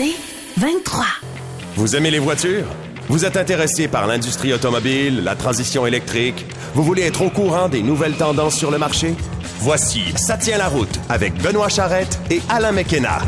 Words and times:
C'est 0.00 0.16
23. 0.56 1.04
Vous 1.76 1.94
aimez 1.94 2.10
les 2.10 2.20
voitures? 2.20 2.64
Vous 3.10 3.26
êtes 3.26 3.36
intéressé 3.36 3.86
par 3.86 4.06
l'industrie 4.06 4.54
automobile, 4.54 5.22
la 5.22 5.34
transition 5.34 5.84
électrique? 5.84 6.46
Vous 6.72 6.82
voulez 6.82 7.02
être 7.02 7.20
au 7.20 7.28
courant 7.28 7.68
des 7.68 7.82
nouvelles 7.82 8.14
tendances 8.14 8.56
sur 8.56 8.70
le 8.70 8.78
marché? 8.78 9.14
Voici 9.58 10.00
Ça 10.16 10.38
tient 10.38 10.56
la 10.56 10.68
route 10.68 10.98
avec 11.10 11.34
Benoît 11.42 11.68
Charrette 11.68 12.18
et 12.30 12.40
Alain 12.48 12.72
McKenna. 12.72 13.18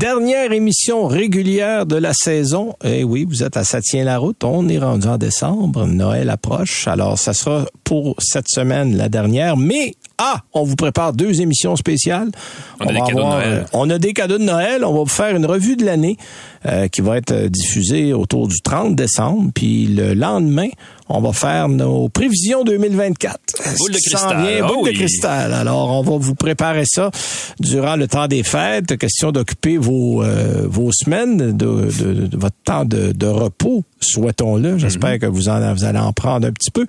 Dernière 0.00 0.52
émission 0.52 1.06
régulière 1.06 1.84
de 1.84 1.96
la 1.96 2.14
saison. 2.14 2.76
Eh 2.82 3.04
oui, 3.04 3.26
vous 3.28 3.42
êtes 3.42 3.58
à 3.58 3.64
Ça 3.64 3.82
tient 3.82 4.04
la 4.04 4.16
route. 4.16 4.42
On 4.44 4.66
est 4.70 4.78
rendu 4.78 5.06
en 5.06 5.18
décembre. 5.18 5.86
Noël 5.86 6.30
approche. 6.30 6.88
Alors, 6.88 7.18
ça 7.18 7.34
sera 7.34 7.66
pour 7.84 8.14
cette 8.18 8.48
semaine 8.48 8.96
la 8.96 9.10
dernière. 9.10 9.58
Mais, 9.58 9.92
ah, 10.22 10.42
on 10.52 10.64
vous 10.64 10.76
prépare 10.76 11.14
deux 11.14 11.40
émissions 11.40 11.76
spéciales. 11.76 12.30
On 12.78 12.86
a 12.86 12.92
des 12.92 13.00
cadeaux 13.00 13.22
de 13.22 13.28
Noël. 13.30 13.48
euh, 13.48 13.64
on 13.72 13.88
a 13.88 13.98
des 13.98 14.12
cadeaux 14.12 14.36
de 14.36 14.42
Noël. 14.44 14.84
On 14.84 14.92
va 14.92 14.98
vous 14.98 15.06
faire 15.06 15.34
une 15.34 15.46
revue 15.46 15.76
de 15.76 15.84
l'année 15.86 16.18
euh, 16.66 16.88
qui 16.88 17.00
va 17.00 17.16
être 17.18 17.46
diffusée 17.48 18.12
autour 18.12 18.48
du 18.48 18.60
30 18.62 18.94
décembre. 18.94 19.50
Puis 19.54 19.86
le 19.86 20.14
lendemain, 20.14 20.68
on 21.08 21.20
va 21.20 21.32
faire 21.32 21.68
nos 21.68 22.08
prévisions 22.08 22.62
2024. 22.64 23.38
Boule 23.78 23.90
de 23.92 23.96
cristal. 23.98 24.36
vient, 24.42 24.60
Ah 24.64 24.66
boule 24.68 24.84
de 24.84 24.90
oui. 24.90 24.94
cristal. 24.94 25.52
Alors, 25.52 25.90
on 25.90 26.02
va 26.02 26.16
vous 26.18 26.34
préparer 26.34 26.84
ça 26.86 27.10
durant 27.58 27.96
le 27.96 28.06
temps 28.06 28.26
des 28.28 28.42
fêtes. 28.42 28.96
Question 28.98 29.32
d'occuper 29.32 29.76
vos, 29.76 30.22
euh, 30.22 30.66
vos 30.68 30.92
semaines 30.92 31.56
de, 31.56 31.88
de- 31.98 32.26
de 32.26 32.36
votre 32.36 32.56
temps 32.64 32.84
de, 32.84 33.12
de 33.12 33.26
repos, 33.26 33.82
souhaitons-le. 34.00 34.78
J'espère 34.78 35.18
que 35.18 35.26
vous, 35.26 35.48
en, 35.48 35.74
vous 35.74 35.84
allez 35.84 35.98
en 35.98 36.12
prendre 36.12 36.46
un 36.46 36.52
petit 36.52 36.70
peu. 36.70 36.86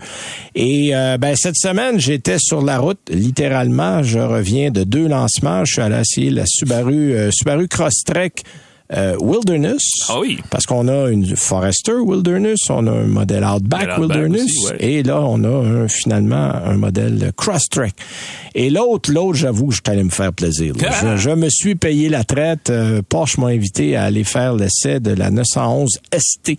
Et 0.54 0.96
euh, 0.96 1.18
ben, 1.18 1.36
cette 1.36 1.56
semaine, 1.58 2.00
j'étais 2.00 2.38
sur 2.40 2.62
la 2.62 2.78
route, 2.80 3.00
littéralement. 3.10 4.04
Je 4.04 4.20
reviens 4.20 4.70
de 4.72 4.84
deux 4.84 5.08
lancements. 5.08 5.66
Je 5.66 5.74
suis 5.74 5.82
allé 5.82 6.00
essayer 6.00 6.30
la 6.30 6.44
Subaru, 6.46 7.14
euh, 7.14 7.32
Subaru 7.32 7.68
Crosstrek 7.68 8.44
euh, 8.94 9.16
Wilderness. 9.20 9.82
Ah 10.10 10.20
oui. 10.20 10.40
Parce 10.50 10.66
qu'on 10.66 10.88
a 10.88 11.10
une 11.10 11.36
Forester 11.36 11.94
Wilderness, 11.94 12.60
on 12.70 12.88
a 12.88 12.92
un 12.92 13.08
modèle 13.08 13.44
Outback 13.44 13.98
Wilderness, 13.98 14.44
aussi, 14.44 14.66
ouais. 14.68 14.78
et 14.80 15.04
là, 15.04 15.22
on 15.22 15.44
a 15.44 15.48
un, 15.48 15.88
finalement 15.88 16.52
un 16.54 16.78
modèle 16.78 17.32
Crosstrek. 17.36 17.94
Et 18.54 18.70
l'autre, 18.70 19.12
l'autre, 19.12 19.36
j'avoue 19.36 19.72
je 19.72 19.78
suis 19.78 19.92
allé 19.92 20.04
me 20.04 20.10
faire 20.10 20.34
plaisir. 20.34 20.74
je 21.16 21.30
me 21.30 21.50
suis 21.50 21.76
payé 21.76 22.10
la 22.10 22.24
traite. 22.24 22.70
Euh, 22.70 23.02
Porsche 23.08 23.38
m'a 23.38 23.48
invité 23.48 23.96
à 23.96 24.04
aller 24.04 24.24
faire 24.24 24.56
l'essai 24.56 25.00
de 25.00 25.12
la 25.12 25.32
911 25.32 25.90
ST. 26.18 26.58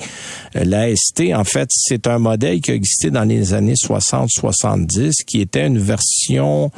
Euh, 0.56 0.64
la 0.64 0.94
ST, 0.94 1.34
en 1.34 1.44
fait, 1.44 1.69
c'est 1.70 2.06
un 2.06 2.19
modèle 2.19 2.61
qui 2.61 2.70
a 2.70 2.74
existé 2.74 3.11
dans 3.11 3.24
les 3.24 3.55
années 3.55 3.74
60-70, 3.74 5.24
qui 5.27 5.41
était 5.41 5.67
une 5.67 5.78
version 5.78 6.70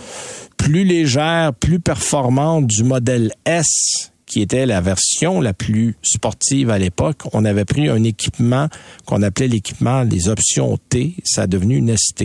plus 0.56 0.84
légère, 0.84 1.52
plus 1.54 1.80
performante 1.80 2.66
du 2.66 2.84
modèle 2.84 3.32
S 3.44 4.12
qui 4.34 4.40
était 4.42 4.66
la 4.66 4.80
version 4.80 5.40
la 5.40 5.54
plus 5.54 5.96
sportive 6.02 6.68
à 6.70 6.76
l'époque. 6.76 7.18
On 7.34 7.44
avait 7.44 7.64
pris 7.64 7.88
un 7.88 8.02
équipement 8.02 8.66
qu'on 9.06 9.22
appelait 9.22 9.46
l'équipement 9.46 10.02
les 10.02 10.28
options 10.28 10.76
T, 10.88 11.14
ça 11.22 11.42
a 11.42 11.46
devenu 11.46 11.76
une 11.76 11.96
ST. 11.96 12.24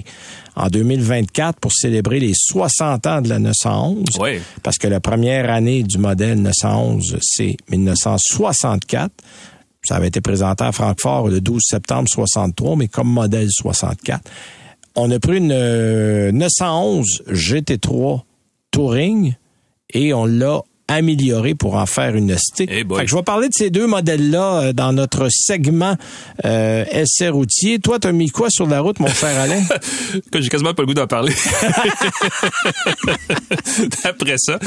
En 0.55 0.69
2024, 0.69 1.59
pour 1.59 1.71
célébrer 1.71 2.19
les 2.19 2.33
60 2.35 3.05
ans 3.05 3.21
de 3.21 3.29
la 3.29 3.37
911, 3.37 4.05
Ouais. 4.19 4.41
parce 4.63 4.79
que 4.79 4.87
la 4.87 4.99
première 4.99 5.51
année 5.51 5.83
du 5.83 5.99
modèle 5.99 6.41
911, 6.41 7.17
c'est 7.21 7.57
1964. 7.69 9.11
Ça 9.83 9.97
avait 9.97 10.07
été 10.07 10.19
présenté 10.19 10.63
à 10.63 10.71
Francfort 10.71 11.27
le 11.29 11.41
12 11.41 11.61
septembre 11.63 12.09
63, 12.09 12.75
mais 12.75 12.87
comme 12.87 13.07
modèle 13.07 13.49
64. 13.51 14.21
On 14.95 15.11
a 15.11 15.19
pris 15.19 15.37
une 15.37 15.51
euh, 15.53 16.31
911 16.31 17.05
GT3 17.29 18.21
Touring 18.71 19.35
et 19.93 20.11
on 20.15 20.25
l'a 20.25 20.61
amélioré 20.89 21.55
pour 21.55 21.75
en 21.75 21.85
faire 21.85 22.15
une 22.15 22.35
ST. 22.37 22.65
Boy. 22.85 22.99
Fait 22.99 23.05
que 23.05 23.11
je 23.11 23.15
vais 23.15 23.23
parler 23.23 23.47
de 23.47 23.53
ces 23.55 23.69
deux 23.69 23.87
modèles-là 23.87 24.61
euh, 24.61 24.73
dans 24.73 24.91
notre 24.91 25.27
segment 25.29 25.95
euh, 26.45 26.83
essai 26.91 27.29
routier. 27.29 27.79
Toi, 27.79 27.99
t'as 27.99 28.11
mis 28.11 28.29
quoi 28.29 28.49
sur 28.49 28.67
la 28.67 28.81
route, 28.81 28.99
mon 28.99 29.07
cher 29.07 29.29
Alain? 29.39 29.61
que 30.31 30.41
j'ai 30.41 30.49
quasiment 30.49 30.73
pas 30.73 30.83
le 30.83 30.87
goût 30.87 30.93
d'en 30.93 31.07
parler. 31.07 31.33
Après 34.03 34.35
ça, 34.37 34.59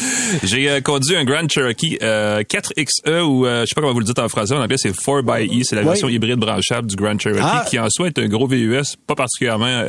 j'ai 0.42 0.68
euh, 0.70 0.80
conduit 0.80 1.16
un 1.16 1.24
Grand 1.24 1.48
Cherokee 1.48 1.98
euh, 2.02 2.42
4XE 2.42 3.20
ou 3.22 3.46
euh, 3.46 3.62
je 3.62 3.66
sais 3.66 3.74
pas 3.74 3.80
comment 3.80 3.92
vous 3.92 4.00
le 4.00 4.04
dites 4.04 4.18
en 4.18 4.28
français, 4.28 4.54
en 4.54 4.62
anglais 4.62 4.76
c'est 4.78 4.94
4xE, 4.94 5.64
c'est 5.64 5.76
la 5.76 5.82
Oui. 5.82 5.88
version 5.88 6.08
hybride 6.08 6.38
branchable 6.38 6.88
du 6.88 6.96
Grand 6.96 7.18
Cherokee 7.18 7.42
Ah. 7.44 7.64
qui 7.68 7.78
en 7.78 7.88
soi 7.90 8.08
est 8.08 8.18
un 8.18 8.28
gros 8.28 8.46
VUS, 8.46 8.82
pas 9.06 9.14
particulièrement 9.14 9.82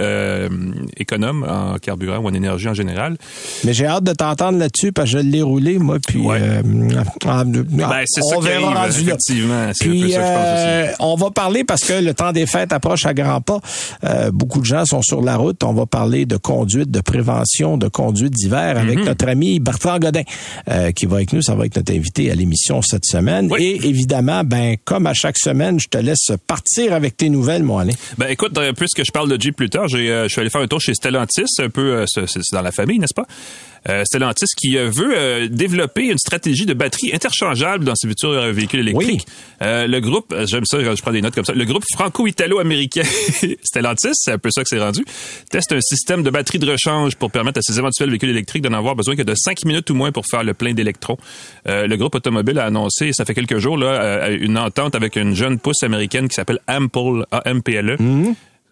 économe 0.97 1.45
en 1.47 1.77
carburant 1.77 2.17
ou 2.19 2.27
en 2.27 2.33
énergie 2.33 2.67
en 2.67 2.73
général. 2.73 3.17
Mais 3.63 3.73
j'ai 3.73 3.85
hâte 3.85 4.03
de 4.03 4.13
t'entendre 4.13 4.57
là-dessus 4.57 4.91
parce 4.91 5.11
que 5.11 5.17
je 5.19 5.23
l'ai 5.23 5.41
roulé, 5.41 5.77
moi, 5.77 5.97
puis 6.05 6.19
Ouais. 6.25 6.39
euh, 6.41 6.61
ah, 7.25 7.43
Ben, 7.45 8.03
c'est 8.05 8.21
ça 8.21 8.37
on 8.37 8.39
qui 8.41 8.47
verra 8.47 8.67
arrive, 8.67 8.77
rendu 8.77 8.97
là. 9.05 9.13
effectivement. 9.13 9.71
C'est 9.73 9.85
un 9.87 9.89
Puis, 9.89 10.01
peu 10.03 10.09
ça 10.09 10.17
que 10.19 10.25
je 10.25 10.31
pense 10.31 10.89
aussi. 10.89 10.95
on 10.99 11.15
va 11.15 11.31
parler 11.31 11.63
parce 11.63 11.81
que 11.83 11.93
le 11.93 12.13
temps 12.13 12.31
des 12.31 12.45
fêtes 12.45 12.73
approche 12.73 13.05
à 13.05 13.13
grands 13.13 13.41
pas. 13.41 13.59
Euh, 14.03 14.31
beaucoup 14.31 14.59
de 14.59 14.65
gens 14.65 14.85
sont 14.85 15.01
sur 15.01 15.21
la 15.21 15.35
route. 15.37 15.63
On 15.63 15.73
va 15.73 15.85
parler 15.85 16.25
de 16.25 16.37
conduite, 16.37 16.91
de 16.91 17.01
prévention, 17.01 17.77
de 17.77 17.87
conduite 17.87 18.33
d'hiver 18.33 18.77
avec 18.77 18.97
Mhm. 18.99 19.05
notre 19.05 19.27
ami 19.27 19.59
Bertrand 19.59 19.99
Godin 19.99 20.23
euh, 20.69 20.91
qui 20.91 21.05
va 21.05 21.17
avec 21.17 21.33
nous. 21.33 21.41
Ça 21.41 21.55
va 21.55 21.65
être 21.65 21.75
notre 21.77 21.93
invité 21.93 22.31
à 22.31 22.35
l'émission 22.35 22.81
cette 22.81 23.05
semaine. 23.05 23.47
Oui. 23.51 23.79
Et 23.83 23.87
évidemment, 23.87 24.43
ben 24.43 24.75
comme 24.85 25.07
à 25.07 25.13
chaque 25.13 25.37
semaine, 25.37 25.79
je 25.79 25.87
te 25.87 25.97
laisse 25.97 26.31
partir 26.47 26.93
avec 26.93 27.17
tes 27.17 27.29
nouvelles, 27.29 27.63
mon 27.63 27.77
Alain. 27.79 27.93
Ben 28.17 28.27
écoute, 28.29 28.57
euh, 28.57 28.73
puisque 28.73 29.03
je 29.05 29.11
parle 29.11 29.29
de 29.29 29.39
Jeep 29.41 29.55
plus 29.55 29.69
tard, 29.69 29.87
j'ai, 29.87 30.07
je 30.23 30.27
suis 30.29 30.41
allé 30.41 30.49
faire 30.49 30.61
un 30.61 30.67
tour 30.67 30.81
chez 30.81 30.93
Stellantis, 30.93 31.43
un 31.59 31.69
peu, 31.69 32.05
c'est 32.07 32.27
c'est 32.27 32.41
dans 32.51 32.61
la 32.61 32.71
famille, 32.71 32.99
n'est-ce 32.99 33.13
pas? 33.13 33.25
Euh, 33.89 34.03
Stellantis 34.05 34.45
qui 34.57 34.77
euh, 34.77 34.89
veut 34.89 35.13
euh, 35.17 35.47
développer 35.49 36.07
une 36.07 36.17
stratégie 36.17 36.65
de 36.65 36.73
batterie 36.73 37.11
interchangeable 37.13 37.83
dans 37.83 37.95
ses 37.95 38.07
futurs 38.07 38.31
véhicules 38.53 38.79
électriques. 38.79 39.27
Euh, 39.61 39.87
le 39.87 39.99
groupe, 39.99 40.33
j'aime 40.45 40.65
ça 40.65 40.77
je 40.83 41.01
prends 41.01 41.11
des 41.11 41.21
notes 41.21 41.35
comme 41.35 41.45
ça, 41.45 41.53
le 41.53 41.65
groupe 41.65 41.83
franco-italo-américain 41.93 43.03
Stellantis, 43.63 44.11
c'est 44.13 44.31
un 44.31 44.37
peu 44.37 44.49
ça 44.51 44.63
que 44.63 44.69
c'est 44.69 44.79
rendu, 44.79 45.03
teste 45.49 45.71
un 45.73 45.81
système 45.81 46.23
de 46.23 46.29
batterie 46.29 46.59
de 46.59 46.69
rechange 46.69 47.15
pour 47.15 47.31
permettre 47.31 47.59
à 47.59 47.61
ses 47.61 47.77
éventuels 47.77 48.09
véhicules 48.09 48.29
électriques 48.29 48.63
de 48.63 48.69
n'avoir 48.69 48.95
besoin 48.95 49.15
que 49.15 49.21
de 49.21 49.33
5 49.35 49.65
minutes 49.65 49.89
ou 49.89 49.95
moins 49.95 50.11
pour 50.11 50.25
faire 50.29 50.43
le 50.43 50.53
plein 50.53 50.73
d'électrons. 50.73 51.17
Euh, 51.67 51.87
le 51.87 51.97
groupe 51.97 52.15
automobile 52.15 52.59
a 52.59 52.65
annoncé, 52.65 53.11
ça 53.13 53.25
fait 53.25 53.33
quelques 53.33 53.57
jours, 53.57 53.77
là, 53.77 54.29
une 54.29 54.57
entente 54.57 54.95
avec 54.95 55.15
une 55.15 55.35
jeune 55.35 55.59
pousse 55.59 55.83
américaine 55.83 56.27
qui 56.27 56.35
s'appelle 56.35 56.59
Ample, 56.67 57.25
A-M-P-L-E 57.31 57.97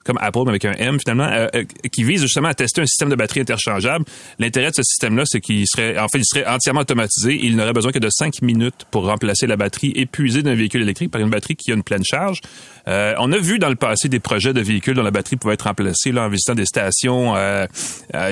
comme 0.03 0.17
Apple, 0.21 0.39
mais 0.45 0.49
avec 0.49 0.65
un 0.65 0.73
M 0.73 0.97
finalement, 0.99 1.27
euh, 1.31 1.47
euh, 1.55 1.63
qui 1.91 2.03
vise 2.03 2.21
justement 2.21 2.49
à 2.49 2.53
tester 2.53 2.81
un 2.81 2.85
système 2.85 3.09
de 3.09 3.15
batterie 3.15 3.41
interchangeable. 3.41 4.05
L'intérêt 4.39 4.69
de 4.69 4.75
ce 4.75 4.83
système-là, 4.83 5.23
c'est 5.25 5.41
qu'il 5.41 5.65
serait, 5.67 5.97
en 5.97 6.07
fait, 6.07 6.19
il 6.19 6.25
serait 6.25 6.45
entièrement 6.47 6.81
automatisé. 6.81 7.39
Il 7.41 7.55
n'aurait 7.55 7.73
besoin 7.73 7.91
que 7.91 7.99
de 7.99 8.09
5 8.09 8.41
minutes 8.41 8.85
pour 8.91 9.05
remplacer 9.05 9.47
la 9.47 9.55
batterie 9.55 9.93
épuisée 9.95 10.43
d'un 10.43 10.55
véhicule 10.55 10.81
électrique 10.81 11.11
par 11.11 11.21
une 11.21 11.29
batterie 11.29 11.55
qui 11.55 11.71
a 11.71 11.75
une 11.75 11.83
pleine 11.83 12.03
charge. 12.03 12.41
Euh, 12.87 13.13
on 13.19 13.31
a 13.31 13.37
vu 13.37 13.59
dans 13.59 13.69
le 13.69 13.75
passé 13.75 14.09
des 14.09 14.19
projets 14.19 14.53
de 14.53 14.61
véhicules 14.61 14.95
dont 14.95 15.03
la 15.03 15.11
batterie 15.11 15.35
pouvait 15.35 15.53
être 15.53 15.63
remplacée 15.63 16.11
là, 16.11 16.23
en 16.25 16.29
visitant 16.29 16.55
des 16.55 16.65
stations. 16.65 17.35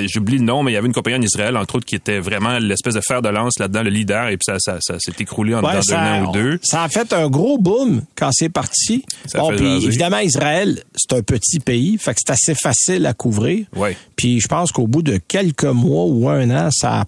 J'oublie 0.05 0.37
le 0.37 0.43
nom, 0.43 0.63
mais 0.63 0.71
il 0.71 0.73
y 0.73 0.77
avait 0.77 0.87
une 0.87 0.93
compagnie 0.93 1.17
en 1.17 1.21
Israël, 1.21 1.55
entre 1.57 1.75
autres, 1.75 1.85
qui 1.85 1.95
était 1.95 2.19
vraiment 2.19 2.57
l'espèce 2.57 2.95
de 2.95 3.01
fer 3.01 3.21
de 3.21 3.29
lance 3.29 3.59
là-dedans, 3.59 3.83
le 3.83 3.89
leader, 3.89 4.27
et 4.29 4.37
puis 4.37 4.45
ça, 4.45 4.55
ça, 4.59 4.77
ça 4.81 4.97
s'est 4.99 5.13
écroulé 5.19 5.53
en 5.53 5.63
Ouais, 5.63 5.73
dedans 5.73 5.81
d'un 5.89 6.23
an 6.23 6.29
ou 6.29 6.31
deux. 6.31 6.59
ça 6.63 6.83
a 6.83 6.89
fait 6.89 7.11
un 7.13 7.29
gros 7.29 7.57
boom 7.57 8.01
quand 8.15 8.29
c'est 8.31 8.49
parti. 8.49 9.03
Ça 9.25 9.39
bon, 9.39 9.55
puis 9.55 9.85
évidemment, 9.85 10.19
Israël, 10.19 10.83
c'est 10.95 11.13
un 11.13 11.21
petit 11.21 11.58
pays, 11.59 11.97
fait 11.97 12.13
que 12.13 12.19
c'est 12.25 12.31
assez 12.33 12.55
facile 12.55 13.05
à 13.05 13.13
couvrir. 13.13 13.65
Ouais. 13.75 13.95
Puis 14.15 14.39
je 14.39 14.47
pense 14.47 14.71
qu'au 14.71 14.87
bout 14.87 15.01
de 15.03 15.17
quelques 15.27 15.63
mois 15.63 16.05
ou 16.05 16.29
un 16.29 16.49
an, 16.49 16.69
ça 16.71 17.01
a... 17.01 17.05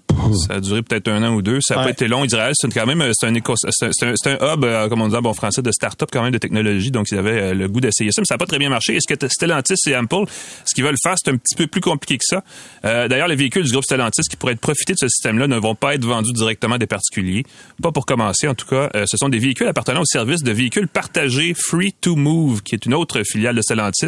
Ça 0.47 0.55
a 0.55 0.59
duré 0.59 0.81
peut-être 0.83 1.07
un 1.09 1.23
an 1.23 1.33
ou 1.33 1.41
deux. 1.41 1.59
Ça 1.61 1.75
n'a 1.75 1.79
Ouais. 1.81 1.85
pas 1.87 1.91
été 1.91 2.07
long. 2.07 2.23
Israël, 2.23 2.53
c'est 2.55 2.71
quand 2.73 2.85
même 2.85 3.03
c'est 3.13 3.25
un, 3.27 3.33
éco- 3.33 3.55
c'est 3.57 3.85
un, 3.85 3.91
c'est 4.15 4.29
un- 4.41 4.53
hub, 4.53 4.63
euh, 4.63 4.87
comme 4.87 5.01
on 5.01 5.07
dit 5.07 5.15
en 5.15 5.21
bon 5.21 5.33
français, 5.33 5.61
de 5.61 5.71
start-up 5.71 6.09
quand 6.11 6.21
même 6.23 6.31
de 6.31 6.37
technologie. 6.37 6.91
Donc, 6.91 7.07
ils 7.11 7.17
avaient 7.17 7.41
euh, 7.41 7.53
le 7.53 7.67
goût 7.67 7.81
d'essayer 7.81 8.11
ça, 8.11 8.21
mais 8.21 8.25
ça 8.25 8.35
n'a 8.35 8.37
pas 8.37 8.45
très 8.45 8.59
bien 8.59 8.69
marché. 8.69 8.95
Est-ce 8.95 9.13
que 9.13 9.27
Stellantis 9.27 9.73
et 9.87 9.95
Ample, 9.97 10.25
ce 10.65 10.73
qu'ils 10.75 10.83
veulent 10.83 10.95
faire, 11.03 11.15
c'est 11.23 11.31
un 11.31 11.37
petit 11.37 11.55
peu 11.55 11.67
plus 11.67 11.81
compliqué 11.81 12.17
que 12.17 12.23
ça. 12.25 12.43
Euh, 12.85 13.07
D'ailleurs, 13.07 13.27
les 13.27 13.35
véhicules 13.35 13.63
du 13.63 13.71
groupe 13.71 13.83
Stellantis 13.83 14.21
qui 14.29 14.35
pourraient 14.35 14.53
être 14.53 14.59
profiter 14.61 14.93
de 14.93 14.97
ce 14.99 15.07
système-là 15.07 15.47
ne 15.47 15.57
vont 15.57 15.75
pas 15.75 15.95
être 15.95 16.05
vendus 16.05 16.33
directement 16.33 16.75
à 16.75 16.77
des 16.77 16.87
particuliers. 16.87 17.43
Pas 17.81 17.91
pour 17.91 18.05
commencer, 18.05 18.47
en 18.47 18.55
tout 18.55 18.67
cas. 18.67 18.89
Euh, 18.95 19.05
ce 19.07 19.17
sont 19.17 19.29
des 19.29 19.39
véhicules 19.39 19.67
appartenant 19.67 20.01
au 20.01 20.05
service 20.05 20.43
de 20.43 20.51
véhicules 20.51 20.87
partagés 20.87 21.53
Free 21.57 21.93
to 21.99 22.15
Move, 22.15 22.61
qui 22.63 22.75
est 22.75 22.85
une 22.85 22.93
autre 22.93 23.23
filiale 23.23 23.55
de 23.55 23.61
Stellantis, 23.61 24.07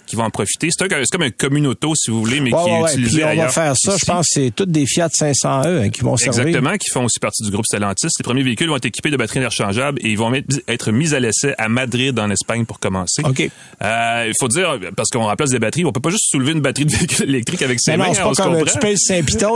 qui 0.11 0.15
va 0.17 0.23
en 0.23 0.29
profiter. 0.29 0.69
C'est 0.71 0.87
comme 1.11 1.21
un 1.23 1.29
communauto, 1.31 1.93
si 1.95 2.11
vous 2.11 2.19
voulez, 2.19 2.39
mais 2.41 2.53
Ouais, 2.53 2.63
qui 2.63 2.69
ouais, 2.69 2.79
est 2.91 2.93
utilisé 2.93 3.21
Puis 3.23 3.39
on 3.39 3.41
va 3.43 3.49
faire 3.49 3.73
ça, 3.77 3.95
je 3.99 4.05
pense 4.05 4.27
que 4.27 4.31
c'est 4.33 4.51
toutes 4.55 4.69
des 4.71 4.85
Fiat 4.85 5.09
500 5.11 5.61
300E 5.61 5.85
hein, 5.85 5.89
qui 5.89 6.01
vont 6.01 6.17
servir. 6.17 6.41
Exactement, 6.47 6.77
qui 6.77 6.89
font 6.91 7.05
aussi 7.05 7.19
partie 7.19 7.43
du 7.43 7.51
groupe 7.51 7.65
Stellantis. 7.65 8.07
Les 8.19 8.23
premiers 8.23 8.43
véhicules 8.43 8.67
vont 8.69 8.75
être 8.75 8.85
équipés 8.85 9.09
de 9.09 9.17
batteries 9.17 9.39
interchangeables 9.39 9.99
et 10.03 10.09
ils 10.09 10.17
vont 10.17 10.31
être 10.67 10.91
mis 10.91 11.13
à 11.13 11.19
l'essai 11.19 11.53
à 11.57 11.69
Madrid, 11.69 12.17
en 12.19 12.29
Espagne, 12.29 12.65
pour 12.65 12.79
commencer. 12.79 13.21
OK. 13.23 13.49
Euh, 13.81 14.25
il 14.27 14.33
faut 14.39 14.47
dire, 14.47 14.77
parce 14.95 15.09
qu'on 15.09 15.23
remplace 15.23 15.49
des 15.49 15.59
batteries, 15.59 15.85
on 15.85 15.91
peut 15.91 16.01
pas 16.01 16.09
juste 16.09 16.25
soulever 16.29 16.51
une 16.51 16.61
batterie 16.61 16.85
de 16.85 16.91
véhicule 16.91 17.25
électrique 17.29 17.61
avec 17.61 17.79
ses 17.79 17.91
Mais 17.91 17.97
mains. 17.97 18.07
non, 18.07 18.13
c'est 18.13 18.21
pas 18.21 18.33
comme 18.43 18.65
tu 18.65 18.79
pèses 18.79 18.99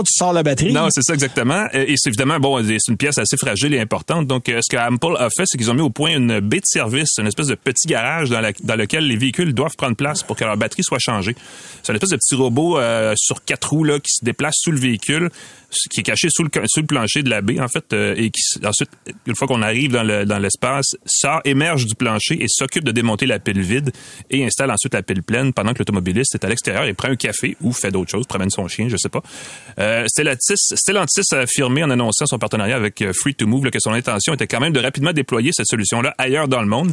tu 0.04 0.14
sors 0.14 0.34
la 0.34 0.44
batterie. 0.44 0.72
Non, 0.74 0.88
c'est 0.90 1.02
ça 1.04 1.14
exactement. 1.14 1.66
Et 1.74 1.96
c'est 1.98 2.10
évidemment 2.10 2.40
bon, 2.40 2.64
c'est 2.66 2.78
une 2.90 2.98
pièce 2.98 3.18
assez 3.18 3.38
fragile 3.38 3.74
et 3.74 3.80
importante. 3.80 4.28
Donc, 4.28 4.50
euh, 4.50 4.60
ce 4.64 4.74
que 4.74 4.80
Apple 4.80 5.16
a 5.18 5.28
fait, 5.36 5.44
c'est 5.46 5.58
qu'ils 5.58 5.70
ont 5.72 5.74
mis 5.74 5.82
au 5.82 5.90
point 5.90 6.16
une 6.16 6.40
baie 6.40 6.58
de 6.60 6.66
service, 6.66 7.10
une 7.20 7.28
espèce 7.28 7.48
de 7.48 7.56
petit 7.56 7.88
garage 7.88 8.30
dans, 8.30 8.40
la- 8.42 8.52
dans 8.64 8.76
lequel 8.76 9.08
les 9.08 9.18
véhicules 9.18 9.54
doivent 9.54 9.76
prendre 9.78 9.96
place 9.96 10.24
pour 10.24 10.36
que 10.36 10.45
leur 10.46 10.58
batterie 10.58 10.84
soit 10.84 11.00
changée. 11.00 11.36
C'est 11.84 11.92
une 11.92 11.98
espèce 11.98 12.12
de 12.12 12.18
petit 12.18 12.36
robot 12.36 12.78
euh, 12.78 13.14
sur 13.18 13.44
quatre 13.44 13.72
roues 13.72 13.84
là 13.84 14.00
qui 14.00 14.14
se 14.14 14.24
déplace 14.24 14.56
sous 14.58 14.72
le 14.72 14.80
véhicule, 14.80 15.30
qui 15.92 16.00
est 16.02 16.04
caché 16.04 16.28
sous 16.32 16.44
le, 16.44 16.50
sous 16.68 16.82
le 16.82 16.86
plancher 16.86 17.24
de 17.24 17.30
la 17.30 17.42
baie 17.42 17.60
en 17.60 17.68
fait, 17.68 17.86
euh, 17.94 18.14
et 18.18 18.30
qui 18.30 18.42
ensuite, 18.66 18.90
une 19.26 19.36
fois 19.36 19.48
qu'on 19.48 19.62
arrive 19.62 19.92
dans 19.92 20.04
le- 20.04 20.26
dans 20.26 20.40
l'espace, 20.40 20.96
sort, 21.06 21.42
émerge 21.46 21.86
du 21.86 21.96
plancher 21.96 22.42
et 22.44 22.48
s'occupe 22.48 22.84
de 22.84 22.92
démonter 22.92 23.26
la 23.26 23.40
pile 23.40 23.62
vide 23.62 23.92
et 24.30 24.46
installe 24.46 24.72
ensuite 24.72 24.94
la 24.94 25.04
pile 25.04 25.24
pleine 25.24 25.54
pendant 25.54 25.74
que 25.74 25.80
l'automobiliste 25.80 26.36
est 26.36 26.44
à 26.46 26.50
l'extérieur 26.50 26.86
et 26.86 26.94
prend 26.94 27.10
un 27.10 27.16
café 27.16 27.56
ou 27.62 27.72
fait 27.72 27.92
d'autres 27.92 28.12
choses, 28.12 28.26
promène 28.28 28.50
son 28.50 28.68
chien, 28.68 28.88
je 28.90 28.98
sais 28.98 29.10
pas. 29.10 29.22
Euh, 29.80 30.06
Stellantis, 30.08 30.56
Stellantis 30.76 31.22
a 31.34 31.38
affirmé 31.40 31.84
en 31.84 31.90
annonçant 31.90 32.26
son 32.26 32.38
partenariat 32.40 32.76
avec 32.76 33.02
euh, 33.02 33.12
Free 33.14 33.36
to 33.36 33.48
Move 33.48 33.66
là, 33.66 33.72
que 33.72 33.80
son 33.80 33.92
intention 33.94 34.34
était 34.34 34.48
quand 34.48 34.60
même 34.60 34.74
de 34.74 34.80
rapidement 34.80 35.14
déployer 35.14 35.52
cette 35.54 35.68
solution-là 35.68 36.14
ailleurs 36.18 36.48
dans 36.48 36.62
le 36.62 36.68
monde. 36.68 36.92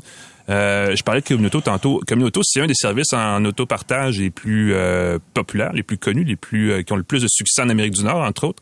Euh, 0.49 0.97
je 0.97 1.03
parlais 1.05 1.21
de 1.21 1.27
Communauto 1.27 1.61
tantôt. 1.61 2.01
Communauto, 2.07 2.41
c'est 2.45 2.61
un 2.61 2.67
des 2.67 2.75
services 2.75 3.13
en 3.13 3.45
autopartage 3.45 4.19
les 4.19 4.31
plus 4.31 4.75
euh, 4.75 5.19
populaires, 5.35 5.73
les 5.73 5.85
plus 5.85 5.99
connus, 5.99 6.25
les 6.25 6.35
plus 6.35 6.73
euh, 6.73 6.83
qui 6.83 6.93
ont 6.93 6.97
le 6.97 7.05
plus 7.05 7.23
de 7.23 7.29
succès 7.29 7.63
en 7.63 7.69
Amérique 7.69 7.93
du 7.95 8.03
Nord, 8.03 8.23
entre 8.23 8.45
autres. 8.49 8.62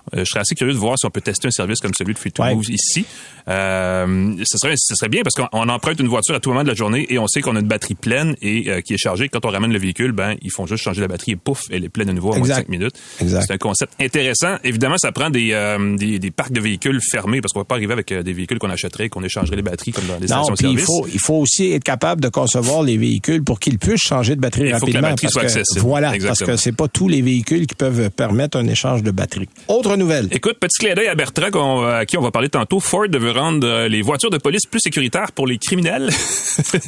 je 0.13 0.23
serais 0.23 0.41
assez 0.41 0.55
curieux 0.55 0.73
de 0.73 0.77
voir 0.77 0.97
si 0.97 1.05
on 1.05 1.09
peut 1.09 1.21
tester 1.21 1.47
un 1.47 1.51
service 1.51 1.79
comme 1.79 1.91
celui 1.97 2.13
de 2.13 2.19
Free 2.19 2.31
to 2.31 2.43
Ouais. 2.43 2.55
Move 2.55 2.69
ici. 2.69 3.05
Euh, 3.55 4.35
ce 4.43 4.57
serait, 4.57 4.73
ce 4.77 4.95
serait 4.95 5.09
bien 5.09 5.21
parce 5.23 5.35
qu'on 5.35 5.47
on 5.51 5.69
emprunte 5.69 5.99
une 5.99 6.07
voiture 6.07 6.35
à 6.35 6.39
tout 6.39 6.49
moment 6.49 6.63
de 6.63 6.67
la 6.69 6.73
journée 6.75 7.05
et 7.09 7.19
on 7.19 7.27
sait 7.27 7.41
qu'on 7.41 7.55
a 7.55 7.59
une 7.59 7.67
batterie 7.67 7.95
pleine 7.95 8.35
et 8.41 8.69
euh, 8.69 8.81
qui 8.81 8.93
est 8.93 8.97
chargée. 8.97 9.29
Quand 9.29 9.45
on 9.45 9.49
ramène 9.49 9.71
le 9.73 9.79
véhicule, 9.79 10.11
ben 10.11 10.35
ils 10.41 10.51
font 10.51 10.65
juste 10.65 10.83
changer 10.83 11.01
la 11.01 11.07
batterie 11.07 11.31
et 11.33 11.35
pouf, 11.35 11.61
elle 11.71 11.83
est 11.83 11.89
pleine 11.89 12.07
de 12.07 12.13
nouveau 12.13 12.29
en 12.29 12.37
moins 12.37 12.39
de 12.41 12.45
Exact. 12.45 12.55
cinq 12.61 12.69
minutes. 12.69 12.95
Exact. 13.19 13.43
C'est 13.47 13.53
un 13.53 13.57
concept 13.57 13.93
intéressant. 13.99 14.55
Évidemment, 14.63 14.97
ça 14.97 15.11
prend 15.11 15.29
des, 15.29 15.49
euh, 15.53 15.95
des, 15.97 16.19
des 16.19 16.31
parcs 16.31 16.51
de 16.51 16.61
véhicules 16.61 16.99
fermés 17.11 17.41
parce 17.41 17.53
qu'on 17.53 17.59
va 17.59 17.65
pas 17.65 17.75
arriver 17.75 17.93
avec 17.93 18.11
euh, 18.11 18.23
des 18.23 18.33
véhicules 18.33 18.59
qu'on 18.59 18.69
achèterait, 18.69 19.09
qu'on 19.09 19.23
échangerait 19.23 19.55
les 19.55 19.61
batteries 19.61 19.91
comme 19.91 20.05
dans 20.05 20.17
les 20.19 20.27
Non, 20.27 20.43
puis 20.57 20.71
il 20.71 20.79
faut, 20.79 21.07
il 21.11 21.19
faut 21.19 21.35
aussi 21.35 21.71
être 21.71 21.83
capable 21.83 22.21
de 22.21 22.29
concevoir 22.29 22.83
les 22.83 22.97
véhicules 22.97 23.43
pour 23.43 23.59
qu'ils 23.59 23.77
puissent 23.79 24.01
changer 24.01 24.35
de 24.35 24.41
batterie 24.41 24.69
Il 24.69 24.75
faut 24.77 24.85
que 24.85 24.91
la 24.91 24.99
rapidement. 25.01 25.09
batterie 25.09 25.25
parce 25.27 25.33
soit 25.33 25.41
que- 25.43 25.47
accessible. 25.47 25.81
Voilà, 25.85 26.15
Exactement. 26.15 26.47
parce 26.47 26.59
que 26.59 26.63
c'est 26.63 26.71
pas 26.75 26.87
tous 26.87 27.07
les 27.07 27.21
véhicules 27.21 27.67
qui 27.67 27.75
peuvent 27.75 28.09
permettre 28.11 28.57
un 28.57 28.67
échange 28.67 29.03
de 29.03 29.11
batterie. 29.11 29.49
Autre 29.67 29.90
nouvelle. 29.97 30.27
Écoute, 30.31 30.57
petit 30.59 30.79
clin 30.79 30.93
d'œil 30.95 31.07
à 31.07 31.15
Bertrand, 31.15 31.49
qu'on- 31.51 31.83
à 31.85 32.05
qui 32.05 32.17
on 32.17 32.21
va 32.21 32.31
parler 32.31 32.49
tantôt. 32.49 32.79
Ford 32.79 33.07
veut 33.11 33.31
rendre 33.31 33.67
euh, 33.67 33.87
les 33.87 34.01
voitures 34.01 34.29
de 34.29 34.37
police 34.37 34.65
plus 34.65 34.79
sécuritaires 34.79 35.31
pour 35.33 35.47
les 35.47 35.57
criminels. 35.57 36.09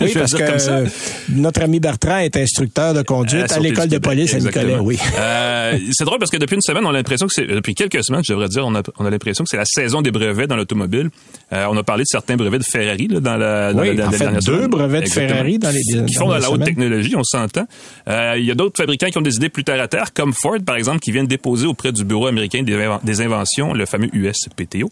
Oui, 0.02 0.12
parce 0.14 0.32
comme 0.34 0.46
que 0.46 0.58
ça. 0.60 0.72
euh, 0.78 0.86
notre 1.30 1.62
ami 1.62 1.80
Bertrand 1.80 2.18
est 2.18 2.36
instructeur 2.36 2.94
de 2.94 3.02
conduite 3.02 3.44
à 3.44 3.48
Sûreté 3.48 3.70
l'école 3.70 3.88
de 3.88 3.98
police 3.98 4.34
à. 4.34 4.40
Nicolet, 4.40 4.76
oui. 4.80 4.98
Euh, 5.20 5.78
c'est 5.92 6.04
drôle 6.06 6.20
parce 6.20 6.32
que 6.32 6.38
depuis 6.38 6.56
une 6.56 6.62
semaine, 6.62 6.86
on 6.86 6.90
a 6.90 6.94
l'impression 6.94 7.28
que 7.28 7.34
c'est 7.34 7.46
depuis 7.46 7.74
quelques 7.76 8.04
semaines, 8.04 8.22
je 8.26 8.34
devrais 8.34 8.50
dire, 8.50 8.66
on 8.66 8.76
a, 8.76 8.82
on 9.00 9.06
a 9.06 9.10
l'impression 9.10 9.44
que 9.44 9.50
c'est 9.50 9.58
la 9.58 9.66
saison 9.66 10.02
des 10.02 10.12
brevets 10.12 10.48
dans 10.48 10.56
l'automobile. 10.58 11.10
Euh, 11.54 11.66
on 11.70 11.78
a 11.78 11.84
parlé 11.84 12.04
de 12.04 12.08
certains 12.10 12.36
brevets 12.36 12.60
de 12.60 12.64
Ferrari 12.66 13.08
là, 13.08 13.20
dans 13.20 13.38
la 13.38 13.74
dans 13.74 13.82
Oui, 13.82 13.96
la- 13.96 14.08
en 14.08 14.12
la 14.12 14.18
fait, 14.18 14.24
dernière 14.26 14.42
deux 14.42 14.54
semaine. 14.56 14.68
brevets 14.68 15.00
de 15.02 15.06
Exactement. 15.06 15.28
Ferrari 15.30 15.60
dans 15.60 15.70
les 15.72 15.82
qui 15.82 15.92
font 15.94 16.00
dans 16.00 16.06
dernières 16.32 16.40
la 16.42 16.48
haute 16.50 16.54
semaines. 16.56 16.66
technologie, 16.68 17.16
on 17.16 17.24
s'entend. 17.24 17.68
Euh, 18.10 18.36
Il 18.38 18.46
y 18.46 18.52
a 18.52 18.56
d'autres 18.56 18.76
fabricants 18.78 19.08
qui 19.08 19.18
ont 19.18 19.22
des 19.22 19.36
idées 19.36 19.50
plus 19.50 19.64
terre 19.64 19.82
à 19.82 19.88
terre, 19.88 20.14
comme 20.14 20.34
Ford 20.34 20.58
par 20.66 20.76
exemple, 20.76 21.00
qui 21.00 21.12
viennent 21.12 21.28
déposer 21.28 21.68
auprès 21.68 21.92
du 21.92 22.04
Bureau 22.04 22.28
américain 22.28 22.64
des, 22.64 22.76
des 23.04 23.22
inventions, 23.22 23.74
le 23.74 23.86
fameux 23.86 24.10
USPTO, 24.14 24.90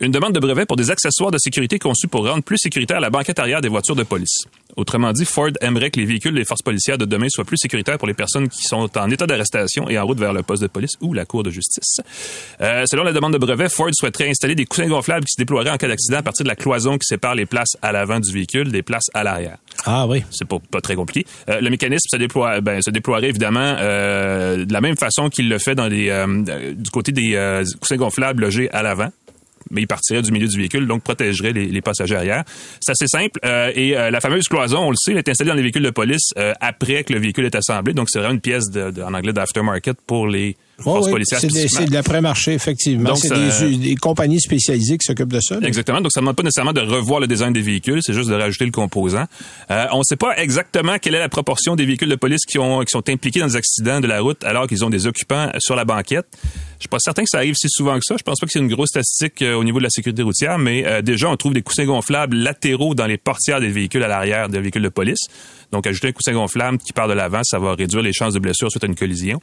une 0.00 0.12
demande 0.12 0.32
de 0.32 0.40
brevet 0.40 0.66
pour 0.66 0.76
des 0.76 0.90
accessoires 0.90 1.30
de 1.30 1.38
sécurité 1.38 1.78
conçus 1.78 2.08
pour 2.08 2.26
rendre 2.26 2.42
plus 2.42 2.58
sécuritaire 2.58 3.00
la 3.00 3.10
banquette 3.10 3.38
arrière 3.38 3.60
des 3.60 3.68
voitures 3.68 3.96
de 3.96 4.02
police. 4.02 4.44
Autrement 4.80 5.12
dit, 5.12 5.26
Ford 5.26 5.50
aimerait 5.60 5.90
que 5.90 6.00
les 6.00 6.06
véhicules 6.06 6.34
des 6.34 6.46
forces 6.46 6.62
policières 6.62 6.96
de 6.96 7.04
demain 7.04 7.26
soient 7.28 7.44
plus 7.44 7.58
sécuritaires 7.58 7.98
pour 7.98 8.08
les 8.08 8.14
personnes 8.14 8.48
qui 8.48 8.62
sont 8.62 8.88
en 8.98 9.10
état 9.10 9.26
d'arrestation 9.26 9.90
et 9.90 9.98
en 9.98 10.06
route 10.06 10.18
vers 10.18 10.32
le 10.32 10.42
poste 10.42 10.62
de 10.62 10.68
police 10.68 10.92
ou 11.02 11.12
la 11.12 11.26
cour 11.26 11.42
de 11.42 11.50
justice. 11.50 12.00
Euh, 12.62 12.84
selon 12.86 13.04
la 13.04 13.12
demande 13.12 13.34
de 13.34 13.38
brevet, 13.38 13.68
Ford 13.68 13.90
souhaiterait 13.92 14.30
installer 14.30 14.54
des 14.54 14.64
coussins 14.64 14.88
gonflables 14.88 15.26
qui 15.26 15.34
se 15.34 15.38
déploieraient 15.38 15.68
en 15.68 15.76
cas 15.76 15.86
d'accident 15.86 16.16
à 16.16 16.22
partir 16.22 16.44
de 16.44 16.48
la 16.48 16.56
cloison 16.56 16.96
qui 16.96 17.04
sépare 17.04 17.34
les 17.34 17.44
places 17.44 17.76
à 17.82 17.92
l'avant 17.92 18.20
du 18.20 18.32
véhicule 18.32 18.72
des 18.72 18.80
places 18.80 19.10
à 19.12 19.22
l'arrière. 19.22 19.58
Ah 19.84 20.06
oui. 20.06 20.24
C'est 20.30 20.48
pas, 20.48 20.56
pas 20.70 20.80
très 20.80 20.94
compliqué. 20.94 21.26
Euh, 21.50 21.60
le 21.60 21.68
mécanisme 21.68 22.08
se, 22.10 22.16
déploie, 22.16 22.62
ben, 22.62 22.80
se 22.80 22.88
déploierait 22.88 23.28
évidemment 23.28 23.76
euh, 23.80 24.64
de 24.64 24.72
la 24.72 24.80
même 24.80 24.96
façon 24.96 25.28
qu'il 25.28 25.50
le 25.50 25.58
fait 25.58 25.74
dans 25.74 25.88
les, 25.88 26.08
du 26.74 26.90
côté 26.90 27.12
des 27.12 27.62
coussins 27.82 27.96
gonflables 27.96 28.44
logés 28.44 28.70
à 28.70 28.82
l'avant. 28.82 29.10
Mais 29.70 29.82
il 29.82 29.86
partirait 29.86 30.22
du 30.22 30.32
milieu 30.32 30.48
du 30.48 30.56
véhicule, 30.58 30.86
donc 30.86 31.02
protégerait 31.02 31.52
les, 31.52 31.66
les 31.66 31.80
passagers 31.80 32.16
arrière. 32.16 32.44
C'est 32.80 32.92
assez 32.92 33.06
simple. 33.06 33.38
euh, 33.44 33.70
et 33.74 33.96
euh, 33.96 34.10
la 34.10 34.20
fameuse 34.20 34.48
cloison, 34.48 34.78
on 34.86 34.90
le 34.90 34.96
sait, 34.96 35.12
elle 35.12 35.18
est 35.18 35.28
installée 35.28 35.50
dans 35.50 35.54
les 35.56 35.62
véhicules 35.62 35.82
de 35.82 35.90
police 35.90 36.30
euh, 36.38 36.52
après 36.60 37.04
que 37.04 37.12
le 37.12 37.18
véhicule 37.20 37.44
est 37.44 37.54
assemblé. 37.54 37.92
Donc, 37.94 38.08
c'est 38.10 38.18
vraiment 38.18 38.34
une 38.34 38.40
pièce 38.40 38.68
de, 38.70 38.90
de- 38.90 39.02
en 39.02 39.14
anglais 39.14 39.32
d'aftermarket 39.32 39.96
pour 40.06 40.26
les 40.26 40.56
Oh 40.84 41.06
oui, 41.12 41.22
c'est 41.26 41.46
de 41.86 41.92
l'après-marché, 41.92 42.52
effectivement. 42.54 43.10
Donc, 43.10 43.18
C'est 43.18 43.68
des, 43.68 43.76
des 43.76 43.94
compagnies 43.96 44.40
spécialisées 44.40 44.98
qui 44.98 45.04
s'occupent 45.06 45.32
de 45.32 45.40
ça. 45.40 45.58
là. 45.60 45.66
Exactement. 45.66 46.00
Donc, 46.00 46.12
ça 46.12 46.20
ne 46.20 46.24
demande 46.24 46.36
pas 46.36 46.42
nécessairement 46.42 46.72
de 46.72 46.80
revoir 46.80 47.20
le 47.20 47.26
design 47.26 47.52
des 47.52 47.60
véhicules, 47.62 48.00
c'est 48.02 48.12
juste 48.14 48.28
de 48.30 48.34
rajouter 48.34 48.64
le 48.64 48.70
composant. 48.70 49.24
Euh, 49.70 49.86
on 49.92 49.98
ne 49.98 50.04
sait 50.04 50.16
pas 50.16 50.36
exactement 50.38 50.98
quelle 50.98 51.14
est 51.14 51.18
la 51.20 51.28
proportion 51.28 51.76
des 51.76 51.84
véhicules 51.84 52.08
de 52.08 52.14
police 52.16 52.44
qui, 52.46 52.58
ont, 52.58 52.80
qui 52.80 52.90
sont 52.90 53.08
impliqués 53.08 53.40
dans 53.40 53.46
des 53.46 53.56
accidents 53.56 54.00
de 54.00 54.06
la 54.06 54.20
route 54.20 54.42
alors 54.44 54.66
qu'ils 54.66 54.84
ont 54.84 54.90
des 54.90 55.06
occupants 55.06 55.50
sur 55.58 55.76
la 55.76 55.84
banquette. 55.84 56.26
Je 56.78 56.84
suis 56.84 56.88
pas 56.88 56.98
certain 56.98 57.22
que 57.24 57.28
ça 57.30 57.38
arrive 57.38 57.54
si 57.56 57.68
souvent 57.68 57.98
que 57.98 58.04
ça. 58.04 58.16
Je 58.16 58.22
pense 58.22 58.40
pas 58.40 58.46
que 58.46 58.52
c'est 58.52 58.58
une 58.58 58.68
grosse 58.68 58.88
statistique 58.88 59.42
euh, 59.42 59.54
au 59.54 59.64
niveau 59.64 59.78
de 59.78 59.84
la 59.84 59.90
sécurité 59.90 60.22
routière, 60.22 60.56
mais 60.58 60.86
euh, 60.86 61.02
déjà, 61.02 61.28
on 61.28 61.36
trouve 61.36 61.52
des 61.52 61.60
coussins 61.62 61.84
gonflables 61.84 62.36
latéraux 62.38 62.94
dans 62.94 63.06
les 63.06 63.18
portières 63.18 63.60
des 63.60 63.68
véhicules 63.68 64.02
à 64.02 64.08
l'arrière 64.08 64.48
des 64.48 64.60
véhicules 64.60 64.82
de 64.82 64.88
police. 64.88 65.18
Donc, 65.72 65.86
ajouter 65.86 66.08
un 66.08 66.12
coussin 66.12 66.32
gonflable 66.32 66.78
qui 66.78 66.92
part 66.92 67.06
de 67.08 67.12
l'avant, 67.12 67.40
ça 67.44 67.58
va 67.58 67.74
réduire 67.74 68.02
les 68.02 68.12
chances 68.12 68.34
de 68.34 68.38
blessure 68.40 68.70
suite 68.70 68.82
à 68.84 68.86
une 68.86 68.96
collision. 68.96 69.40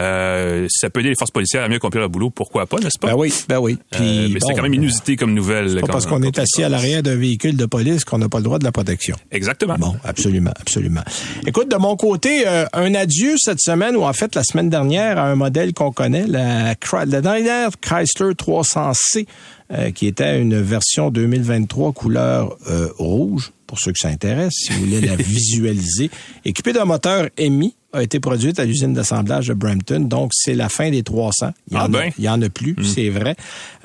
Euh, 0.00 0.66
ça 0.70 0.88
peut 0.88 1.00
aider 1.00 1.10
les 1.10 1.14
forces 1.14 1.30
policières 1.30 1.64
à 1.64 1.68
mieux 1.68 1.76
accomplir 1.76 2.00
leur 2.00 2.08
boulot, 2.08 2.30
pourquoi 2.30 2.64
pas, 2.66 2.78
n'est-ce 2.78 2.98
pas? 2.98 3.08
Ben 3.08 3.14
oui, 3.14 3.32
ben 3.46 3.58
oui. 3.58 3.76
Euh, 3.94 3.98
Puis, 3.98 4.30
mais 4.32 4.40
c'est 4.40 4.54
quand 4.54 4.62
même 4.62 4.72
inusité 4.72 5.16
comme 5.16 5.34
nouvelle. 5.34 5.74
Pas 5.74 5.80
quand- 5.82 5.92
parce 5.92 6.06
qu'on 6.06 6.22
est 6.22 6.38
assis 6.38 6.62
à 6.62 6.70
l'arrière 6.70 7.02
d'un 7.02 7.14
véhicule 7.16 7.56
de 7.58 7.66
police 7.66 8.04
qu'on 8.04 8.16
n'a 8.18 8.28
pas 8.30 8.38
le 8.38 8.44
droit 8.44 8.58
de 8.58 8.64
la 8.64 8.72
protection. 8.72 9.16
Exactement. 9.30 9.76
Bon, 9.78 9.94
absolument, 10.04 10.52
absolument. 10.58 11.02
Écoute, 11.46 11.70
de 11.70 11.76
mon 11.76 11.94
côté, 11.96 12.44
euh, 12.48 12.64
un 12.72 12.94
adieu 12.94 13.34
cette 13.36 13.60
semaine, 13.60 13.94
ou 13.96 14.04
en 14.04 14.12
fait 14.14 14.34
la 14.34 14.44
semaine 14.44 14.70
dernière, 14.70 15.18
à 15.18 15.24
un 15.24 15.34
modèle 15.34 15.74
qu'on 15.74 15.92
connaît, 15.92 16.26
la, 16.26 16.74
Chrysler- 16.74 17.10
la 17.10 17.20
dernière 17.20 17.68
Chrysler 17.80 18.34
300C, 18.34 19.26
euh, 19.72 19.90
qui 19.90 20.06
était 20.06 20.40
une 20.40 20.58
version 20.60 21.10
2023 21.10 21.92
couleur 21.92 22.56
rouge, 22.98 23.52
pour 23.72 23.80
ceux 23.80 23.92
que 23.92 23.98
ça 23.98 24.08
intéresse, 24.08 24.52
si 24.52 24.72
vous 24.74 24.80
voulez 24.80 25.00
la 25.00 25.16
visualiser, 25.16 26.10
équipée 26.44 26.74
d'un 26.74 26.84
moteur 26.84 27.30
EMI, 27.38 27.74
a 27.94 28.02
été 28.02 28.20
produite 28.20 28.58
à 28.58 28.66
l'usine 28.66 28.92
d'assemblage 28.92 29.48
de 29.48 29.54
Brampton. 29.54 30.00
Donc, 30.00 30.32
c'est 30.34 30.54
la 30.54 30.68
fin 30.68 30.90
des 30.90 31.02
300. 31.02 31.52
Il 31.68 31.72
y 31.72 31.76
Ah 31.78 31.84
en, 31.84 31.84
a, 31.86 31.88
ben. 31.88 32.10
il 32.18 32.24
y 32.24 32.28
en 32.28 32.42
a 32.42 32.50
plus, 32.50 32.76
c'est 32.84 33.08
vrai. 33.08 33.34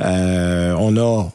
Euh, 0.02 0.76
on 0.78 0.98
a 0.98 1.30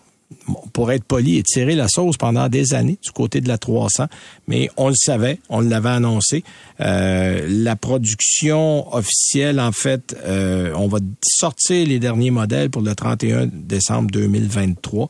pour 0.75 0.93
être 0.93 1.05
poli, 1.05 1.39
étiré 1.39 1.75
la 1.75 1.89
sauce 1.89 2.19
pendant 2.19 2.51
des 2.51 2.75
années 2.75 2.99
du 3.03 3.11
côté 3.11 3.41
de 3.41 3.49
la 3.49 3.57
300, 3.57 4.05
mais 4.49 4.69
on 4.77 4.89
le 4.89 4.95
savait, 4.97 5.39
on 5.49 5.61
l'avait 5.61 5.89
annoncé. 5.89 6.45
Euh, 6.81 7.47
la 7.49 7.75
production 7.75 8.95
officielle, 8.95 9.61
en 9.61 9.73
fait, 9.73 10.15
euh, 10.27 10.75
on 10.77 10.89
va 10.89 10.99
sortir 11.27 11.87
les 11.87 11.99
derniers 11.99 12.31
modèles 12.31 12.69
pour 12.69 12.83
le 12.83 12.95
31 12.95 13.47
décembre 13.47 14.11
2023. 14.11 15.09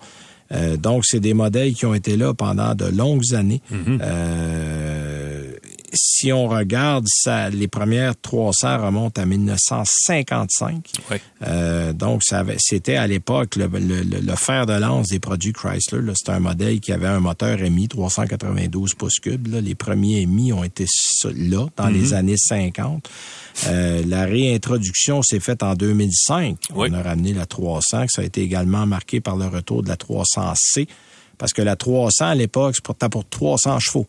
Euh, 0.52 0.76
donc, 0.76 1.04
c'est 1.04 1.20
des 1.20 1.34
modèles 1.34 1.74
qui 1.74 1.86
ont 1.86 1.94
été 1.94 2.16
là 2.16 2.34
pendant 2.34 2.74
de 2.74 2.86
longues 2.86 3.34
années. 3.34 3.62
Euh, 3.72 5.21
si 5.92 6.32
on 6.32 6.48
regarde 6.48 7.04
ça, 7.08 7.50
les 7.50 7.68
premières 7.68 8.14
300 8.20 8.84
remontent 8.84 9.20
à 9.20 9.26
1955. 9.26 10.84
Ouais. 11.10 11.20
Euh, 11.46 11.92
donc, 11.92 12.22
c'était 12.58 12.96
à 12.96 13.06
l'époque 13.06 13.56
le, 13.56 13.66
le- 13.66 14.02
le- 14.02 14.20
le 14.20 14.36
fer 14.36 14.66
de 14.66 14.72
lance 14.74 15.08
des 15.08 15.18
produits 15.18 15.52
Chrysler. 15.52 16.00
C'était 16.14 16.32
un 16.32 16.40
modèle 16.40 16.80
qui 16.80 16.92
avait 16.92 17.06
un 17.08 17.20
moteur 17.20 17.60
EMI 17.60 17.88
392 17.88 18.94
pouces 18.94 19.18
cubes. 19.20 19.48
là. 19.48 19.60
Les 19.60 19.74
premiers 19.74 20.22
EMI 20.22 20.52
ont 20.52 20.64
été 20.64 20.86
là 21.34 21.66
dans 21.76 21.88
les 21.88 22.14
années 22.14 22.36
50. 22.36 23.08
Euh, 23.66 24.02
la 24.06 24.24
réintroduction 24.24 25.22
s'est 25.22 25.40
faite 25.40 25.62
en 25.62 25.74
2005. 25.74 26.56
Oui. 26.74 26.88
On 26.90 26.94
a 26.94 27.02
ramené 27.02 27.32
la 27.34 27.46
300, 27.46 28.06
que 28.06 28.12
ça 28.12 28.22
a 28.22 28.24
été 28.24 28.40
également 28.42 28.86
marqué 28.86 29.20
par 29.20 29.36
le 29.36 29.46
retour 29.46 29.82
de 29.82 29.88
la 29.88 29.96
300C. 29.96 30.86
Parce 31.38 31.52
que 31.52 31.62
la 31.62 31.76
300, 31.76 32.26
à 32.26 32.34
l'époque, 32.34 32.76
portait 32.82 33.08
pour 33.08 33.28
300 33.28 33.78
chevaux. 33.80 34.06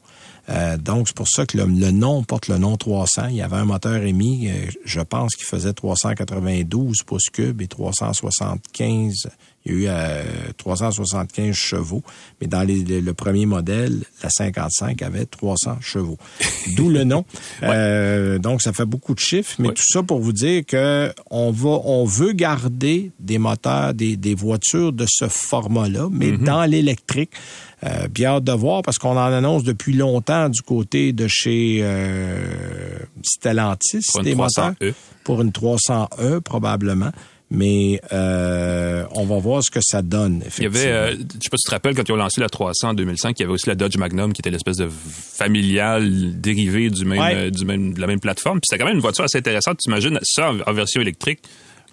Euh, 0.49 0.77
donc, 0.77 1.07
c'est 1.07 1.15
pour 1.15 1.27
ça 1.27 1.45
que 1.45 1.57
le, 1.57 1.65
le, 1.65 1.91
nom 1.91 2.23
porte 2.23 2.47
le 2.47 2.57
nom 2.57 2.75
300. 2.75 3.27
Il 3.29 3.35
y 3.35 3.41
avait 3.41 3.55
un 3.55 3.65
moteur 3.65 4.03
émis, 4.03 4.49
euh, 4.49 4.67
je 4.83 4.99
pense, 4.99 5.35
qui 5.35 5.43
faisait 5.43 5.73
392 5.73 7.03
pouces 7.03 7.29
cubes 7.31 7.61
et 7.61 7.67
375 7.67 9.29
il 9.65 9.81
y 9.81 9.87
a 9.87 10.21
eu 10.21 10.53
375 10.57 11.49
euh, 11.49 11.53
chevaux, 11.53 12.03
mais 12.41 12.47
dans 12.47 12.63
les, 12.63 12.83
le, 12.83 13.13
premier 13.13 13.45
modèle, 13.45 14.03
la 14.21 14.29
55 14.29 15.01
avait 15.01 15.25
300 15.25 15.77
chevaux. 15.81 16.17
D'où 16.75 16.89
le 16.89 17.03
nom. 17.03 17.25
Euh, 17.63 18.39
donc, 18.39 18.61
ça 18.61 18.73
fait 18.73 18.85
beaucoup 18.85 19.13
de 19.13 19.19
chiffres, 19.19 19.55
mais 19.59 19.69
tout 19.69 19.83
ça 19.85 20.03
pour 20.03 20.19
vous 20.19 20.33
dire 20.33 20.65
que 20.65 21.13
on 21.29 21.51
va, 21.51 21.79
on 21.85 22.05
veut 22.05 22.33
garder 22.33 23.11
des 23.19 23.37
moteurs, 23.37 23.93
des, 23.93 24.17
des 24.17 24.35
voitures 24.35 24.91
de 24.91 25.05
ce 25.07 25.27
format-là, 25.27 26.09
mais 26.11 26.31
mm-hmm. 26.31 26.43
dans 26.43 26.65
l'électrique. 26.65 27.31
Euh, 27.85 28.07
bien 28.07 28.35
hâte 28.35 28.45
de 28.45 28.51
voir 28.53 28.81
parce 28.81 28.97
qu'on 28.97 29.17
en 29.17 29.17
annonce 29.17 29.63
depuis 29.63 29.91
longtemps 29.91 30.47
du 30.47 30.61
côté 30.61 31.11
de 31.11 31.27
chez 31.27 31.79
euh, 31.81 32.97
Stellantis 33.23 34.05
des 34.23 34.35
moteurs 34.35 34.73
e. 34.81 34.93
pour 35.25 35.41
une 35.41 35.49
300E 35.49 36.39
probablement 36.39 37.11
mais 37.53 38.01
euh, 38.11 39.05
on 39.11 39.25
va 39.25 39.37
voir 39.37 39.63
ce 39.63 39.69
que 39.69 39.79
ça 39.79 40.01
donne. 40.01 40.43
Il 40.57 40.63
y 40.63 40.65
avait, 40.65 40.87
euh, 40.87 41.11
je 41.11 41.17
sais 41.17 41.49
pas 41.51 41.57
si 41.57 41.63
tu 41.63 41.69
te 41.69 41.71
rappelles, 41.71 41.95
quand 41.95 42.09
ils 42.09 42.11
ont 42.11 42.17
lancé 42.17 42.41
la 42.41 42.49
300 42.49 42.89
en 42.89 42.93
2005, 42.95 43.39
il 43.39 43.43
y 43.43 43.45
avait 43.45 43.53
aussi 43.53 43.69
la 43.69 43.75
Dodge 43.75 43.95
Magnum 43.95 44.33
qui 44.33 44.41
était 44.41 44.49
l'espèce 44.49 44.77
de 44.77 44.89
familiale 44.89 46.41
dérivée 46.41 46.89
du 46.89 47.05
même, 47.05 47.21
euh, 47.21 47.49
du 47.51 47.63
même, 47.63 47.93
de 47.93 48.01
la 48.01 48.07
même 48.07 48.19
plateforme. 48.19 48.59
Puis 48.59 48.69
c'était 48.69 48.79
quand 48.79 48.87
même 48.87 48.95
une 48.95 49.01
voiture 49.01 49.23
assez 49.23 49.37
intéressante. 49.37 49.77
Tu 49.83 49.89
imagines 49.89 50.19
ça 50.23 50.51
en 50.65 50.73
version 50.73 50.99
électrique? 50.99 51.41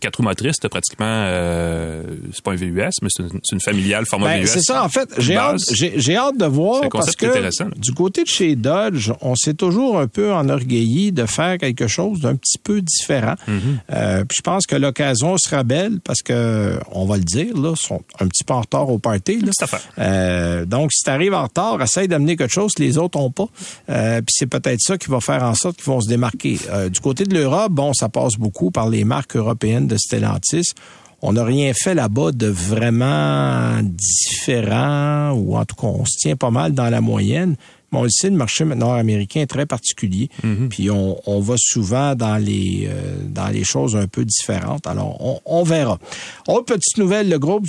Quatre 0.00 0.16
roues 0.16 0.25
motrices, 0.25 0.57
c'est 0.61 0.69
pratiquement, 0.69 1.07
euh, 1.07 2.02
c'est 2.33 2.42
pas 2.42 2.52
un 2.52 2.57
VUS, 2.57 2.90
mais 3.02 3.09
c'est 3.11 3.52
une, 3.52 3.61
familiale 3.61 4.04
format 4.07 4.28
ben, 4.28 4.42
VUS. 4.42 4.49
C'est 4.49 4.62
ça, 4.62 4.85
en 4.85 4.88
fait. 4.88 5.09
J'ai 5.19 5.37
hâte, 5.37 5.61
j'ai, 5.71 6.16
hâte 6.16 6.37
de 6.37 6.47
voir 6.47 6.88
parce 6.90 7.14
que 7.14 7.78
du 7.78 7.92
côté 7.92 8.23
de 8.25 8.28
chez 8.28 8.57
Dodge, 8.57 9.12
on 9.21 9.37
s'est 9.37 9.54
toujours 9.54 9.99
un 9.99 10.09
peu 10.09 10.33
enorgueilli 10.33 11.12
de 11.12 11.26
faire 11.26 11.59
quelque 11.59 11.87
chose 11.87 12.21
d'un 12.21 12.37
petit 12.37 12.59
peu 12.59 12.80
différent. 12.80 13.35
Mm-hmm. 13.49 13.61
euh, 13.92 14.25
puis 14.25 14.37
je 14.38 14.42
pense 14.42 14.66
que 14.66 14.76
l'occasion 14.76 15.37
sera 15.38 15.62
belle 15.62 16.00
parce 16.00 16.23
que, 16.23 16.78
on 16.92 17.04
va 17.04 17.16
le 17.16 17.25
dire, 17.25 17.57
là, 17.57 17.75
sont 17.76 18.02
un 18.19 18.26
petit 18.26 18.45
peu 18.45 18.54
en 18.54 18.61
retard 18.61 18.88
au 18.88 18.99
party. 18.99 19.40
Là. 19.40 19.52
Euh, 19.99 20.64
donc, 20.64 20.92
si 20.92 21.04
tu 21.04 21.11
arrives 21.11 21.35
en 21.35 21.45
retard, 21.45 21.80
essaye 21.83 22.09
d'amener 22.09 22.37
quelque 22.37 22.52
chose 22.52 22.73
que 22.73 22.83
les 22.83 22.99
autres 22.99 23.19
ont 23.19 23.30
pas. 23.30 23.47
Euh, 23.88 24.19
puis 24.19 24.35
c'est 24.37 24.47
peut-être 24.47 24.80
ça 24.80 24.99
qui 24.99 25.09
va 25.09 25.21
faire 25.21 25.42
en 25.42 25.54
sorte 25.54 25.76
qu'ils 25.76 25.87
vont 25.87 26.00
se 26.00 26.09
démarquer. 26.09 26.59
Du 26.90 27.00
côté 27.00 27.25
de 27.25 27.35
l'Europe, 27.35 27.73
bon, 27.73 27.92
ça 27.92 28.09
passe 28.09 28.35
beaucoup 28.35 28.71
par 28.71 28.88
les 28.88 29.04
marques 29.04 29.37
européennes 29.37 29.87
de 29.91 29.97
Stellantis. 29.99 30.73
On 31.23 31.35
n'a 31.35 31.45
rien 31.45 31.73
fait 31.75 31.95
là-bas 31.95 32.33
de 32.33 32.47
vraiment 32.47 33.79
différent, 33.83 35.33
ou 35.33 35.57
en 35.57 35.65
tout 35.67 35.77
cas, 35.77 35.89
on 35.89 36.07
se 36.07 36.17
tient 36.17 36.37
pas 36.37 36.51
mal 36.51 36.73
dans 36.73 36.89
la 36.89 37.03
moyenne. 37.03 37.57
Mais 37.93 37.99
on 37.99 38.03
le 38.05 38.11
sait, 38.11 38.31
le 38.31 38.37
marché 38.37 38.65
nord-américain 38.65 39.41
est 39.41 39.47
très 39.47 39.67
particulier. 39.67 40.31
Mhm. 40.45 40.69
Puis 40.69 40.91
on, 40.91 41.41
va 41.41 41.55
souvent 41.59 42.15
dans 42.15 42.37
les 42.37 42.89
euh, 42.89 43.17
dans 43.29 43.49
les 43.49 43.65
choses 43.65 43.97
un 43.97 44.07
peu 44.07 44.25
différentes. 44.25 44.87
Alors, 44.87 45.41
on, 45.45 45.63
verra. 45.65 45.99
Autre 46.47 46.75
petite 46.75 46.99
nouvelle, 46.99 47.29
le 47.29 47.39
groupe 47.39 47.67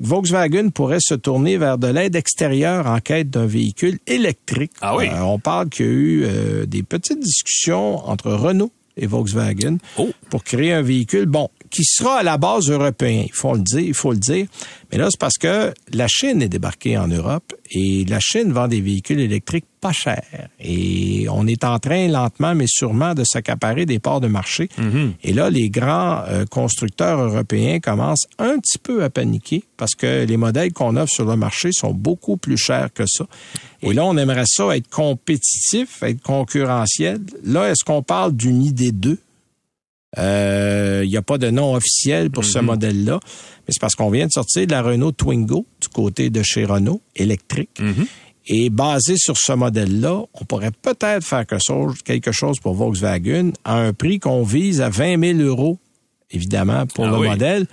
Volkswagen 0.00 0.68
pourrait 0.68 0.98
se 1.00 1.14
tourner 1.14 1.56
vers 1.56 1.78
de 1.78 1.86
l'aide 1.86 2.14
extérieure 2.14 2.86
en 2.86 3.00
quête 3.00 3.30
d'un 3.30 3.46
véhicule 3.46 3.98
électrique. 4.06 4.72
Ah 4.82 4.96
oui. 4.96 5.08
Euh, 5.08 5.20
on 5.22 5.38
parle 5.38 5.68
qu'il 5.68 5.86
y 5.86 5.88
a 5.88 5.92
eu 5.92 6.24
euh, 6.24 6.66
des 6.66 6.82
petites 6.82 7.20
discussions 7.20 8.06
entre 8.08 8.32
Renault 8.32 8.72
et 8.96 9.06
Volkswagen 9.06 9.78
oh. 9.98 10.10
pour 10.30 10.44
créer 10.44 10.72
un 10.72 10.82
véhicule, 10.82 11.26
bon, 11.26 11.48
qui 11.70 11.84
sera 11.84 12.18
à 12.18 12.22
la 12.22 12.38
base 12.38 12.70
européen, 12.70 13.24
il 13.26 13.32
faut 13.32 13.54
le 13.54 13.60
dire, 13.60 13.80
il 13.80 13.94
faut 13.94 14.12
le 14.12 14.18
dire. 14.18 14.46
Mais 14.90 14.98
là, 14.98 15.08
c'est 15.10 15.18
parce 15.18 15.38
que 15.38 15.72
la 15.92 16.06
Chine 16.08 16.42
est 16.42 16.48
débarquée 16.48 16.96
en 16.96 17.08
Europe 17.08 17.52
et 17.70 18.04
la 18.04 18.20
Chine 18.20 18.52
vend 18.52 18.68
des 18.68 18.80
véhicules 18.80 19.20
électriques 19.20 19.66
pas 19.84 19.92
chers. 19.92 20.48
Et 20.60 21.26
on 21.30 21.46
est 21.46 21.62
en 21.62 21.78
train, 21.78 22.08
lentement 22.08 22.54
mais 22.54 22.64
sûrement, 22.66 23.12
de 23.12 23.22
s'accaparer 23.22 23.84
des 23.84 23.98
parts 23.98 24.22
de 24.22 24.28
marché. 24.28 24.70
Mm-hmm. 24.78 25.10
Et 25.24 25.34
là, 25.34 25.50
les 25.50 25.68
grands 25.68 26.22
euh, 26.26 26.46
constructeurs 26.46 27.20
européens 27.20 27.80
commencent 27.80 28.26
un 28.38 28.58
petit 28.58 28.78
peu 28.78 29.04
à 29.04 29.10
paniquer 29.10 29.62
parce 29.76 29.94
que 29.94 30.24
les 30.24 30.38
modèles 30.38 30.72
qu'on 30.72 30.96
offre 30.96 31.12
sur 31.12 31.26
le 31.26 31.36
marché 31.36 31.68
sont 31.72 31.92
beaucoup 31.92 32.38
plus 32.38 32.56
chers 32.56 32.90
que 32.94 33.04
ça. 33.06 33.26
Et 33.82 33.92
là, 33.92 34.06
on 34.06 34.16
aimerait 34.16 34.46
ça 34.46 34.74
être 34.74 34.88
compétitif, 34.88 36.02
être 36.02 36.22
concurrentiel. 36.22 37.20
Là, 37.44 37.70
est-ce 37.70 37.84
qu'on 37.84 38.02
parle 38.02 38.34
d'une 38.34 38.62
idée 38.62 38.90
2 38.90 39.18
il 40.16 40.20
euh, 40.20 41.04
n'y 41.04 41.16
a 41.16 41.22
pas 41.22 41.38
de 41.38 41.50
nom 41.50 41.74
officiel 41.74 42.30
pour 42.30 42.44
ce 42.44 42.58
mm-hmm. 42.58 42.62
modèle-là, 42.62 43.18
mais 43.24 43.72
c'est 43.72 43.80
parce 43.80 43.96
qu'on 43.96 44.10
vient 44.10 44.26
de 44.26 44.30
sortir 44.30 44.64
de 44.64 44.70
la 44.70 44.80
Renault 44.80 45.10
Twingo 45.10 45.66
du 45.80 45.88
côté 45.88 46.30
de 46.30 46.40
chez 46.44 46.64
Renault, 46.64 47.00
électrique. 47.16 47.80
Mm-hmm. 47.80 48.06
Et 48.46 48.68
basé 48.68 49.14
sur 49.16 49.38
ce 49.38 49.52
modèle-là, 49.52 50.22
on 50.34 50.44
pourrait 50.44 50.70
peut-être 50.70 51.24
faire 51.24 51.46
quelque 51.46 52.32
chose 52.32 52.60
pour 52.60 52.74
Volkswagen 52.74 53.52
à 53.64 53.76
un 53.76 53.92
prix 53.92 54.18
qu'on 54.18 54.42
vise 54.42 54.82
à 54.82 54.90
20 54.90 55.38
000 55.38 55.48
euros, 55.48 55.78
évidemment, 56.30 56.86
pour 56.86 57.06
ah 57.06 57.10
le 57.10 57.28
modèle 57.28 57.66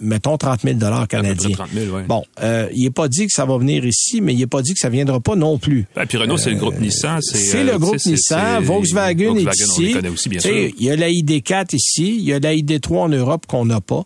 mettons 0.00 0.36
30 0.36 0.60
000 0.62 0.74
dollars 0.74 1.08
canadiens. 1.08 1.50
30 1.56 1.70
000, 1.72 1.96
ouais. 1.96 2.04
Bon, 2.04 2.22
euh, 2.42 2.68
il 2.72 2.84
n'est 2.84 2.90
pas 2.90 3.08
dit 3.08 3.26
que 3.26 3.32
ça 3.32 3.44
va 3.44 3.58
venir 3.58 3.84
ici, 3.84 4.20
mais 4.20 4.32
il 4.32 4.38
n'est 4.38 4.46
pas 4.46 4.62
dit 4.62 4.72
que 4.74 4.78
ça 4.78 4.88
viendra 4.88 5.20
pas 5.20 5.34
non 5.34 5.58
plus. 5.58 5.86
Ben, 5.96 6.06
puis 6.06 6.18
Renault, 6.18 6.36
c'est 6.36 6.50
le 6.50 6.56
groupe 6.56 6.76
euh, 6.76 6.80
Nissan. 6.80 7.20
C'est 7.20 7.64
le 7.64 7.74
euh, 7.74 7.78
groupe 7.78 8.04
Nissan. 8.04 8.62
Volkswagen, 8.62 9.36
est 9.36 9.54
ici. 9.54 9.96
Il 10.78 10.84
y 10.84 10.90
a 10.90 10.96
la 10.96 11.08
ID4 11.08 11.74
ici. 11.74 12.16
Il 12.16 12.24
y 12.24 12.32
a 12.32 12.38
la 12.38 12.54
ID3 12.54 12.96
en 12.96 13.08
Europe 13.08 13.46
qu'on 13.46 13.64
n'a 13.64 13.80
pas. 13.80 14.04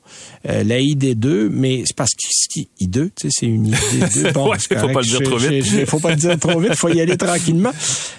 Euh, 0.49 0.65
la 0.65 0.79
ID2, 0.79 1.49
mais 1.51 1.83
c'est 1.85 1.97
parce 1.97 2.13
que 2.13 2.27
ID2, 2.61 2.93
tu 2.93 3.11
sais, 3.19 3.29
c'est 3.31 3.47
une 3.47 3.71
ID2. 3.71 4.33
Bon, 4.37 4.51
ouais, 4.51 4.59
faut 4.59 4.89
pas 4.89 5.01
le 5.01 5.07
dire 5.07 5.23
trop 5.23 5.39
vite. 5.39 5.67
Il 5.73 5.87
faut 5.87 5.99
pas 5.99 6.11
le 6.11 6.17
dire 6.17 6.39
trop 6.39 6.61
vite. 6.61 6.75
faut 6.75 6.89
y 6.89 7.01
aller 7.01 7.17
tranquillement. 7.17 7.73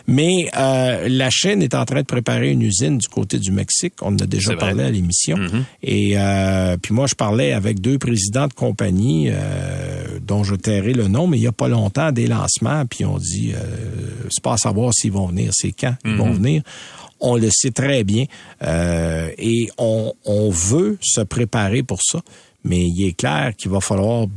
Mais 0.08 0.50
euh, 0.58 1.08
la 1.10 1.30
Chine 1.30 1.62
est 1.62 1.76
en 1.76 1.86
train 1.86 2.02
de 2.02 2.06
préparer 2.06 2.52
une 2.52 2.62
usine 2.62 2.98
du 2.98 3.08
côté 3.08 3.40
du 3.40 3.52
Mexique. 3.52 3.94
On 4.02 4.14
en 4.14 4.18
a 4.18 4.26
déjà 4.26 4.56
parlé 4.56 4.84
à 4.84 4.90
l'émission. 4.90 5.38
Mm-hmm. 5.38 5.64
Et 5.84 6.14
euh, 6.16 6.78
puis 6.82 6.94
moi, 6.94 7.08
je 7.08 7.16
parlais 7.16 7.47
avec 7.54 7.82
deux 7.82 7.98
présidents 7.98 8.48
de 8.48 8.54
compagnie 8.54 9.28
euh, 9.30 10.20
dont 10.22 10.44
je 10.44 10.56
tairai 10.56 10.94
le 10.94 11.08
nom, 11.08 11.28
mais 11.28 11.38
il 11.38 11.42
n'y 11.42 11.48
a 11.48 11.52
pas 11.52 11.68
longtemps 11.68 12.12
des 12.12 12.28
lancements, 12.28 12.86
puis 12.86 13.06
on 13.06 13.18
dit 13.18 13.54
euh, 13.54 13.60
c'est 14.30 14.44
pas 14.44 14.54
à 14.54 14.58
savoir 14.58 14.94
s'ils 14.94 15.12
vont 15.12 15.28
venir, 15.28 15.52
c'est 15.54 15.72
quand 15.72 15.96
ils 16.06 16.16
vont 16.16 16.28
mhm. 16.28 16.36
venir. 16.36 16.62
On 17.20 17.36
le 17.36 17.50
sait 17.52 17.72
très 17.72 18.04
bien 18.04 18.26
euh, 18.64 19.30
et 19.38 19.70
on, 19.78 20.14
on 20.26 20.50
veut 20.50 20.98
se 21.02 21.22
préparer 21.22 21.82
pour 21.82 22.02
ça, 22.04 22.22
mais 22.64 22.86
il 22.86 23.08
est 23.08 23.14
clair 23.14 23.54
qu'il 23.56 23.72
va 23.72 23.82
falloir 23.82 24.28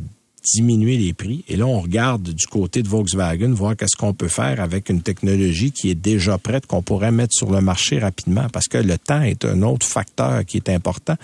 diminuer 0.43 0.97
les 0.97 1.13
prix. 1.13 1.45
Et 1.49 1.57
là, 1.57 1.67
on 1.67 1.81
regarde 1.81 2.23
du 2.23 2.47
côté 2.47 2.83
de 2.83 2.89
Volkswagen, 2.89 3.53
voir 3.53 3.77
qu'est-ce 3.77 3.97
qu'on 3.97 4.15
peut 4.15 4.29
faire 4.29 4.61
avec 4.61 4.89
une 4.89 5.03
technologie 5.03 5.73
qui 5.73 5.91
est 5.91 5.95
déjà 5.95 6.39
prête, 6.39 6.67
qu'on 6.67 6.83
pourrait 6.83 7.13
mettre 7.13 7.35
sur 7.35 7.51
le 7.51 7.61
marché 7.61 7.99
rapidement, 7.99 8.47
parce 8.53 8.69
que 8.69 8.79
le 8.79 8.97
temps 8.99 9.23
est 9.23 9.45
un 9.45 9.63
autre 9.63 9.87
facteur 9.87 10.45
qui 10.45 10.57
est 10.57 10.69
important, 10.69 11.17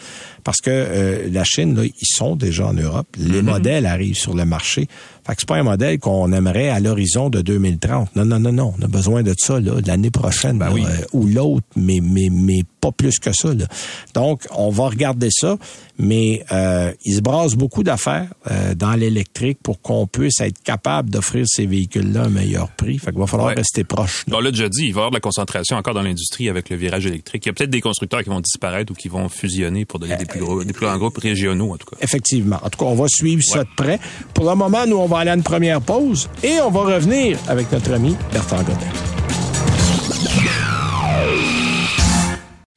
parce 0.46 0.60
que 0.60 0.70
euh, 0.70 1.28
la 1.28 1.42
Chine, 1.42 1.74
là, 1.74 1.82
ils 1.84 2.06
sont 2.06 2.36
déjà 2.36 2.68
en 2.68 2.72
Europe. 2.72 3.08
Les 3.18 3.42
mm-hmm. 3.42 3.44
modèles 3.44 3.84
arrivent 3.84 4.14
sur 4.14 4.32
le 4.32 4.44
marché. 4.44 4.86
Fait 5.26 5.34
que 5.34 5.40
c'est 5.40 5.48
pas 5.48 5.56
un 5.56 5.64
modèle 5.64 5.98
qu'on 5.98 6.32
aimerait 6.32 6.68
à 6.68 6.78
l'horizon 6.78 7.30
de 7.30 7.42
2030. 7.42 8.14
Non, 8.14 8.24
non, 8.24 8.38
non, 8.38 8.52
non. 8.52 8.74
On 8.78 8.84
a 8.84 8.86
besoin 8.86 9.24
de 9.24 9.34
ça 9.36 9.58
là, 9.58 9.72
l'année 9.84 10.12
prochaine 10.12 10.56
ben 10.56 10.72
euh, 10.72 11.04
ou 11.12 11.26
l'autre, 11.26 11.66
mais, 11.74 11.98
mais, 12.00 12.28
mais 12.30 12.62
pas 12.80 12.92
plus 12.92 13.18
que 13.18 13.32
ça. 13.32 13.52
Là. 13.52 13.66
Donc, 14.14 14.42
on 14.52 14.70
va 14.70 14.84
regarder 14.84 15.30
ça, 15.32 15.56
mais 15.98 16.44
euh, 16.52 16.92
il 17.04 17.16
se 17.16 17.20
brasse 17.22 17.54
beaucoup 17.54 17.82
d'affaires 17.82 18.28
euh, 18.48 18.76
dans 18.76 18.92
l'électrique 18.92 19.58
pour 19.64 19.80
qu'on 19.80 20.06
puisse 20.06 20.40
être 20.40 20.62
capable 20.62 21.10
d'offrir 21.10 21.44
ces 21.48 21.66
véhicules-là 21.66 22.22
à 22.22 22.26
un 22.26 22.28
meilleur 22.28 22.68
prix. 22.68 22.98
Fait 22.98 23.10
qu'il 23.10 23.18
va 23.18 23.26
falloir 23.26 23.48
rester 23.48 23.82
proche. 23.82 24.24
On 24.30 24.38
l'a 24.38 24.52
déjà 24.52 24.68
dit, 24.68 24.84
il 24.84 24.92
va 24.92 24.98
y 24.98 25.00
avoir 25.00 25.10
de 25.10 25.16
la 25.16 25.20
concentration 25.20 25.76
encore 25.76 25.94
dans 25.94 26.02
l'industrie 26.02 26.48
avec 26.48 26.70
le 26.70 26.76
virage 26.76 27.06
électrique. 27.06 27.44
Il 27.46 27.48
y 27.48 27.50
a 27.50 27.52
peut-être 27.52 27.70
des 27.70 27.80
constructeurs 27.80 28.22
qui 28.22 28.28
vont 28.28 28.40
disparaître 28.40 28.92
ou 28.92 28.94
qui 28.94 29.08
vont 29.08 29.28
fusionner 29.28 29.84
pour 29.84 29.98
donner 29.98 30.16
des 30.16 30.26
plus 30.36 30.44
gros, 30.44 30.64
des 30.64 30.72
plus 30.72 30.86
grands 30.86 30.98
groupes 30.98 31.18
régionaux, 31.18 31.72
en 31.72 31.76
tout 31.76 31.86
cas. 31.86 31.96
Effectivement. 32.00 32.58
En 32.62 32.70
tout 32.70 32.78
cas, 32.78 32.86
on 32.86 32.94
va 32.94 33.06
suivre 33.08 33.42
ça 33.42 33.64
de 33.64 33.68
près. 33.76 33.98
Pour 34.34 34.48
le 34.48 34.54
moment, 34.54 34.86
nous, 34.86 34.96
on 34.96 35.06
va 35.06 35.18
aller 35.18 35.30
à 35.30 35.34
une 35.34 35.42
première 35.42 35.80
pause 35.80 36.28
et 36.42 36.60
on 36.60 36.70
va 36.70 36.94
revenir 36.94 37.38
avec 37.48 37.70
notre 37.72 37.92
ami 37.92 38.16
Bertrand 38.32 38.62
Godin. 38.62 38.86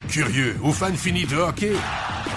Curieux 0.08 0.56
ou 0.64 0.72
fan 0.72 0.96
fini 0.96 1.24
de 1.24 1.36
hockey? 1.36 1.72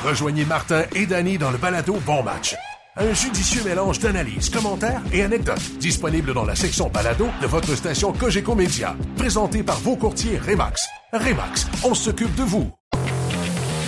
Rejoignez 0.05 0.45
Martin 0.45 0.83
et 0.95 1.05
Danny 1.05 1.37
dans 1.37 1.49
le 1.49 1.57
balado 1.57 1.97
Bon 2.05 2.21
Match. 2.21 2.55
Un 2.95 3.11
judicieux 3.13 3.63
mélange 3.63 3.97
d'analyses, 3.97 4.51
commentaires 4.51 5.01
et 5.11 5.23
anecdotes 5.23 5.79
disponible 5.79 6.33
dans 6.35 6.45
la 6.45 6.55
section 6.55 6.89
balado 6.89 7.27
de 7.41 7.47
votre 7.47 7.73
station 7.73 8.13
Cogeco 8.13 8.53
Média. 8.53 8.95
Présenté 9.17 9.63
par 9.63 9.79
vos 9.79 9.95
courtiers 9.95 10.37
Remax. 10.37 10.87
Remax, 11.11 11.67
on 11.83 11.95
s'occupe 11.95 12.35
de 12.35 12.43
vous. 12.43 12.71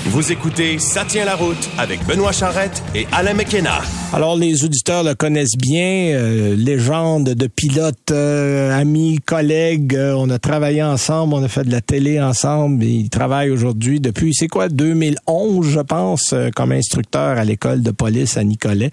Vous 0.07 0.31
écoutez 0.31 0.77
Ça 0.77 1.03
tient 1.03 1.25
la 1.25 1.35
route 1.35 1.69
avec 1.79 2.05
Benoît 2.05 2.31
Charrette 2.31 2.83
et 2.93 3.07
Alain 3.11 3.33
McKenna. 3.33 3.81
Alors, 4.13 4.37
les 4.37 4.63
auditeurs 4.63 5.03
le 5.03 5.15
connaissent 5.15 5.57
bien, 5.57 6.11
euh, 6.13 6.55
légende 6.55 7.29
de 7.29 7.47
pilote, 7.47 8.11
euh, 8.11 8.71
ami, 8.79 9.17
collègue. 9.25 9.95
euh, 9.95 10.13
on 10.15 10.29
a 10.29 10.37
travaillé 10.37 10.83
ensemble, 10.83 11.33
on 11.33 11.43
a 11.43 11.47
fait 11.47 11.63
de 11.63 11.71
la 11.71 11.81
télé 11.81 12.21
ensemble. 12.21 12.83
Il 12.83 13.09
travaille 13.09 13.49
aujourd'hui 13.49 13.99
depuis, 13.99 14.33
c'est 14.33 14.47
quoi, 14.47 14.69
2011, 14.69 15.67
je 15.67 15.79
pense, 15.79 16.31
euh, 16.33 16.49
comme 16.55 16.71
instructeur 16.71 17.37
à 17.39 17.43
l'école 17.43 17.81
de 17.81 17.91
police 17.91 18.37
à 18.37 18.43
Nicolet. 18.43 18.91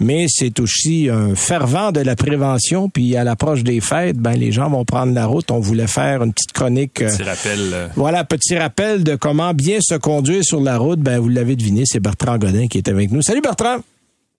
Mais 0.00 0.26
c'est 0.28 0.58
aussi 0.60 1.08
un 1.08 1.34
fervent 1.36 1.92
de 1.92 2.00
la 2.00 2.16
prévention. 2.16 2.88
Puis 2.90 3.16
à 3.16 3.22
l'approche 3.24 3.62
des 3.62 3.80
fêtes, 3.80 4.18
ben 4.18 4.32
les 4.34 4.52
gens 4.52 4.68
vont 4.68 4.84
prendre 4.84 5.14
la 5.14 5.26
route. 5.26 5.50
On 5.50 5.60
voulait 5.60 5.86
faire 5.86 6.22
une 6.24 6.32
petite 6.32 6.52
chronique. 6.52 7.00
euh, 7.00 7.10
Petit 7.16 7.22
rappel. 7.22 7.90
voilà, 7.96 8.24
petit 8.24 8.56
rappel 8.58 9.02
de 9.04 9.14
comment 9.14 9.54
bien 9.54 9.78
se 9.80 9.94
conduire 9.94 10.44
sur 10.48 10.60
la 10.60 10.78
route. 10.78 11.00
Ben, 11.00 11.18
vous 11.18 11.28
l'avez 11.28 11.56
deviné, 11.56 11.82
c'est 11.84 12.00
Bertrand 12.00 12.38
Godin 12.38 12.66
qui 12.68 12.78
est 12.78 12.88
avec 12.88 13.12
nous. 13.12 13.22
Salut 13.22 13.42
Bertrand! 13.42 13.78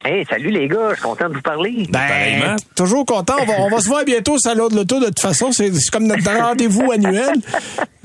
Hey, 0.05 0.23
salut 0.29 0.49
les 0.51 0.69
gars, 0.69 0.91
je 0.91 0.93
suis 0.93 1.03
content 1.03 1.27
de 1.27 1.33
vous 1.33 1.41
parler. 1.41 1.85
Ben, 1.89 2.55
toujours 2.73 3.05
content. 3.05 3.33
On 3.41 3.45
va, 3.45 3.53
on 3.59 3.69
va 3.69 3.81
se 3.81 3.89
voir 3.89 4.05
bientôt 4.05 4.35
au 4.35 4.37
Salon 4.37 4.69
de 4.69 4.75
l'Auto. 4.75 4.97
De 5.01 5.07
toute 5.07 5.19
façon, 5.19 5.51
c'est 5.51 5.73
c'est 5.73 5.91
comme 5.91 6.07
notre 6.07 6.23
rendez-vous 6.23 6.89
annuel. 6.89 7.33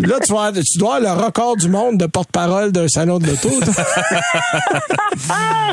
Là, 0.01 0.19
tu, 0.19 0.33
vas, 0.33 0.51
tu 0.51 0.77
dois 0.77 0.97
avoir 0.97 1.19
le 1.19 1.25
record 1.25 1.57
du 1.57 1.69
monde 1.69 1.97
de 1.99 2.07
porte-parole 2.07 2.73
d'un 2.73 2.89
Salon 2.89 3.19
de 3.21 3.29
l'Auto. 3.29 3.49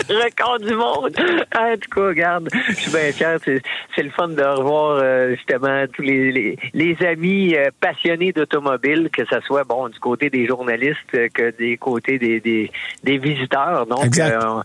record 0.09 0.59
du 0.59 0.75
monde! 0.75 1.11
En 1.57 1.75
tout 1.75 1.89
cas, 1.89 2.01
regarde, 2.09 2.49
je 2.69 2.73
suis 2.75 2.91
bien 2.91 3.11
fier. 3.11 3.39
C'est, 3.43 4.03
le 4.03 4.11
fun 4.11 4.27
de 4.27 4.43
revoir 4.43 4.99
euh, 5.01 5.33
justement 5.35 5.85
tous 5.91 6.03
les, 6.03 6.31
les, 6.31 6.55
les 6.75 6.97
amis 7.03 7.55
euh, 7.55 7.71
passionnés 7.79 8.31
d'automobile, 8.31 9.09
que 9.11 9.23
ce 9.25 9.39
soit 9.47 9.63
bon 9.63 9.89
du 9.89 9.97
côté 9.99 10.29
des 10.29 10.45
journalistes 10.45 10.97
euh, 11.15 11.29
que 11.33 11.49
des 11.57 11.77
côtés 11.77 12.19
des, 12.19 12.39
des, 12.39 12.71
des 13.03 13.17
visiteurs. 13.17 13.87
Donc, 13.87 14.05
Exact. 14.05 14.35
euh, 14.43 14.61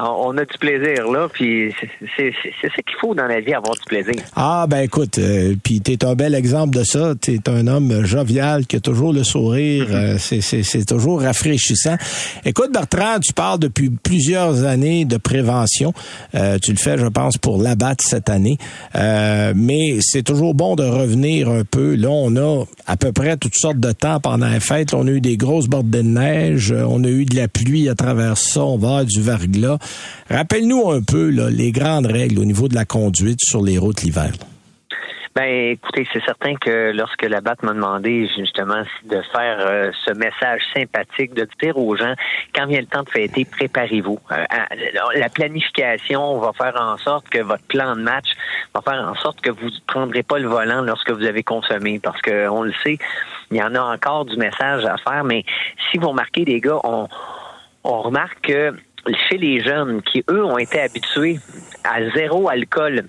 on 0.00 0.36
a 0.38 0.44
du 0.44 0.58
plaisir 0.58 1.10
là, 1.10 1.28
puis 1.32 1.72
c'est, 2.16 2.32
ça 2.62 2.68
qu'il 2.68 2.96
faut 3.00 3.14
dans 3.14 3.26
la 3.26 3.40
vie, 3.40 3.52
avoir 3.54 3.74
du 3.74 3.82
plaisir. 3.86 4.14
Ah, 4.36 4.66
ben 4.68 4.80
écoute, 4.80 5.18
euh, 5.18 5.54
puis 5.62 5.80
t'es 5.80 6.04
un 6.04 6.14
bel 6.14 6.34
exemple 6.34 6.76
de 6.76 6.84
ça. 6.84 7.14
T'es 7.20 7.38
un 7.48 7.66
homme 7.66 8.04
jovial 8.04 8.66
qui 8.66 8.76
a 8.76 8.80
toujours 8.80 9.12
le 9.12 9.24
sourire. 9.24 9.86
euh, 9.90 10.16
c'est- 10.18 10.40
c'est 10.40 10.62
c'est 10.62 10.84
toujours 10.84 11.22
rafraîchissant. 11.22 11.96
Écoute, 12.44 12.72
Bertrand, 12.72 13.18
tu 13.20 13.32
parles 13.32 13.58
depuis 13.58 13.90
plusieurs 13.90 14.64
années 14.64 15.04
de 15.04 15.16
prévention. 15.16 15.92
Euh, 16.34 16.58
tu 16.62 16.72
le 16.72 16.78
fais, 16.78 16.96
je 16.98 17.06
pense, 17.06 17.36
pour 17.38 17.60
l'abattre 17.62 18.04
cette 18.06 18.28
année. 18.30 18.56
Euh, 18.94 19.52
mais 19.56 19.98
c'est 20.00 20.22
toujours 20.22 20.54
bon 20.54 20.76
de 20.76 20.84
revenir 20.84 21.48
un 21.48 21.64
peu. 21.64 21.94
Là, 21.94 22.08
on 22.10 22.34
a 22.36 22.64
à 22.86 22.96
peu 22.96 23.12
près 23.12 23.36
toutes 23.36 23.56
sortes 23.56 23.80
de 23.80 23.92
temps 23.92 24.20
pendant 24.20 24.48
les 24.48 24.60
fêtes. 24.60 24.94
On 24.94 25.06
a 25.06 25.10
eu 25.10 25.20
des 25.20 25.36
grosses 25.36 25.66
bordées 25.68 25.98
de 25.98 26.02
neige. 26.02 26.72
On 26.72 27.02
a 27.04 27.08
eu 27.08 27.24
de 27.24 27.36
la 27.36 27.48
pluie 27.48 27.88
à 27.88 27.94
travers 27.94 28.36
ça. 28.38 28.62
On 28.64 28.76
va 28.78 28.88
avoir 28.88 29.04
du 29.04 29.20
verglas. 29.20 29.78
Rappelle-nous 30.30 30.90
un 30.90 31.02
peu 31.02 31.28
les 31.28 31.72
grandes 31.72 32.06
règles 32.06 32.38
au 32.38 32.44
niveau 32.44 32.68
de 32.68 32.74
la 32.74 32.84
conduite 32.84 33.40
sur 33.40 33.62
les 33.62 33.78
routes 33.78 34.02
l'hiver. 34.02 34.32
Ben, 35.34 35.70
écoutez, 35.70 36.06
c'est 36.12 36.22
certain 36.24 36.56
que 36.56 36.92
lorsque 36.92 37.22
la 37.22 37.40
BAT 37.40 37.56
m'a 37.62 37.72
demandé 37.72 38.28
justement 38.36 38.82
de 39.04 39.22
faire 39.32 39.60
euh, 39.60 39.90
ce 40.04 40.12
message 40.12 40.60
sympathique, 40.74 41.32
de 41.32 41.48
dire 41.62 41.78
aux 41.78 41.96
gens, 41.96 42.12
quand 42.54 42.66
vient 42.66 42.80
le 42.80 42.86
temps 42.86 43.02
de 43.02 43.08
fêter, 43.08 43.46
préparez-vous. 43.46 44.18
Euh, 44.30 44.44
la 45.14 45.28
planification 45.30 46.38
va 46.38 46.52
faire 46.52 46.78
en 46.78 46.98
sorte 46.98 47.30
que 47.30 47.38
votre 47.38 47.64
plan 47.64 47.96
de 47.96 48.02
match 48.02 48.26
va 48.74 48.82
faire 48.82 49.08
en 49.08 49.14
sorte 49.14 49.40
que 49.40 49.48
vous 49.48 49.70
ne 49.70 49.80
prendrez 49.86 50.22
pas 50.22 50.38
le 50.38 50.48
volant 50.48 50.82
lorsque 50.82 51.10
vous 51.10 51.24
avez 51.24 51.42
consommé, 51.42 51.98
parce 51.98 52.20
que 52.20 52.48
on 52.48 52.62
le 52.62 52.74
sait, 52.84 52.98
il 53.50 53.56
y 53.56 53.62
en 53.62 53.74
a 53.74 53.80
encore 53.80 54.26
du 54.26 54.36
message 54.36 54.84
à 54.84 54.98
faire, 54.98 55.24
mais 55.24 55.46
si 55.90 55.96
vous 55.96 56.10
remarquez, 56.10 56.44
les 56.44 56.60
gars, 56.60 56.80
on 56.84 57.08
remarque 57.84 58.42
que 58.42 58.74
chez 59.28 59.38
les 59.38 59.60
jeunes 59.60 60.02
qui, 60.02 60.24
eux, 60.30 60.44
ont 60.44 60.58
été 60.58 60.80
habitués 60.80 61.38
à 61.84 62.10
zéro 62.10 62.48
alcool 62.48 63.06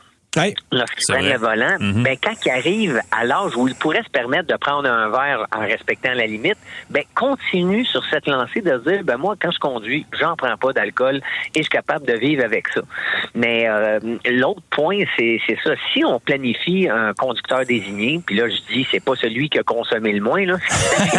Lorsqu'ils 0.72 1.04
C'est 1.06 1.14
prennent 1.14 1.30
le 1.32 1.38
volant, 1.38 1.78
ben, 1.80 2.16
quand 2.22 2.34
ils 2.46 2.52
arrivent 2.52 3.02
à 3.12 3.24
l'âge 3.26 3.52
où 3.56 3.68
ils 3.68 3.76
pourraient 3.76 4.04
se 4.04 4.10
permettre 4.10 4.48
de 4.48 4.56
prendre 4.56 4.90
un 4.90 5.10
verre 5.10 5.46
en 5.56 5.60
respectant 5.62 6.14
la 6.14 6.26
limite, 6.26 6.58
ben, 6.90 7.04
continue 7.16 7.86
sur 7.86 8.04
cette 8.10 8.28
lancée 8.28 8.62
de 8.62 8.78
dire, 8.80 9.04
ben, 9.04 9.18
moi, 9.18 9.36
quand 9.42 9.52
je 9.52 9.60
conduis, 9.60 10.06
j'en 10.20 10.36
prends 10.36 10.58
pas 10.58 10.74
d'alcool 10.74 11.18
et 11.54 11.60
je 11.60 11.62
suis 11.64 11.70
capable 11.70 12.06
de 12.08 12.14
vivre 12.14 12.44
avec 12.44 12.68
ça. 12.70 12.82
Mais 13.36 13.68
euh, 13.68 14.00
l'autre 14.26 14.62
point, 14.72 15.00
c'est 15.18 15.40
c'est 15.48 15.58
ça. 15.64 15.72
Si 15.94 16.04
on 16.06 16.20
planifie 16.20 16.88
un 16.90 17.14
conducteur 17.14 17.66
désigné, 17.66 18.20
puis 18.26 18.36
là, 18.36 18.46
je 18.50 18.74
dis, 18.74 18.88
c'est 18.92 19.04
pas 19.04 19.14
celui 19.16 19.50
qui 19.50 19.60
a 19.60 19.64
consommé 19.64 20.14
le 20.14 20.22
moins, 20.22 20.46
là. 20.46 20.56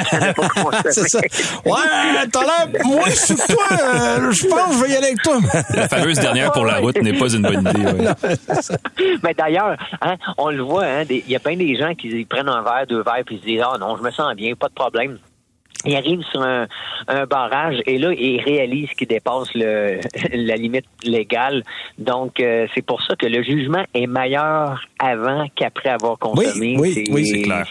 Qui 0.08 0.16
en 0.16 0.22
a 0.22 0.32
pas 0.34 0.48
consommé. 0.48 0.90
C'est 0.90 1.08
ça. 1.08 1.20
Ouais, 1.64 2.26
t'as 2.32 2.40
l'air 2.40 2.84
moins 2.84 3.10
sur 3.10 3.36
toi. 3.36 3.64
euh, 3.72 4.30
je 4.32 4.46
pense 4.46 4.68
que 4.68 4.74
je 4.74 4.82
vais 4.84 4.90
y 4.90 4.96
aller 4.96 5.06
avec 5.06 5.22
toi. 5.22 5.38
La 5.74 5.88
fameuse 5.88 6.18
dernière 6.18 6.52
pour 6.52 6.64
la 6.64 6.78
route 6.78 7.00
n'est 7.00 7.12
pas 7.18 7.28
une 7.32 7.42
bonne 7.42 7.60
idée. 7.60 7.86
ouais. 7.86 9.03
Mais 9.22 9.34
d'ailleurs, 9.34 9.76
hein, 10.00 10.16
on 10.38 10.50
le 10.50 10.62
voit, 10.62 10.84
hein, 10.84 11.04
il 11.08 11.28
y 11.28 11.36
a 11.36 11.40
plein 11.40 11.56
des 11.56 11.76
gens 11.76 11.94
qui 11.94 12.24
prennent 12.24 12.48
un 12.48 12.62
verre, 12.62 12.86
deux 12.88 13.02
verres, 13.02 13.22
puis 13.24 13.36
ils 13.36 13.40
se 13.40 13.46
disent 13.46 13.62
Ah 13.64 13.78
non, 13.78 13.96
je 13.96 14.02
me 14.02 14.10
sens 14.10 14.34
bien, 14.34 14.54
pas 14.54 14.68
de 14.68 14.74
problème. 14.74 15.18
Ils 15.86 15.96
arrivent 15.96 16.22
sur 16.30 16.42
un, 16.42 16.66
un 17.08 17.26
barrage 17.26 17.76
et 17.86 17.98
là, 17.98 18.12
ils 18.12 18.40
réalisent 18.40 18.90
qu'ils 18.96 19.08
dépassent 19.08 19.52
le, 19.54 20.00
la 20.32 20.56
limite 20.56 20.86
légale. 21.02 21.62
Donc, 21.98 22.40
euh, 22.40 22.66
c'est 22.74 22.82
pour 22.82 23.02
ça 23.02 23.16
que 23.16 23.26
le 23.26 23.42
jugement 23.42 23.84
est 23.92 24.06
meilleur 24.06 24.80
avant 24.98 25.46
qu'après 25.54 25.90
avoir 25.90 26.18
consommé. 26.18 26.76
oui, 26.78 27.04
oui, 27.10 27.26
c'est 27.26 27.42
clair. 27.42 27.66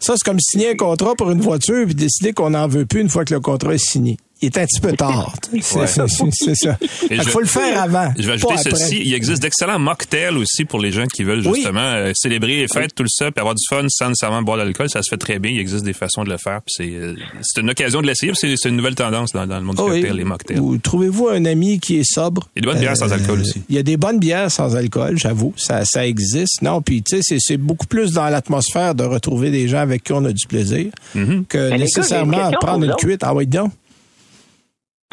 Ça, 0.00 0.14
c'est 0.16 0.24
comme 0.24 0.40
signer 0.40 0.70
un 0.70 0.76
contrat 0.76 1.14
pour 1.14 1.30
une 1.30 1.40
voiture 1.40 1.84
puis 1.84 1.94
décider 1.94 2.32
qu'on 2.32 2.50
n'en 2.50 2.68
veut 2.68 2.86
plus 2.86 3.00
une 3.00 3.10
fois 3.10 3.24
que 3.24 3.34
le 3.34 3.40
contrat 3.40 3.74
est 3.74 3.78
signé. 3.78 4.16
Il 4.40 4.46
est 4.46 4.58
un 4.58 4.64
petit 4.66 4.80
peu 4.80 4.92
tard. 4.92 5.34
C'est 5.60 5.78
Ouais. 5.80 5.86
c'est- 5.88 6.06
c'est 6.32 6.54
ça. 6.54 6.78
Il 7.10 7.20
faut 7.22 7.40
le 7.40 7.46
faire 7.46 7.82
avant. 7.82 8.12
Je 8.16 8.24
vais 8.26 8.34
ajouter 8.34 8.54
pas 8.54 8.60
après. 8.60 8.70
ceci. 8.76 9.00
Il 9.04 9.12
existe 9.14 9.42
d'excellents 9.42 9.78
mocktails 9.80 10.36
aussi 10.36 10.64
pour 10.64 10.78
les 10.78 10.92
gens 10.92 11.06
qui 11.06 11.24
veulent 11.24 11.44
Oui. 11.46 11.56
justement 11.56 11.80
euh, 11.80 12.12
célébrer 12.14 12.56
les 12.58 12.68
fêtes, 12.68 12.94
tout 12.94 13.04
ça, 13.08 13.30
puis 13.32 13.40
avoir 13.40 13.54
du 13.56 13.64
fun 13.68 13.84
sans 13.88 14.08
nécessairement 14.10 14.42
boire 14.42 14.58
de 14.58 14.62
l'alcool. 14.62 14.88
Ça 14.90 15.02
se 15.02 15.10
fait 15.10 15.16
très 15.16 15.38
bien. 15.40 15.50
Il 15.50 15.58
existe 15.58 15.84
des 15.84 15.92
façons 15.92 16.22
de 16.22 16.30
le 16.30 16.36
faire. 16.36 16.60
C'est 16.68 16.88
euh, 16.92 17.14
c'est 17.42 17.60
une 17.62 17.70
occasion 17.70 18.00
de 18.00 18.06
l'essayer. 18.06 18.32
puis 18.32 18.56
C'est 18.56 18.68
une 18.68 18.76
nouvelle 18.76 18.94
tendance 18.94 19.32
dans, 19.32 19.46
dans 19.46 19.58
le 19.58 19.64
monde 19.64 19.76
du 19.76 19.82
Ah 19.82 19.86
oui. 19.86 20.00
cocktail, 20.02 20.16
les 20.16 20.24
mocktails. 20.24 20.60
Ou 20.60 20.78
trouvez-vous 20.78 21.28
un 21.28 21.44
ami 21.44 21.80
qui 21.80 21.96
est 21.96 22.04
sobre? 22.08 22.48
Il 22.54 22.60
y 22.64 22.68
a 22.68 22.72
des 22.72 22.72
bonnes 22.72 22.80
bières 22.80 22.96
sans 22.96 23.12
alcool 23.12 23.40
aussi. 23.40 23.62
Il 23.68 23.74
y 23.74 23.78
a 23.78 23.82
des 23.82 23.96
bonnes 23.96 24.18
bières 24.20 24.50
sans 24.52 24.76
alcool, 24.76 25.18
j'avoue. 25.18 25.52
Ça, 25.56 25.82
ça 25.84 26.06
existe. 26.06 26.62
Non, 26.62 26.80
puis 26.80 27.02
tu 27.02 27.20
sais, 27.22 27.36
c'est- 27.40 27.56
beaucoup 27.56 27.86
plus 27.86 28.12
dans 28.12 28.28
l'atmosphère 28.28 28.94
de 28.94 29.02
retrouver 29.02 29.50
des 29.50 29.66
gens 29.66 29.78
avec 29.78 30.04
qui 30.04 30.12
on 30.12 30.24
a 30.24 30.32
du 30.32 30.46
plaisir 30.46 30.86
que 31.12 31.18
Mais 31.18 31.24
gars, 31.50 31.68
j'ai 31.70 31.74
une 31.74 31.80
nécessairement 31.80 32.50
prendre 32.60 32.84
une 32.84 32.94
cuite. 32.94 33.22
Ah 33.24 33.34
oui, 33.34 33.46
donc. 33.46 33.72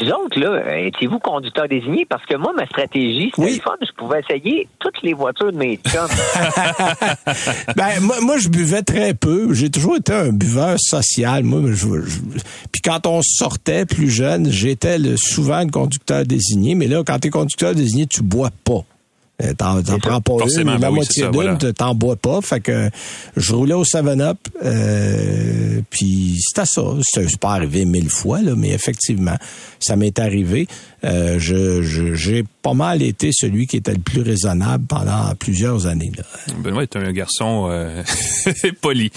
Vous 0.01 0.09
autres, 0.09 0.37
là, 0.37 0.47
euh, 0.49 0.87
étiez-vous 0.87 1.19
conducteur 1.19 1.69
désigné? 1.69 2.05
Parce 2.09 2.25
que 2.25 2.35
moi, 2.35 2.51
ma 2.53 2.65
stratégie, 2.65 3.31
c'était 3.33 3.41
Oui. 3.47 3.55
le 3.55 3.61
fun. 3.61 3.75
Je 3.81 3.93
pouvais 3.97 4.19
essayer 4.19 4.67
toutes 4.79 5.01
les 5.03 5.13
voitures 5.13 5.53
de 5.53 5.57
mes 5.57 5.77
chums. 5.87 6.09
Ben, 7.77 8.01
moi, 8.01 8.15
moi, 8.21 8.37
je 8.37 8.49
buvais 8.49 8.81
très 8.81 9.13
peu. 9.13 9.53
J'ai 9.53 9.69
toujours 9.69 9.95
été 9.95 10.11
un 10.11 10.33
buveur 10.33 10.75
social. 10.79 11.43
Moi, 11.45 11.61
je, 11.71 11.75
je- 11.75 12.19
puis 12.73 12.81
quand 12.83 13.05
on 13.07 13.21
sortait 13.23 13.85
plus 13.85 14.09
jeune, 14.09 14.51
j'étais 14.51 14.97
le- 14.99 15.15
souvent 15.15 15.61
le 15.63 15.71
conducteur 15.71 16.25
désigné. 16.25 16.75
Mais 16.75 16.87
là, 16.87 17.01
quand 17.05 17.19
t'es 17.19 17.29
conducteur 17.29 17.73
désigné, 17.73 18.05
tu 18.05 18.21
bois 18.21 18.49
pas. 18.65 18.83
Euh, 19.43 19.53
T'en 19.53 19.81
t'en 19.83 19.99
prends 19.99 20.21
pas 20.21 20.37
Forcément, 20.39 20.75
une, 20.75 20.77
ben 20.79 20.83
la 20.83 20.89
oui, 20.91 20.95
moitié 20.95 21.23
ça, 21.23 21.29
d'une, 21.29 21.41
voilà. 21.41 21.73
t'en 21.73 21.93
bois 21.93 22.15
pas. 22.15 22.39
Fait 22.41 22.61
que 22.61 22.89
je 23.35 23.53
roulais 23.53 23.73
au 23.73 23.83
7-Up, 23.83 24.37
euh, 24.63 25.81
puis 25.89 26.39
c'était 26.39 26.65
ça. 26.65 26.83
C'est 27.01 27.27
c'est 27.29 27.39
pas 27.39 27.51
arrivé 27.51 27.83
mille 27.83 28.09
fois, 28.09 28.41
là, 28.41 28.53
mais 28.55 28.69
effectivement, 28.69 29.35
ça 29.79 29.97
m'est 29.97 30.17
arrivé. 30.19 30.67
Euh, 31.05 31.37
je- 31.39 31.81
je- 31.83 32.13
J'ai 32.15 32.43
pas 32.61 32.73
mal 32.73 33.01
été 33.03 33.29
celui 33.31 33.67
qui 33.67 33.77
était 33.77 33.91
le 33.93 33.99
plus 33.99 34.21
raisonnable 34.21 34.85
pendant 34.87 35.35
plusieurs 35.39 35.85
années. 35.85 36.11
Là. 36.17 36.23
Benoît 36.57 36.83
est 36.83 36.95
un 36.95 37.11
garçon 37.11 37.67
euh, 37.69 38.01
poli. 38.81 39.11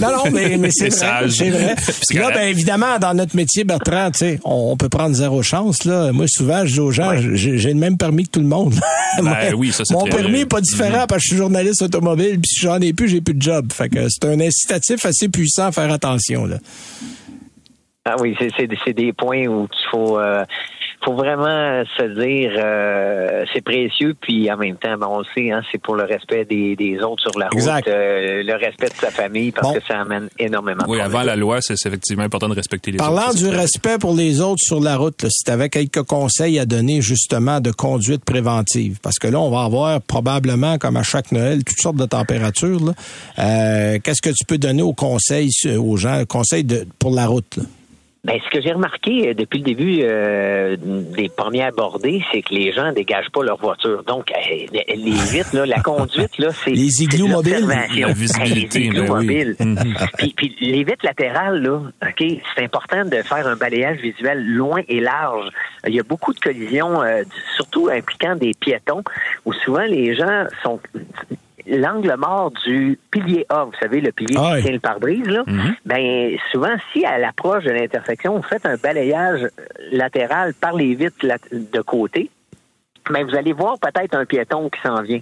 Non, 0.00 0.08
non, 0.12 0.30
mais, 0.32 0.56
mais 0.56 0.68
c'est 0.70 0.88
vrai. 0.90 0.96
sage. 0.98 1.30
C'est 1.32 1.50
vrai. 1.50 1.74
Là, 2.14 2.30
ben, 2.32 2.48
évidemment, 2.48 2.98
dans 3.00 3.14
notre 3.14 3.34
métier, 3.34 3.64
Bertrand, 3.64 4.10
tu 4.12 4.18
sais, 4.18 4.40
on, 4.44 4.70
on 4.72 4.76
peut 4.76 4.88
prendre 4.88 5.14
zéro 5.14 5.42
chance. 5.42 5.84
Là. 5.84 6.12
Moi, 6.12 6.26
souvent, 6.28 6.64
je 6.64 6.74
dis 6.74 6.80
aux 6.80 6.90
gens, 6.92 7.16
j'ai 7.16 7.58
j'ai 7.58 7.68
le 7.72 7.78
même 7.80 7.96
permis 7.96 8.24
que 8.24 8.30
tout 8.30 8.40
le 8.40 8.46
monde. 8.46 8.74
Ben 9.22 9.54
oui, 9.56 9.72
ça, 9.72 9.84
c'est 9.84 9.94
Mon 9.94 10.02
très- 10.06 10.18
permis 10.18 10.38
n'est 10.40 10.46
pas 10.46 10.60
différent 10.60 11.06
parce 11.08 11.22
que 11.22 11.24
je 11.24 11.28
suis 11.28 11.36
journaliste 11.36 11.82
automobile, 11.82 12.38
puis 12.40 12.48
si 12.48 12.60
j'en 12.60 12.80
ai 12.80 12.92
plus, 12.92 13.08
j'ai 13.08 13.20
plus 13.20 13.34
de 13.34 13.42
job. 13.42 13.72
Fait 13.72 13.88
que 13.88 14.06
c'est 14.08 14.24
un 14.26 14.38
incitatif 14.40 15.04
assez 15.04 15.28
puissant 15.28 15.66
à 15.66 15.72
faire 15.72 15.90
attention. 15.92 16.46
Là. 16.46 16.58
Ah 18.04 18.16
oui, 18.20 18.34
c'est 18.38 18.50
c'est 18.56 18.68
c'est 18.84 18.92
des 18.92 19.12
points 19.12 19.46
où 19.46 19.64
il 19.70 19.90
faut 19.90 20.18
euh, 20.18 20.44
faut 21.04 21.14
vraiment 21.14 21.82
se 21.98 22.02
dire 22.20 22.52
euh, 22.56 23.44
c'est 23.52 23.60
précieux 23.62 24.14
puis 24.20 24.50
en 24.50 24.56
même 24.56 24.76
temps 24.76 24.96
ben, 24.98 25.06
on 25.10 25.18
le 25.18 25.24
sait 25.34 25.50
hein, 25.50 25.62
c'est 25.70 25.80
pour 25.80 25.94
le 25.96 26.04
respect 26.04 26.44
des, 26.44 26.76
des 26.76 26.98
autres 27.00 27.22
sur 27.22 27.38
la 27.38 27.46
route, 27.46 27.54
Exact. 27.54 27.88
euh, 27.88 28.42
le 28.42 28.54
respect 28.54 28.88
de 28.88 28.94
sa 28.94 29.10
famille 29.10 29.52
parce 29.52 29.68
Bon. 29.68 29.74
que 29.74 29.84
ça 29.86 30.00
amène 30.00 30.28
énormément. 30.38 30.84
de 30.84 30.88
Oui, 30.90 31.00
avant 31.00 31.22
la 31.22 31.36
loi, 31.36 31.58
c'est 31.60 31.74
effectivement 31.86 32.22
important 32.24 32.48
de 32.48 32.54
respecter 32.54 32.90
les 32.92 32.96
Parlant 32.98 33.28
autres. 33.28 33.36
du 33.36 33.48
respect 33.48 33.98
pour 33.98 34.14
les 34.14 34.40
autres 34.40 34.60
sur 34.62 34.80
la 34.80 34.96
route, 34.96 35.22
là, 35.22 35.28
si 35.30 35.44
tu 35.44 35.50
avais 35.50 35.68
quelques 35.68 36.02
conseils 36.02 36.58
à 36.58 36.66
donner 36.66 37.00
justement 37.02 37.60
de 37.60 37.70
conduite 37.70 38.24
préventive, 38.24 38.98
parce 39.02 39.18
que 39.18 39.28
là, 39.28 39.40
on 39.40 39.50
va 39.50 39.62
avoir 39.64 40.00
probablement, 40.00 40.78
comme 40.78 40.96
à 40.96 41.02
chaque 41.02 41.32
Noël, 41.32 41.64
toutes 41.64 41.80
sortes 41.80 41.96
de 41.96 42.06
températures. 42.06 42.80
là. 42.84 42.92
Euh, 43.38 43.98
Qu'est-ce 44.02 44.22
que 44.22 44.30
tu 44.30 44.44
peux 44.46 44.58
donner 44.58 44.82
aux 44.82 44.92
conseils, 44.94 45.50
aux 45.78 45.96
gens, 45.96 46.22
conseils 46.28 46.64
de, 46.64 46.86
pour 46.98 47.12
la 47.14 47.26
route? 47.26 47.56
Là? 47.56 47.62
Ben, 48.24 48.40
ce 48.42 48.48
que 48.50 48.62
j'ai 48.62 48.72
remarqué 48.72 49.28
euh, 49.28 49.34
depuis 49.34 49.58
le 49.58 49.64
début 49.64 50.00
euh, 50.02 50.76
des 50.78 51.28
premiers 51.28 51.64
abordés, 51.64 52.24
c'est 52.32 52.40
que 52.40 52.54
les 52.54 52.72
gens 52.72 52.90
dégagent 52.90 53.28
pas 53.30 53.42
leur 53.42 53.58
voiture. 53.58 54.02
Donc, 54.04 54.32
euh, 54.32 54.66
les 54.72 55.10
vitres, 55.10 55.54
là, 55.54 55.66
la 55.66 55.80
conduite, 55.80 56.38
là, 56.38 56.48
c'est 56.50 56.70
Les 56.70 57.02
igloos 57.02 57.28
mobiles. 57.28 57.66
La 57.68 58.12
visibilité, 58.12 58.78
les 58.78 58.86
igloos 58.86 59.02
ben 59.02 59.18
oui. 59.18 59.26
mobiles. 59.26 59.56
Mhm. 59.60 59.94
puis, 60.16 60.32
puis 60.34 60.56
les 60.60 60.84
vitres 60.84 61.04
latérales, 61.04 61.62
là, 61.62 61.82
ok, 62.02 62.24
c'est 62.54 62.64
important 62.64 63.04
de 63.04 63.16
faire 63.16 63.46
un 63.46 63.56
balayage 63.56 63.98
visuel 63.98 64.42
loin 64.42 64.80
et 64.88 65.00
large. 65.00 65.50
Il 65.86 65.94
y 65.94 66.00
a 66.00 66.02
beaucoup 66.02 66.32
de 66.32 66.40
collisions, 66.40 67.02
euh, 67.02 67.24
surtout 67.56 67.90
impliquant 67.92 68.36
des 68.36 68.52
piétons, 68.58 69.02
où 69.44 69.52
souvent 69.52 69.84
les 69.84 70.14
gens 70.14 70.46
sont 70.62 70.80
l'angle 71.66 72.14
mort 72.18 72.50
du 72.66 72.98
pilier 73.10 73.46
A, 73.48 73.64
vous 73.64 73.72
savez, 73.80 74.00
le 74.00 74.12
pilier 74.12 74.36
Ah 74.38 74.56
qui 74.56 74.64
tient 74.64 74.72
le 74.72 74.80
pare-brise, 74.80 75.26
là, 75.26 75.44
Mhm. 75.46 75.74
ben 75.86 76.36
souvent, 76.52 76.74
si 76.92 77.04
à 77.04 77.18
l'approche 77.18 77.64
de 77.64 77.70
l'intersection, 77.70 78.36
vous 78.36 78.42
faites 78.42 78.66
un 78.66 78.76
balayage 78.76 79.48
latéral 79.92 80.54
par 80.54 80.74
les 80.74 80.94
vitres 80.94 81.26
de 81.52 81.80
côté, 81.80 82.30
ben 83.10 83.24
vous 83.26 83.34
allez 83.36 83.52
voir 83.52 83.78
peut-être 83.78 84.14
un 84.14 84.24
piéton 84.24 84.68
qui 84.70 84.80
s'en 84.80 85.02
vient. 85.02 85.20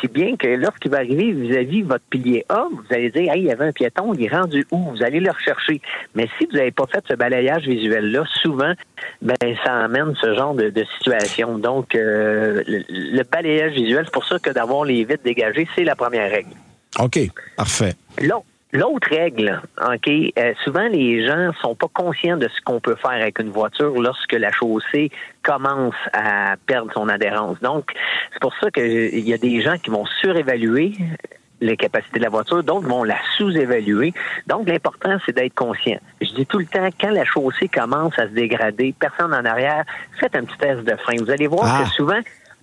Si 0.00 0.08
bien 0.08 0.36
que 0.36 0.46
lorsqu'il 0.48 0.90
va 0.90 0.98
arriver 0.98 1.32
vis-à-vis 1.32 1.82
votre 1.82 2.04
pilier 2.10 2.44
A, 2.48 2.66
vous 2.70 2.82
allez 2.90 3.10
dire, 3.10 3.32
hey, 3.32 3.40
il 3.40 3.46
y 3.46 3.50
avait 3.50 3.66
un 3.66 3.72
piéton, 3.72 4.12
il 4.14 4.24
est 4.24 4.28
rendu 4.34 4.66
où? 4.70 4.90
Vous 4.90 5.02
allez 5.02 5.20
le 5.20 5.30
rechercher. 5.30 5.80
Mais 6.14 6.28
si 6.38 6.46
vous 6.46 6.56
n'avez 6.56 6.70
pas 6.70 6.84
fait 6.86 7.02
ce 7.08 7.14
balayage 7.14 7.64
visuel-là, 7.66 8.24
souvent, 8.42 8.72
ben, 9.22 9.34
ça 9.64 9.84
amène 9.84 10.14
ce 10.20 10.34
genre 10.34 10.54
de, 10.54 10.70
de 10.70 10.84
situation. 10.98 11.58
Donc, 11.58 11.94
euh, 11.94 12.62
le, 12.66 12.84
le 12.88 13.22
balayage 13.24 13.72
visuel, 13.72 14.04
c'est 14.04 14.12
pour 14.12 14.24
ça 14.26 14.38
que 14.38 14.50
d'avoir 14.50 14.84
les 14.84 15.04
vitres 15.04 15.22
dégagées, 15.24 15.66
c'est 15.74 15.84
la 15.84 15.96
première 15.96 16.30
règle. 16.30 16.50
OK, 16.98 17.18
parfait. 17.56 17.94
L'autre- 18.20 18.44
L'autre 18.72 19.08
règle, 19.10 19.62
OK, 19.80 20.08
euh, 20.08 20.52
souvent 20.62 20.86
les 20.88 21.26
gens 21.26 21.52
sont 21.62 21.74
pas 21.74 21.86
conscients 21.92 22.36
de 22.36 22.48
ce 22.48 22.60
qu'on 22.62 22.80
peut 22.80 22.96
faire 22.96 23.12
avec 23.12 23.38
une 23.38 23.48
voiture 23.50 23.94
lorsque 24.00 24.34
la 24.34 24.52
chaussée 24.52 25.10
commence 25.42 25.94
à 26.12 26.56
perdre 26.66 26.92
son 26.92 27.08
adhérence. 27.08 27.58
Donc, 27.60 27.92
c'est 28.32 28.40
pour 28.42 28.52
ça 28.60 28.70
qu'il 28.70 29.26
y 29.26 29.32
a 29.32 29.38
des 29.38 29.62
gens 29.62 29.78
qui 29.78 29.88
vont 29.88 30.04
surévaluer 30.20 30.92
les 31.60 31.76
capacités 31.78 32.18
de 32.18 32.24
la 32.24 32.28
voiture, 32.30 32.62
d'autres 32.62 32.86
vont 32.86 33.04
la 33.04 33.16
sous-évaluer. 33.38 34.12
Donc, 34.46 34.68
l'important, 34.68 35.16
c'est 35.24 35.34
d'être 35.34 35.54
conscient. 35.54 35.98
Je 36.20 36.28
dis 36.34 36.44
tout 36.46 36.58
le 36.58 36.66
temps, 36.66 36.88
quand 37.00 37.10
la 37.10 37.24
chaussée 37.24 37.68
commence 37.68 38.16
à 38.18 38.24
se 38.28 38.32
dégrader, 38.32 38.94
personne 39.00 39.32
en 39.34 39.44
arrière, 39.46 39.84
faites 40.20 40.36
un 40.36 40.44
petit 40.44 40.58
test 40.58 40.80
de 40.84 40.94
frein. 40.96 41.16
Vous 41.18 41.30
allez 41.30 41.46
voir 41.46 41.64
Ah. 41.66 41.84
que 41.84 41.90
souvent, 41.94 42.20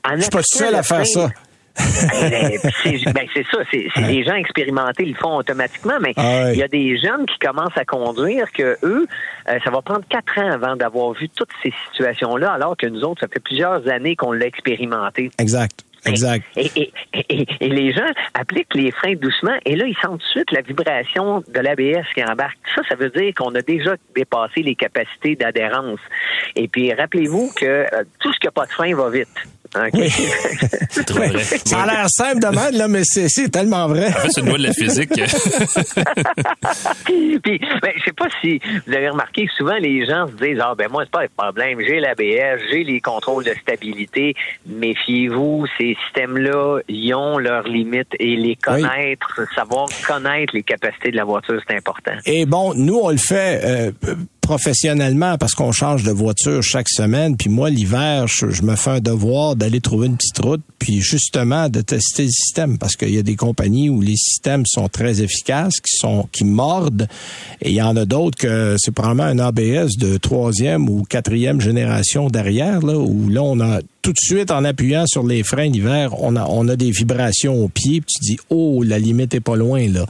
en 0.08 0.15
Je 0.15 0.22
suis 0.22 0.30
pas 0.30 0.44
seul 0.44 0.76
à 0.76 0.84
faire 0.84 0.98
frein- 0.98 1.04
ça. 1.06 1.30
Ben, 1.76 2.52
c'est 2.84 3.14
ben, 3.14 3.28
ça, 3.52 3.58
c'est 3.72 3.88
les 4.08 4.24
gens 4.24 4.36
expérimentés 4.36 5.06
le 5.06 5.16
font 5.16 5.38
automatiquement, 5.38 5.98
mais 6.02 6.14
Ah 6.18 6.22
ouais. 6.22 6.54
il 6.54 6.60
y 6.60 6.64
a 6.64 6.68
des 6.68 6.98
jeunes 6.98 7.26
qui 7.26 7.38
commencent 7.40 7.78
à 7.78 7.86
conduire 7.86 8.52
que 8.52 8.78
eux, 8.84 9.06
euh, 9.50 9.60
ça 9.64 9.70
va 9.72 9.82
prendre 9.82 10.06
quatre 10.10 10.40
ans 10.40 10.52
avant 10.52 10.76
d'avoir 10.76 11.14
vu 11.14 11.30
toutes 11.30 11.50
ces 11.64 11.74
situations-là, 11.92 12.52
alors 12.52 12.78
que 12.78 12.88
nous 12.88 13.02
autres, 13.04 13.22
ça 13.22 13.28
fait 13.28 13.40
plusieurs 13.40 13.88
années 13.90 14.16
qu'on 14.16 14.32
l'a 14.32 14.46
expérimenté. 14.46 15.32
Exact. 15.40 15.84
Exact. 16.08 16.46
Et, 16.56 16.70
et, 16.76 16.94
et, 17.30 17.48
et 17.60 17.70
les 17.70 17.92
gens 17.92 18.06
appliquent 18.36 18.76
les 18.76 18.92
freins 18.92 19.16
doucement 19.16 19.58
et 19.66 19.76
là, 19.76 19.86
ils 19.86 19.98
sentent 19.98 20.20
tout 20.20 20.28
de 20.28 20.32
suite 20.32 20.52
la 20.52 20.62
vibration 20.62 21.44
de 21.48 21.60
l'ABS 21.60 22.06
qui 22.14 22.24
embarque. 22.24 22.58
Ça, 22.76 22.82
ça 22.88 22.96
veut 22.96 23.10
dire 23.10 23.34
qu'on 23.34 23.56
a 23.56 23.62
déjà 23.62 23.96
dépassé 24.16 24.62
les 24.62 24.76
capacités 24.76 25.36
d'adhérence. 25.36 26.00
Et 26.56 26.68
puis, 26.68 26.94
rappelez-vous 26.94 27.52
que 27.56 27.66
euh, 27.66 28.04
tout 28.20 28.32
ce 28.32 28.40
qui 28.40 28.46
n'a 28.46 28.52
pas 28.52 28.66
de 28.66 28.72
frein 28.72 28.96
va 28.96 29.10
vite. 29.10 29.30
OK? 29.76 29.92
Oui. 29.94 30.10
C'est 30.90 31.06
trop 31.06 31.20
vrai. 31.20 31.44
Ça 31.44 31.82
a 31.82 31.86
l'air 31.86 32.06
simple 32.10 32.40
de 32.40 32.48
même, 32.48 32.74
là, 32.76 32.88
mais 32.88 33.04
c'est 33.04 33.28
c'est 33.28 33.50
tellement 33.50 33.88
vrai. 33.88 34.08
En 34.08 34.12
fait, 34.12 34.30
c'est 34.32 34.42
une 34.42 34.48
loi 34.48 34.58
de 34.58 34.64
la 34.64 34.74
physique. 34.74 35.10
Puis, 37.06 37.40
ben, 37.44 37.92
je 37.98 38.04
sais 38.06 38.14
pas 38.14 38.28
si 38.42 38.60
vous 38.88 38.94
avez 38.94 39.10
remarqué 39.10 39.48
que 39.48 39.54
souvent 39.54 39.76
les 39.76 40.06
gens 40.06 40.28
se 40.28 40.34
disent 40.34 40.60
ah 40.62 40.74
ben 40.78 40.90
moi 40.90 41.04
c'est 41.04 41.12
pas 41.12 41.24
un 41.24 41.28
problème, 41.36 41.80
j'ai 41.82 42.00
l'ABS, 42.00 42.62
j'ai 42.72 42.84
les 42.84 43.02
contrôles 43.02 43.44
de 43.44 43.54
stabilité. 43.62 44.36
Méfiez-vous, 44.66 45.66
ces 45.78 45.98
systèmes-là, 46.06 46.80
ils 46.88 47.14
ont 47.14 47.38
leurs 47.38 47.68
limites 47.68 48.16
et 48.20 48.36
les 48.36 48.56
connaître, 48.56 49.42
savoir 49.54 49.88
connaître 50.08 50.56
les 50.56 50.64
capacités 50.64 51.12
de 51.12 51.18
la 51.18 51.26
voiture, 51.26 51.62
c'est 51.68 51.76
important. 51.76 52.14
Et 52.26 52.46
bon, 52.46 52.74
nous, 52.76 53.00
on 53.02 53.10
le 53.10 53.18
fait 53.18 53.62
euh, 53.64 53.92
professionnellement 54.45 55.39
parce 55.39 55.55
qu'on 55.55 55.71
change 55.71 56.03
de 56.03 56.12
voiture 56.12 56.62
chaque 56.62 56.88
semaine. 56.88 57.36
Puis 57.36 57.49
moi, 57.49 57.71
l'hiver, 57.71 58.27
je, 58.27 58.62
me 58.62 58.75
fais 58.75 58.91
un 58.91 58.99
devoir 58.99 59.55
d'aller 59.55 59.81
trouver 59.81 60.05
une 60.05 60.17
petite 60.17 60.38
route, 60.38 60.62
puis 60.77 61.01
justement 61.01 61.67
de 61.67 61.81
tester 61.81 62.25
le 62.25 62.29
système 62.29 62.77
parce 62.77 62.95
qu'il 62.95 63.10
y 63.10 63.17
a 63.17 63.23
des 63.23 63.36
compagnies 63.36 63.89
où 63.89 64.01
les 64.01 64.15
systèmes 64.15 64.63
sont 64.67 64.88
très 64.88 65.23
efficaces, 65.23 65.79
qui 65.79 65.97
sont 65.97 66.29
qui 66.31 66.43
mordent, 66.45 67.08
et 67.60 67.71
il 67.71 67.75
y 67.75 67.81
en 67.81 67.97
a 67.97 68.05
d'autres 68.05 68.38
que 68.38 68.75
c'est 68.77 68.91
probablement 68.91 69.23
un 69.23 69.39
ABS 69.39 69.97
de 69.97 70.17
troisième 70.17 70.89
ou 70.89 71.03
quatrième 71.03 71.60
génération 71.60 72.27
derrière, 72.27 72.81
là, 72.81 72.99
où 72.99 73.29
là, 73.29 73.41
on 73.41 73.60
a 73.60 73.79
tout 74.06 74.13
de 74.13 74.20
suite, 74.20 74.52
en 74.52 74.63
appuyant 74.63 75.06
sur 75.08 75.26
les 75.26 75.41
freins 75.41 75.68
l'hiver, 75.68 76.12
on 76.22 76.36
a, 76.36 76.46
on 76.46 76.68
a 76.68 76.76
des 76.76 76.91
vibrations 76.91 77.56
au 77.56 77.70
pied, 77.70 78.02
puis 78.02 78.15
tu 78.20 78.34
dis, 78.34 78.38
oh, 78.52 78.84
la 78.84 79.00
limite 79.00 79.34
est 79.34 79.39
pas 79.39 79.56
loin, 79.56 79.89
là. 79.89 80.06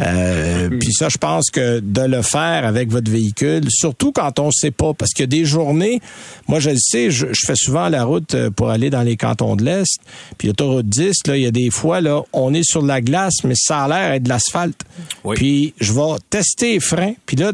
Euh, 0.00 0.68
Puis 0.80 0.92
ça, 0.92 1.08
je 1.08 1.16
pense 1.16 1.50
que 1.50 1.78
de 1.78 2.00
le 2.00 2.22
faire 2.22 2.66
avec 2.66 2.90
votre 2.90 3.08
véhicule, 3.08 3.62
surtout 3.68 4.10
quand 4.10 4.40
on 4.40 4.50
sait 4.50 4.72
pas, 4.72 4.94
parce 4.94 5.12
qu'il 5.12 5.22
y 5.22 5.24
a 5.24 5.26
des 5.28 5.44
journées, 5.44 6.00
moi, 6.48 6.58
je 6.58 6.70
le 6.70 6.76
sais, 6.76 7.12
je, 7.12 7.28
je 7.30 7.46
fais 7.46 7.54
souvent 7.54 7.88
la 7.88 8.02
route 8.02 8.34
euh, 8.34 8.50
pour 8.50 8.70
aller 8.70 8.90
dans 8.90 9.02
les 9.02 9.16
cantons 9.16 9.54
de 9.54 9.64
l'Est, 9.64 10.00
puis 10.38 10.48
l'autoroute 10.48 10.88
10, 10.88 11.14
là, 11.28 11.36
il 11.36 11.44
y 11.44 11.46
a 11.46 11.52
des 11.52 11.70
fois, 11.70 12.00
là, 12.00 12.22
on 12.32 12.52
est 12.52 12.68
sur 12.68 12.82
de 12.82 12.88
la 12.88 13.00
glace, 13.00 13.44
mais 13.44 13.54
ça 13.54 13.84
a 13.84 13.88
l'air 13.88 14.12
être 14.12 14.24
de 14.24 14.28
l'asphalte. 14.28 14.80
Oui. 15.22 15.36
Puis 15.36 15.74
je 15.80 15.92
vais 15.92 16.16
tester 16.30 16.72
les 16.72 16.80
freins, 16.80 17.14
puis 17.26 17.36
là, 17.36 17.52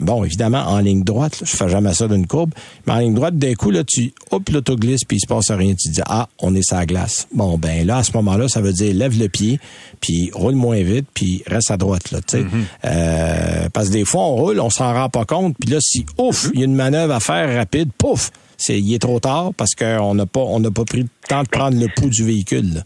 bon, 0.00 0.22
évidemment, 0.22 0.66
en 0.66 0.80
ligne 0.80 1.02
droite, 1.02 1.40
là, 1.40 1.46
je 1.50 1.56
fais 1.56 1.70
jamais 1.70 1.94
ça 1.94 2.08
d'une 2.08 2.26
courbe, 2.26 2.52
mais 2.86 2.92
en 2.92 2.98
ligne 2.98 3.14
droite, 3.14 3.38
d'un 3.38 3.54
coup, 3.54 3.70
là, 3.70 3.84
tu, 3.84 4.12
hop, 4.32 4.46
l'autoglisse, 4.50 5.04
puis 5.08 5.16
il 5.16 5.20
se 5.20 5.29
passe 5.30 5.50
rien. 5.50 5.74
Tu 5.74 5.88
dis, 5.88 6.00
ah, 6.06 6.28
on 6.40 6.54
est 6.54 6.62
sur 6.62 6.76
la 6.76 6.86
glace. 6.86 7.26
Bon, 7.32 7.56
ben 7.56 7.86
là, 7.86 7.98
à 7.98 8.04
ce 8.04 8.12
moment-là, 8.14 8.48
ça 8.48 8.60
veut 8.60 8.72
dire 8.72 8.94
lève 8.94 9.18
le 9.18 9.28
pied, 9.28 9.60
puis 10.00 10.30
roule 10.34 10.54
moins 10.54 10.82
vite, 10.82 11.06
puis 11.14 11.42
reste 11.46 11.70
à 11.70 11.76
droite, 11.76 12.10
là, 12.10 12.18
tu 12.26 12.38
sais. 12.38 12.46
Euh, 12.84 13.68
parce 13.72 13.88
que 13.88 13.92
des 13.92 14.04
fois, 14.04 14.22
on 14.22 14.36
roule, 14.36 14.60
on 14.60 14.70
s'en 14.70 14.92
rend 14.92 15.08
pas 15.08 15.24
compte, 15.24 15.56
puis 15.58 15.70
là, 15.70 15.78
si, 15.80 16.04
ouf, 16.18 16.50
il 16.54 16.60
y 16.60 16.62
a 16.62 16.66
une 16.66 16.74
manœuvre 16.74 17.14
à 17.14 17.20
faire 17.20 17.54
rapide, 17.56 17.90
pouf, 17.96 18.30
c'est, 18.56 18.78
il 18.78 18.92
est 18.92 18.98
trop 18.98 19.20
tard 19.20 19.52
parce 19.56 19.74
qu'on 19.74 20.14
n'a 20.14 20.26
pas, 20.26 20.40
on 20.40 20.60
n'a 20.60 20.70
pas 20.70 20.84
pris 20.84 21.02
le 21.02 21.08
temps 21.28 21.42
de 21.42 21.48
prendre 21.48 21.80
le 21.80 21.88
pouls 21.96 22.10
du 22.10 22.24
véhicule, 22.24 22.74
là. 22.74 22.82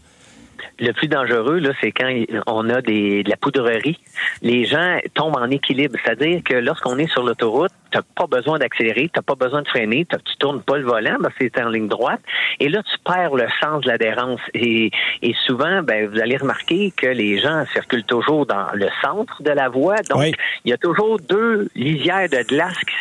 Le 0.79 0.91
plus 0.91 1.07
dangereux, 1.07 1.59
là, 1.59 1.69
c'est 1.81 1.91
quand 1.91 2.11
on 2.47 2.69
a 2.69 2.81
des, 2.81 3.23
de 3.23 3.29
la 3.29 3.37
poudrerie. 3.37 3.97
Les 4.41 4.65
gens 4.65 4.97
tombent 5.13 5.37
en 5.37 5.49
équilibre. 5.49 5.97
C'est-à-dire 6.03 6.41
que 6.43 6.55
lorsqu'on 6.55 6.97
est 6.97 7.07
sur 7.11 7.23
l'autoroute, 7.23 7.71
t'as 7.91 8.01
pas 8.15 8.27
besoin 8.27 8.59
d'accélérer, 8.59 9.09
t'as 9.13 9.21
pas 9.21 9.35
besoin 9.35 9.61
de 9.61 9.67
freiner, 9.69 10.05
tu 10.05 10.35
tournes 10.37 10.61
pas 10.61 10.77
le 10.77 10.83
volant 10.83 11.15
parce 11.21 11.33
que 11.35 11.45
c'est 11.45 11.63
en 11.63 11.69
ligne 11.69 11.87
droite. 11.87 12.19
Et 12.59 12.67
là, 12.67 12.81
tu 12.83 12.97
perds 13.05 13.35
le 13.35 13.47
sens 13.61 13.83
de 13.83 13.87
l'adhérence. 13.87 14.41
Et, 14.53 14.91
et 15.21 15.33
souvent, 15.45 15.81
ben, 15.81 16.09
vous 16.09 16.19
allez 16.19 16.35
remarquer 16.35 16.91
que 16.91 17.07
les 17.07 17.39
gens 17.39 17.63
circulent 17.71 18.03
toujours 18.03 18.45
dans 18.45 18.67
le 18.73 18.87
centre 19.01 19.41
de 19.43 19.51
la 19.51 19.69
voie. 19.69 19.95
Donc, 20.09 20.19
Oui. 20.19 20.33
il 20.65 20.71
y 20.71 20.73
a 20.73 20.77
toujours 20.77 21.19
deux 21.19 21.69
lisières 21.75 22.27
de 22.29 22.45
glace 22.45 22.77
qui 22.79 22.94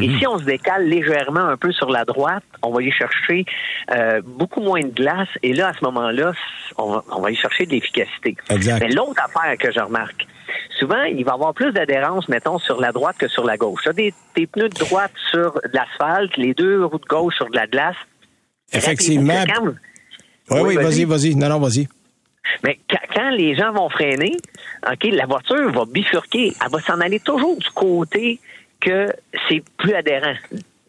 Et 0.00 0.08
si 0.18 0.26
on 0.26 0.38
se 0.38 0.44
décale 0.44 0.86
légèrement 0.88 1.40
un 1.46 1.56
peu 1.56 1.72
sur 1.72 1.90
la 1.90 2.04
droite, 2.04 2.44
on 2.62 2.70
va 2.72 2.82
y 2.82 2.90
chercher 2.90 3.44
euh, 3.94 4.20
beaucoup 4.24 4.60
moins 4.60 4.80
de 4.80 4.88
glace. 4.94 5.28
Et 5.42 5.52
là, 5.52 5.68
à 5.68 5.72
ce 5.72 5.84
moment-là, 5.84 6.32
on 6.78 6.92
va, 6.92 7.04
on 7.12 7.20
va 7.20 7.30
y 7.30 7.36
chercher 7.36 7.66
de 7.66 7.72
l'efficacité. 7.72 8.36
Mais 8.80 8.88
l'autre 8.90 9.20
affaire 9.24 9.56
que 9.58 9.72
je 9.72 9.80
remarque, 9.80 10.26
souvent, 10.78 11.02
il 11.04 11.24
va 11.24 11.32
y 11.32 11.34
avoir 11.34 11.54
plus 11.54 11.72
d'adhérence, 11.72 12.28
mettons, 12.28 12.58
sur 12.58 12.80
la 12.80 12.92
droite 12.92 13.16
que 13.18 13.28
sur 13.28 13.44
la 13.44 13.56
gauche. 13.56 13.80
Tu 13.82 13.88
as 13.88 13.92
des, 13.92 14.14
des 14.36 14.46
pneus 14.46 14.68
de 14.68 14.78
droite 14.78 15.12
sur 15.30 15.52
de 15.54 15.70
l'asphalte, 15.72 16.36
les 16.36 16.54
deux 16.54 16.84
roues 16.84 16.98
de 16.98 17.04
gauche 17.06 17.34
sur 17.36 17.48
de 17.50 17.56
la 17.56 17.66
glace. 17.66 17.96
Effectivement. 18.72 19.44
Quand- 19.54 19.64
Oui, 20.50 20.60
oui, 20.64 20.76
vas-y, 20.76 21.04
vas-y. 21.04 21.34
Non, 21.34 21.48
non, 21.48 21.58
vas-y. 21.60 21.86
mais 22.64 22.78
quand, 22.90 22.98
quand 23.14 23.30
les 23.30 23.54
gens 23.54 23.72
vont 23.72 23.88
freiner, 23.88 24.36
OK, 24.90 25.04
la 25.12 25.26
voiture 25.26 25.70
va 25.72 25.84
bifurquer. 25.86 26.52
Elle 26.64 26.70
va 26.70 26.80
s'en 26.80 27.00
aller 27.00 27.20
toujours 27.20 27.56
du 27.56 27.70
côté 27.70 28.40
que 28.82 29.06
c'est 29.48 29.62
plus 29.78 29.94
adhérent. 29.94 30.34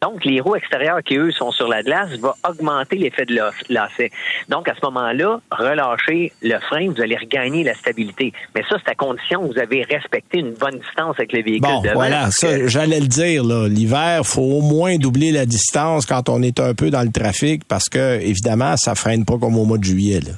Donc, 0.02 0.26
les 0.26 0.42
roues 0.42 0.58
extérieures 0.58 1.02
qui, 1.02 1.16
eux, 1.16 1.32
sont 1.32 1.52
sur 1.54 1.70
la 1.70 1.82
glace, 1.82 2.10
va 2.20 2.36
augmenter 2.50 2.98
l'effet 2.98 3.24
de 3.26 3.36
la- 3.36 3.52
lacet. 3.70 4.12
Donc, 4.50 4.68
à 4.68 4.74
ce 4.76 4.86
moment-là, 4.88 5.40
relâchez 5.50 6.34
le 6.42 6.60
frein, 6.60 6.90
vous 6.94 7.02
allez 7.02 7.16
regagner 7.16 7.64
la 7.64 7.74
stabilité. 7.74 8.34
Mais 8.54 8.64
ça, 8.68 8.76
c'est 8.84 8.92
à 8.92 8.96
condition 8.96 9.48
que 9.48 9.54
vous 9.54 9.60
avez 9.60 9.84
respecté 9.84 10.40
une 10.40 10.56
bonne 10.56 10.78
distance 10.80 11.16
avec 11.18 11.32
le 11.32 11.42
véhicule 11.42 11.62
Bon, 11.62 11.82
devant. 11.82 11.94
voilà, 11.94 12.30
ça, 12.32 12.68
j'allais 12.68 13.00
le 13.00 13.08
dire, 13.08 13.46
là. 13.46 13.70
L'hiver, 13.70 14.26
faut 14.26 14.42
au 14.42 14.62
moins 14.62 14.98
doubler 14.98 15.32
la 15.32 15.46
distance 15.46 16.06
quand 16.06 16.28
on 16.28 16.42
est 16.42 16.60
un 16.60 16.74
peu 16.74 16.90
dans 16.90 17.04
le 17.04 17.12
trafic 17.12 17.64
parce 17.66 17.88
que, 17.88 18.20
évidemment, 18.20 18.76
ça 18.76 18.96
freine 18.96 19.24
pas 19.24 19.38
comme 19.38 19.56
au 19.58 19.64
mois 19.64 19.78
de 19.78 19.86
juillet, 19.86 20.20
là. 20.20 20.34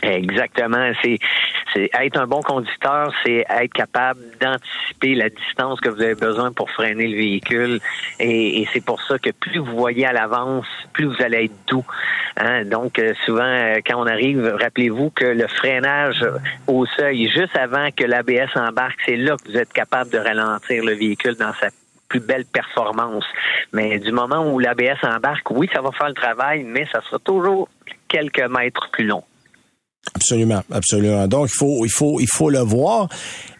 Exactement. 0.00 0.90
C'est, 1.02 1.18
c'est 1.74 1.90
être 2.00 2.18
un 2.18 2.26
bon 2.26 2.40
conducteur, 2.40 3.12
c'est 3.24 3.44
être 3.48 3.72
capable 3.72 4.20
d'anticiper 4.40 5.14
la 5.14 5.28
distance 5.28 5.80
que 5.80 5.90
vous 5.90 6.00
avez 6.00 6.14
besoin 6.14 6.50
pour 6.52 6.70
freiner 6.70 7.06
le 7.06 7.16
véhicule. 7.16 7.78
Et, 8.18 8.62
et 8.62 8.68
c'est 8.72 8.84
pour 8.84 9.02
ça 9.02 9.18
que 9.18 9.30
plus 9.30 9.58
vous 9.58 9.76
voyez 9.76 10.06
à 10.06 10.12
l'avance, 10.12 10.66
plus 10.94 11.04
vous 11.04 11.22
allez 11.22 11.44
être 11.44 11.66
doux. 11.66 11.84
Hein? 12.36 12.64
Donc, 12.64 12.98
euh, 12.98 13.12
souvent, 13.26 13.42
euh, 13.44 13.80
quand 13.86 14.00
on 14.00 14.06
arrive, 14.06 14.56
rappelez-vous 14.58 15.10
que 15.10 15.26
le 15.26 15.46
freinage 15.46 16.24
au 16.66 16.86
seuil, 16.86 17.28
juste 17.28 17.56
avant 17.56 17.90
que 17.90 18.04
l'ABS 18.04 18.56
embarque, 18.56 18.98
c'est 19.04 19.16
là 19.16 19.36
que 19.36 19.50
vous 19.50 19.58
êtes 19.58 19.72
capable 19.72 20.10
de 20.10 20.18
ralentir 20.18 20.84
le 20.84 20.94
véhicule 20.94 21.36
dans 21.36 21.52
sa 21.54 21.68
plus 22.08 22.20
belle 22.20 22.44
performance. 22.46 23.24
Mais 23.72 23.98
du 23.98 24.12
moment 24.12 24.50
où 24.50 24.58
l'ABS 24.58 25.02
embarque, 25.02 25.50
oui, 25.50 25.68
ça 25.72 25.80
va 25.80 25.92
faire 25.92 26.08
le 26.08 26.14
travail, 26.14 26.62
mais 26.62 26.86
ça 26.92 27.00
sera 27.02 27.18
toujours 27.18 27.68
quelques 28.08 28.48
mètres 28.50 28.90
plus 28.90 29.04
long. 29.04 29.24
Absolument, 30.14 30.62
absolument. 30.70 31.26
Donc 31.28 31.48
il 31.52 31.56
faut, 31.56 31.84
il 31.84 31.90
faut, 31.90 32.20
il 32.20 32.26
faut 32.26 32.50
le 32.50 32.58
voir. 32.58 33.08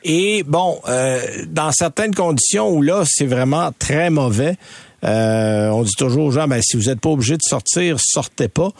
Et 0.02 0.42
bon, 0.42 0.80
euh, 0.88 1.20
dans 1.46 1.72
certaines 1.72 2.14
conditions 2.14 2.70
où 2.70 2.82
là 2.82 3.04
c'est 3.06 3.26
vraiment 3.26 3.70
très 3.78 4.10
mauvais. 4.10 4.56
Euh, 5.04 5.68
on 5.70 5.82
dit 5.82 5.94
toujours 5.96 6.26
aux 6.26 6.30
gens, 6.30 6.46
ben, 6.46 6.60
si 6.62 6.76
vous 6.76 6.84
n'êtes 6.84 7.00
pas 7.00 7.10
obligé 7.10 7.36
de 7.36 7.42
sortir, 7.42 7.96
sortez 7.98 8.48
pas. 8.48 8.70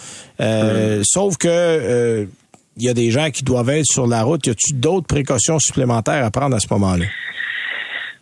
Euh, 0.40 1.00
mm. 1.00 1.04
Sauf 1.04 1.36
que 1.36 2.28
il 2.76 2.84
y 2.84 2.88
a 2.88 2.94
des 2.94 3.10
gens 3.10 3.30
qui 3.30 3.42
doivent 3.42 3.70
être 3.70 3.86
sur 3.86 4.06
la 4.06 4.22
route. 4.22 4.46
Y 4.46 4.50
a-t-il 4.50 4.80
d'autres 4.80 5.06
précautions 5.06 5.58
supplémentaires 5.58 6.24
à 6.24 6.30
prendre 6.30 6.56
à 6.56 6.60
ce 6.60 6.68
moment-là? 6.70 7.04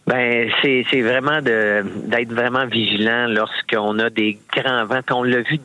Ben, 0.07 0.51
c'est, 0.61 0.85
c'est 0.91 1.03
vraiment 1.03 1.41
de, 1.41 1.85
d'être 2.09 2.33
vraiment 2.33 2.67
vigilant 2.67 3.27
lorsqu'on 3.29 3.99
a 3.99 4.11
des 4.11 4.39
grands 4.53 4.85
vents. 4.87 5.03
on 5.13 5.23
l'a 5.23 5.43
vu 5.43 5.61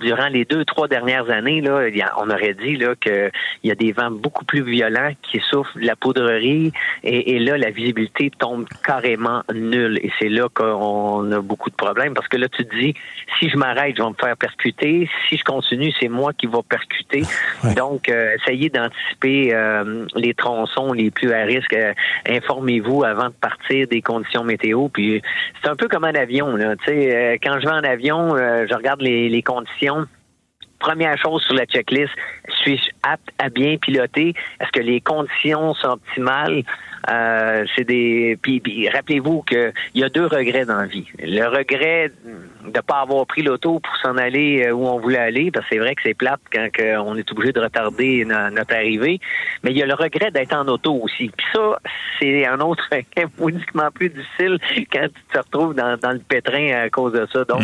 durant 0.00 0.28
les 0.28 0.44
deux, 0.44 0.64
trois 0.64 0.88
dernières 0.88 1.30
années, 1.30 1.60
là, 1.60 1.82
on 2.16 2.30
aurait 2.30 2.54
dit 2.54 2.76
là 2.76 2.94
qu'il 2.96 3.30
y 3.64 3.70
a 3.70 3.74
des 3.74 3.92
vents 3.92 4.10
beaucoup 4.10 4.44
plus 4.44 4.64
violents 4.64 5.10
qui 5.22 5.40
souffrent 5.50 5.78
de 5.78 5.86
la 5.86 5.94
poudrerie 5.94 6.72
et, 7.04 7.38
là, 7.38 7.58
la 7.58 7.70
visibilité 7.70 8.30
tombe 8.38 8.66
carrément 8.82 9.42
nulle. 9.54 9.98
Et 10.02 10.10
c'est 10.18 10.30
là 10.30 10.48
qu'on 10.52 11.30
a 11.30 11.40
beaucoup 11.40 11.70
de 11.70 11.76
problèmes 11.76 12.14
parce 12.14 12.28
que 12.28 12.38
là, 12.38 12.48
tu 12.48 12.64
te 12.64 12.74
dis, 12.74 12.94
si 13.38 13.50
je 13.50 13.56
m'arrête, 13.56 13.96
je 13.96 14.02
vais 14.02 14.08
me 14.08 14.14
faire 14.18 14.36
percuter. 14.36 15.08
Si 15.28 15.36
je 15.36 15.44
continue, 15.44 15.92
c'est 16.00 16.08
moi 16.08 16.32
qui 16.32 16.46
va 16.46 16.60
percuter. 16.62 17.22
Donc, 17.76 18.08
euh, 18.08 18.34
essayez 18.40 18.70
d'anticiper 18.70 19.54
euh, 19.54 20.06
les 20.16 20.34
tronçons 20.34 20.92
les 20.92 21.10
plus 21.10 21.32
à 21.32 21.42
risque. 21.42 21.74
Euh, 21.74 21.92
informez-vous 22.28 23.04
avant 23.04 23.26
de 23.26 23.34
partir 23.34 23.75
des 23.84 24.00
conditions 24.00 24.44
météo. 24.44 24.88
Puis 24.88 25.20
c'est 25.62 25.68
un 25.68 25.76
peu 25.76 25.88
comme 25.88 26.04
un 26.04 26.14
avion. 26.14 26.56
Là. 26.56 26.74
Euh, 26.88 27.36
quand 27.42 27.60
je 27.60 27.66
vais 27.66 27.74
en 27.74 27.84
avion, 27.84 28.34
euh, 28.34 28.66
je 28.68 28.74
regarde 28.74 29.02
les, 29.02 29.28
les 29.28 29.42
conditions 29.42 30.06
première 30.78 31.16
chose 31.18 31.42
sur 31.42 31.54
la 31.54 31.64
checklist, 31.64 32.12
suis-je 32.62 32.90
apte 33.02 33.28
à 33.38 33.48
bien 33.48 33.76
piloter? 33.76 34.34
Est-ce 34.60 34.70
que 34.72 34.80
les 34.80 35.00
conditions 35.00 35.74
sont 35.74 35.88
optimales? 35.88 36.62
Euh, 37.08 37.64
c'est 37.74 37.84
des. 37.84 38.38
Puis, 38.40 38.88
rappelez-vous 38.88 39.42
qu'il 39.42 39.72
y 39.94 40.02
a 40.02 40.08
deux 40.08 40.26
regrets 40.26 40.64
dans 40.64 40.78
la 40.78 40.86
vie. 40.86 41.06
Le 41.18 41.46
regret 41.46 42.10
de 42.24 42.68
ne 42.68 42.80
pas 42.80 43.00
avoir 43.00 43.26
pris 43.26 43.42
l'auto 43.42 43.78
pour 43.78 43.96
s'en 44.02 44.16
aller 44.16 44.64
euh, 44.66 44.72
où 44.72 44.86
on 44.86 44.98
voulait 44.98 45.18
aller, 45.18 45.50
parce 45.50 45.66
que 45.66 45.74
c'est 45.74 45.78
vrai 45.78 45.94
que 45.94 46.02
c'est 46.04 46.14
plate 46.14 46.40
quand 46.52 46.68
on 47.04 47.16
est 47.16 47.30
obligé 47.30 47.52
de 47.52 47.60
retarder 47.60 48.24
notre 48.24 48.74
arrivée. 48.74 49.20
Mais 49.62 49.70
il 49.70 49.78
y 49.78 49.82
a 49.82 49.86
le 49.86 49.94
regret 49.94 50.30
d'être 50.30 50.54
en 50.54 50.66
auto 50.66 50.94
aussi. 50.94 51.30
Puis 51.36 51.46
ça, 51.54 51.78
c'est 52.18 52.46
un 52.46 52.60
autre 52.60 52.82
uniquement 53.40 53.90
plus 53.94 54.10
difficile 54.10 54.58
quand 54.92 55.06
tu 55.06 55.32
te 55.32 55.38
retrouves 55.38 55.74
dans, 55.74 56.12
le 56.12 56.18
pétrin 56.18 56.84
à 56.84 56.90
cause 56.90 57.12
de 57.12 57.26
ça. 57.32 57.44
Donc 57.44 57.62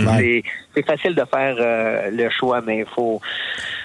c'est 0.75 0.87
facile 0.87 1.15
de 1.15 1.25
faire 1.25 1.57
euh, 1.59 2.11
le 2.11 2.31
choix, 2.31 2.61
mais 2.61 2.79
il 2.79 2.87
faut. 2.87 3.21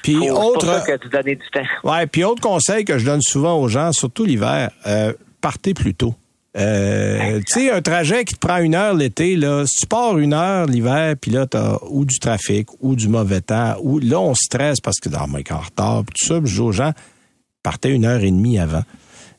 Puis 0.03 0.29
autre. 0.29 0.85
que 0.85 0.97
tu 0.97 1.09
donnes 1.09 1.23
du 1.23 1.37
temps. 1.51 1.61
Ouais. 1.83 2.05
Puis 2.07 2.23
autre 2.23 2.41
conseil 2.41 2.85
que 2.85 2.97
je 2.97 3.05
donne 3.05 3.21
souvent 3.21 3.59
aux 3.59 3.67
gens, 3.67 3.91
surtout 3.91 4.25
l'hiver 4.25 4.69
partez 5.41 5.73
plus 5.73 5.93
tôt. 5.93 6.15
Euh, 6.57 7.39
tu 7.45 7.53
sais, 7.53 7.71
un 7.71 7.81
trajet 7.81 8.25
qui 8.25 8.33
te 8.33 8.39
prend 8.39 8.57
une 8.57 8.73
heure 8.73 8.95
l'été, 8.95 9.35
là, 9.35 9.65
si 9.67 9.81
tu 9.81 9.87
pars 9.87 10.17
une 10.17 10.33
heure 10.33 10.65
l'hiver, 10.65 11.15
puis 11.19 11.29
là, 11.29 11.45
t'as 11.45 11.77
ou 11.89 12.03
du 12.03 12.17
trafic, 12.17 12.67
ou 12.81 12.95
du 12.95 13.07
mauvais 13.07 13.41
temps, 13.41 13.75
ou 13.81 13.99
là, 13.99 14.19
on 14.19 14.33
stresse 14.33 14.79
parce 14.79 14.99
que 14.99 15.09
dans 15.09 15.27
mon 15.27 15.37
en 15.37 15.59
retard, 15.59 16.03
tout 16.05 16.25
ça, 16.25 16.39
je 16.43 16.53
dis 16.53 16.59
aux 16.59 16.71
gens, 16.71 16.93
partez 17.61 17.89
une 17.89 18.05
heure 18.05 18.23
et 18.23 18.31
demie 18.31 18.57
avant. 18.57 18.83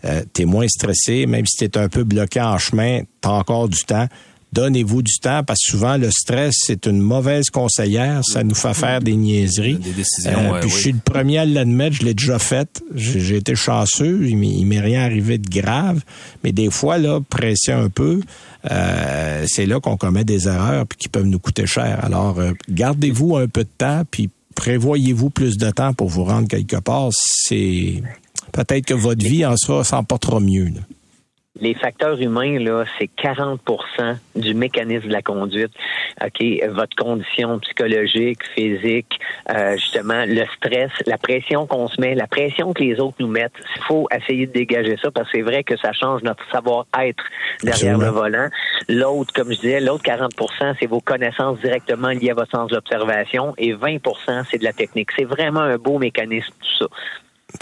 Euh, 0.04 0.22
t'es 0.32 0.44
moins 0.44 0.68
stressé, 0.68 1.26
même 1.26 1.44
si 1.44 1.56
t'es 1.56 1.76
un 1.76 1.88
peu 1.88 2.04
bloqué 2.04 2.40
en 2.40 2.56
chemin, 2.56 3.00
t'as 3.20 3.30
encore 3.30 3.68
du 3.68 3.82
temps. 3.82 4.06
Donnez-vous 4.52 5.02
du 5.02 5.18
temps 5.18 5.42
parce 5.44 5.60
que 5.62 5.72
souvent 5.72 5.96
le 5.98 6.10
stress 6.10 6.54
c'est 6.66 6.86
une 6.86 7.00
mauvaise 7.00 7.50
conseillère, 7.50 8.22
ça 8.24 8.42
nous 8.42 8.54
fait 8.54 8.72
faire 8.72 9.00
des 9.00 9.14
niaiseries. 9.14 9.76
Des 9.76 9.90
décisions. 9.90 10.54
Euh, 10.54 10.60
puis 10.60 10.70
je 10.70 10.76
suis 10.76 10.92
le 10.92 11.00
premier 11.04 11.38
à 11.38 11.44
l'admettre, 11.44 11.96
je 11.96 12.04
l'ai 12.04 12.14
déjà 12.14 12.38
fait. 12.38 12.82
J'ai 12.94 13.36
été 13.36 13.54
chanceux, 13.54 14.26
il 14.26 14.36
m'est 14.36 14.80
rien 14.80 15.02
arrivé 15.02 15.36
de 15.36 15.48
grave, 15.48 16.00
mais 16.42 16.52
des 16.52 16.70
fois 16.70 16.96
là, 16.96 17.20
pression 17.20 17.78
un 17.78 17.90
peu, 17.90 18.20
euh, 18.70 19.44
c'est 19.46 19.66
là 19.66 19.80
qu'on 19.80 19.96
commet 19.96 20.24
des 20.24 20.48
erreurs 20.48 20.86
puis 20.86 20.96
qui 20.96 21.08
peuvent 21.08 21.26
nous 21.26 21.38
coûter 21.38 21.66
cher. 21.66 22.02
Alors 22.02 22.38
euh, 22.38 22.52
gardez-vous 22.70 23.36
un 23.36 23.48
peu 23.48 23.64
de 23.64 23.70
temps 23.76 24.02
puis 24.10 24.30
prévoyez-vous 24.54 25.28
plus 25.28 25.58
de 25.58 25.70
temps 25.70 25.92
pour 25.92 26.08
vous 26.08 26.24
rendre 26.24 26.48
quelque 26.48 26.76
part. 26.76 27.10
C'est 27.12 28.02
peut-être 28.52 28.86
que 28.86 28.94
votre 28.94 29.24
vie 29.24 29.44
en 29.44 29.56
sera 29.56 30.02
pas 30.02 30.18
trop 30.18 30.40
mieux. 30.40 30.64
Là 30.64 30.80
les 31.60 31.74
facteurs 31.74 32.20
humains, 32.20 32.58
là, 32.58 32.84
c'est 32.98 33.08
40 33.08 33.60
du 34.36 34.54
mécanisme 34.54 35.08
de 35.08 35.12
la 35.12 35.22
conduite. 35.22 35.72
OK, 36.24 36.44
votre 36.70 36.96
condition 36.96 37.58
psychologique, 37.60 38.40
physique, 38.54 39.20
euh, 39.50 39.76
justement, 39.76 40.24
le 40.26 40.44
stress, 40.56 40.90
la 41.06 41.18
pression 41.18 41.66
qu'on 41.66 41.88
se 41.88 42.00
met, 42.00 42.14
la 42.14 42.26
pression 42.26 42.72
que 42.72 42.82
les 42.82 43.00
autres 43.00 43.16
nous 43.20 43.28
mettent. 43.28 43.52
Il 43.76 43.82
faut 43.82 44.08
essayer 44.16 44.46
de 44.46 44.52
dégager 44.52 44.96
ça 45.02 45.10
parce 45.10 45.30
que 45.30 45.38
c'est 45.38 45.42
vrai 45.42 45.64
que 45.64 45.76
ça 45.76 45.92
change 45.92 46.22
notre 46.22 46.44
savoir-être 46.50 47.22
derrière 47.62 47.98
le 47.98 48.08
volant. 48.08 48.48
L'autre, 48.88 49.32
comme 49.34 49.52
je 49.52 49.60
disais, 49.60 49.80
l'autre 49.80 50.04
40% 50.04 50.74
c'est 50.78 50.86
vos 50.86 51.00
connaissances 51.00 51.58
directement 51.60 52.08
liées 52.08 52.30
à 52.30 52.34
votre 52.34 52.50
sens 52.50 52.70
d'observation 52.70 53.54
et 53.58 53.74
20% 53.74 54.44
c'est 54.50 54.58
de 54.58 54.64
la 54.64 54.72
technique. 54.72 55.10
C'est 55.16 55.24
vraiment 55.24 55.60
un 55.60 55.76
beau 55.76 55.98
mécanisme, 55.98 56.52
tout 56.60 56.84
ça. 56.84 56.86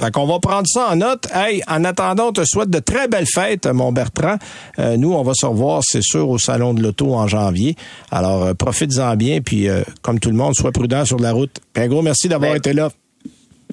Fait 0.01 0.11
qu'on 0.11 0.27
va 0.27 0.41
prendre 0.41 0.67
ça 0.67 0.89
en 0.91 0.97
note. 0.97 1.29
Hey, 1.33 1.63
en 1.69 1.85
attendant, 1.85 2.29
on 2.29 2.33
te 2.33 2.45
souhaite 2.45 2.71
de 2.71 2.81
très 2.81 3.07
belles 3.07 3.27
fêtes, 3.33 3.67
mon 3.67 3.93
Bertrand. 3.93 4.37
Euh, 4.79 4.97
nous, 4.97 5.13
on 5.13 5.23
va 5.23 5.33
se 5.35 5.47
revoir, 5.47 5.83
c'est 5.85 6.03
sûr, 6.03 6.29
au 6.29 6.39
Salon 6.39 6.75
de 6.75 6.83
l'Auto 6.83 7.15
en 7.15 7.29
janvier. 7.29 7.77
Alors, 8.11 8.43
euh, 8.43 8.55
profites-en 8.55 9.15
bien, 9.17 9.41
puis 9.41 9.69
euh, 9.69 9.83
comme 10.03 10.19
tout 10.19 10.31
le 10.31 10.37
monde, 10.37 10.55
sois 10.55 10.73
prudent 10.73 11.05
sur 11.05 11.21
la 11.21 11.33
route. 11.33 11.61
Un 11.77 11.87
gros 11.87 12.03
merci 12.03 12.29
d'avoir 12.29 12.51
ben, 12.51 12.59
été 12.59 12.73
là. 12.73 12.91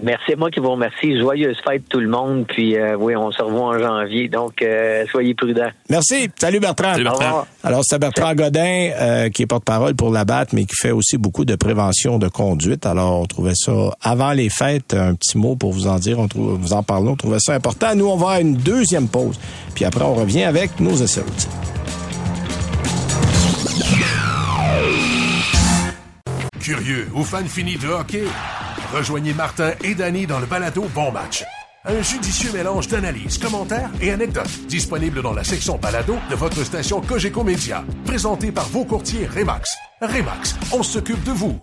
Merci 0.04 0.34
à 0.34 0.36
moi 0.36 0.52
qui 0.52 0.60
vous 0.60 0.72
remercie. 0.72 1.18
Joyeuse 1.18 1.56
fête 1.66 1.88
tout 1.88 2.02
le 2.02 2.10
monde. 2.10 2.46
Puis 2.46 2.76
euh, 2.76 2.98
oui, 2.98 3.16
on 3.16 3.32
se 3.32 3.42
revoit 3.42 3.68
en 3.68 3.80
janvier. 3.80 4.28
Donc, 4.28 4.62
euh, 4.62 5.06
soyez 5.10 5.34
prudents. 5.34 5.70
Merci. 5.90 6.30
Salut 6.36 6.60
Bertrand. 6.60 6.92
Salut 6.92 7.06
Bertrand. 7.06 7.48
Alors, 7.64 7.84
c'est 7.86 8.00
Bertrand 8.00 8.36
Godin 8.36 8.90
euh, 9.00 9.30
qui 9.30 9.44
est 9.44 9.46
porte-parole 9.46 9.96
pour 9.96 10.12
la 10.12 10.26
BAT, 10.26 10.48
mais 10.52 10.66
qui 10.66 10.76
fait 10.76 10.92
aussi 10.92 11.18
beaucoup 11.18 11.46
de 11.46 11.56
prévention 11.56 12.20
de 12.20 12.28
conduite. 12.28 12.86
Alors, 12.86 13.22
on 13.22 13.26
trouvait 13.26 13.56
ça 13.56 13.72
avant 14.02 14.34
les 14.34 14.50
fêtes, 14.50 14.94
un 14.94 15.16
petit 15.16 15.38
mot 15.38 15.56
pour 15.56 15.72
vous 15.72 15.88
en 15.88 15.98
dire, 16.00 16.20
on 16.20 16.28
trouve, 16.28 16.60
vous 16.60 16.74
en 16.74 16.84
parlons, 16.84 17.12
on 17.12 17.16
trouvait 17.16 17.40
ça 17.40 17.54
important. 17.54 17.96
Nous, 17.96 18.08
on 18.08 18.18
va 18.18 18.32
à 18.32 18.42
une 18.42 18.58
deuxième 18.58 19.08
pause. 19.08 19.40
Puis 19.74 19.86
après, 19.86 20.04
on 20.04 20.16
revient 20.16 20.44
avec 20.44 20.82
nos 20.82 20.96
essais 20.96 21.24
Curieux 26.60 27.08
ou 27.14 27.24
fan 27.24 27.46
fini 27.46 27.78
de 27.78 27.88
hockey? 27.88 28.24
Rejoignez 28.94 29.34
Martin 29.34 29.72
et 29.84 29.96
Danny 29.96 30.28
dans 30.28 30.40
le 30.40 30.46
balado 30.46 30.84
Bon 30.94 31.12
Match. 31.12 31.44
Un 31.84 32.04
judicieux 32.04 32.52
mélange 32.54 32.88
d'analyses, 32.88 33.40
commentaires 33.40 33.90
et 34.00 34.12
anecdotes 34.12 34.68
disponible 34.68 35.24
dans 35.24 35.34
la 35.34 35.44
section 35.44 35.80
balado 35.80 36.16
de 36.30 36.36
votre 36.36 36.64
station 36.64 37.02
Cogeco 37.02 37.44
Média. 37.44 37.84
Présenté 38.06 38.52
par 38.52 38.68
vos 38.68 38.86
courtiers 38.86 39.26
Remax. 39.26 39.76
Remax, 40.00 40.56
on 40.72 40.84
s'occupe 40.84 41.24
de 41.24 41.32
vous. 41.32 41.60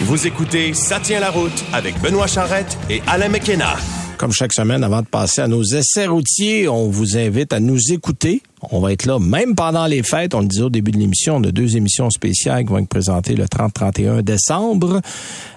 Vous 0.00 0.26
écoutez 0.26 0.74
Ça 0.74 1.00
tient 1.00 1.20
la 1.20 1.30
route 1.30 1.64
avec 1.72 1.98
Benoît 2.02 2.26
Charrette 2.26 2.76
et 2.90 3.02
Alain 3.06 3.30
McKenna. 3.30 3.74
Comme 4.18 4.32
chaque 4.32 4.54
semaine, 4.54 4.82
avant 4.82 5.02
de 5.02 5.06
passer 5.06 5.42
à 5.42 5.48
nos 5.48 5.62
essais 5.62 6.06
routiers, 6.06 6.68
on 6.68 6.88
vous 6.88 7.18
invite 7.18 7.52
à 7.52 7.60
nous 7.60 7.92
écouter. 7.92 8.40
On 8.70 8.80
va 8.80 8.92
être 8.92 9.04
là 9.04 9.18
même 9.18 9.54
pendant 9.54 9.86
les 9.86 10.02
fêtes. 10.02 10.34
On 10.34 10.40
le 10.40 10.46
disait 10.46 10.62
au 10.62 10.70
début 10.70 10.90
de 10.90 10.96
l'émission, 10.96 11.36
on 11.36 11.44
a 11.44 11.50
deux 11.52 11.76
émissions 11.76 12.08
spéciales 12.08 12.64
qui 12.64 12.70
vont 12.70 12.78
être 12.78 12.88
présentées 12.88 13.34
le 13.34 13.44
30-31 13.44 14.22
décembre. 14.22 15.02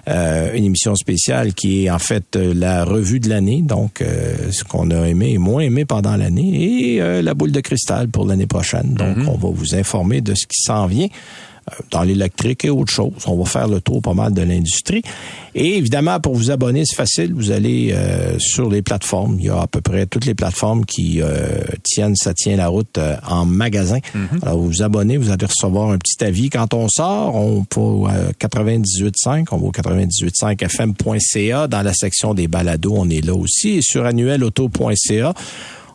Euh, 0.08 0.52
une 0.54 0.64
émission 0.64 0.94
spéciale 0.94 1.54
qui 1.54 1.86
est 1.86 1.90
en 1.90 1.98
fait 1.98 2.36
euh, 2.36 2.52
la 2.54 2.84
revue 2.84 3.18
de 3.18 3.30
l'année, 3.30 3.62
donc 3.62 4.02
euh, 4.02 4.52
ce 4.52 4.62
qu'on 4.64 4.90
a 4.90 5.08
aimé 5.08 5.30
et 5.32 5.38
moins 5.38 5.62
aimé 5.62 5.86
pendant 5.86 6.16
l'année, 6.16 6.96
et 6.96 7.22
la 7.22 7.34
boule 7.34 7.52
de 7.52 7.60
cristal 7.60 8.08
pour 8.08 8.26
l'année 8.26 8.46
prochaine. 8.46 8.92
Donc, 8.92 9.16
mm-hmm. 9.16 9.28
on 9.28 9.38
va 9.38 9.48
vous 9.48 9.74
informer 9.74 10.20
de 10.20 10.34
ce 10.34 10.46
qui 10.46 10.60
s'en 10.60 10.86
vient 10.86 11.08
dans 11.90 12.02
l'électrique 12.02 12.64
et 12.64 12.70
autre 12.70 12.92
chose. 12.92 13.12
On 13.26 13.36
va 13.36 13.44
faire 13.44 13.68
le 13.68 13.80
tour 13.80 14.00
pas 14.02 14.14
mal 14.14 14.32
de 14.32 14.42
l'industrie. 14.42 15.02
Et 15.54 15.76
évidemment, 15.78 16.20
pour 16.20 16.34
vous 16.36 16.50
abonner, 16.50 16.84
c'est 16.84 16.96
facile. 16.96 17.32
Vous 17.34 17.50
allez 17.50 17.92
euh, 17.92 18.38
sur 18.38 18.70
les 18.70 18.82
plateformes. 18.82 19.36
Il 19.38 19.46
y 19.46 19.48
a 19.48 19.60
à 19.60 19.66
peu 19.66 19.80
près 19.80 20.06
toutes 20.06 20.26
les 20.26 20.34
plateformes 20.34 20.84
qui 20.84 21.20
euh, 21.20 21.62
tiennent, 21.82 22.14
ça 22.14 22.34
tient 22.34 22.56
la 22.56 22.68
route 22.68 22.98
euh, 22.98 23.16
en 23.28 23.46
magasin. 23.46 23.98
Mhm. 24.14 24.40
Alors, 24.42 24.58
vous 24.58 24.68
vous 24.68 24.82
abonnez, 24.82 25.16
vous 25.16 25.30
allez 25.30 25.46
recevoir 25.46 25.90
un 25.90 25.98
petit 25.98 26.22
avis. 26.24 26.50
Quand 26.50 26.72
on 26.74 26.88
sort, 26.88 27.34
on 27.34 27.64
va 27.74 28.12
à 28.12 28.30
98.5, 28.32 29.46
on 29.50 29.56
va 29.56 29.64
au 29.64 29.72
98.5fm.ca. 29.72 31.66
Dans 31.66 31.82
la 31.82 31.94
section 31.94 32.34
des 32.34 32.46
balados, 32.46 32.94
on 32.96 33.08
est 33.10 33.24
là 33.24 33.34
aussi. 33.34 33.70
Et 33.70 33.82
sur 33.82 34.06
annuelauto.ca, 34.06 35.34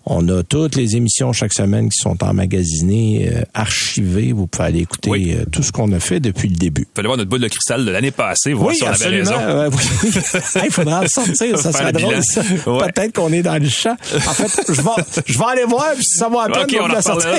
On 0.07 0.27
a 0.29 0.43
toutes 0.43 0.75
les 0.75 0.95
émissions 0.95 1.33
chaque 1.33 1.53
semaine 1.53 1.89
qui 1.89 1.97
sont 1.97 2.23
emmagasinées, 2.23 3.27
euh, 3.33 3.41
archivées. 3.55 4.33
Vous 4.33 4.45
pouvez 4.45 4.65
aller 4.67 4.79
écouter 4.81 5.09
Oui. 5.09 5.33
euh, 5.35 5.45
tout 5.51 5.63
ce 5.63 5.71
qu'on 5.71 5.91
a 5.93 5.99
fait 5.99 6.19
depuis 6.19 6.47
le 6.47 6.55
début. 6.55 6.83
Il 6.91 6.95
fallait 6.95 7.07
voir 7.07 7.17
notre 7.17 7.29
boule 7.29 7.39
de 7.41 7.47
cristal 7.47 7.83
de 7.85 7.89
l'année 7.91 8.11
passée, 8.11 8.53
voir 8.53 8.69
Oui, 8.69 8.75
si 8.75 8.83
on 8.83 8.87
avait 8.87 8.95
absolument. 8.95 9.31
raison. 9.31 9.41
Euh, 9.41 9.69
oui. 9.71 10.11
Hey, 10.55 10.65
Il 10.67 10.71
faudra 10.71 11.01
le 11.01 11.07
sortir, 11.07 11.57
ça 11.57 11.71
serait 11.71 11.91
le 11.91 11.99
drôle. 11.99 12.15
Ouais. 12.15 12.91
Peut-être 12.91 13.13
qu'on 13.15 13.33
est 13.33 13.41
dans 13.41 13.57
le 13.61 13.67
champ. 13.67 13.95
En 14.15 14.19
fait, 14.33 14.61
je 14.67 14.81
vais, 14.81 15.21
je 15.25 15.37
vais 15.37 15.45
aller 15.45 15.63
voir, 15.65 15.93
puis 15.95 16.03
ça 16.05 16.29
va 16.29 16.43
à 16.43 16.49
peine, 16.49 16.63
OK, 16.63 16.69
je 16.69 16.75
vais 16.75 16.81
on 16.81 16.85
vous 16.85 16.91
en 16.91 16.95
la 16.95 17.01
sortir. 17.01 17.31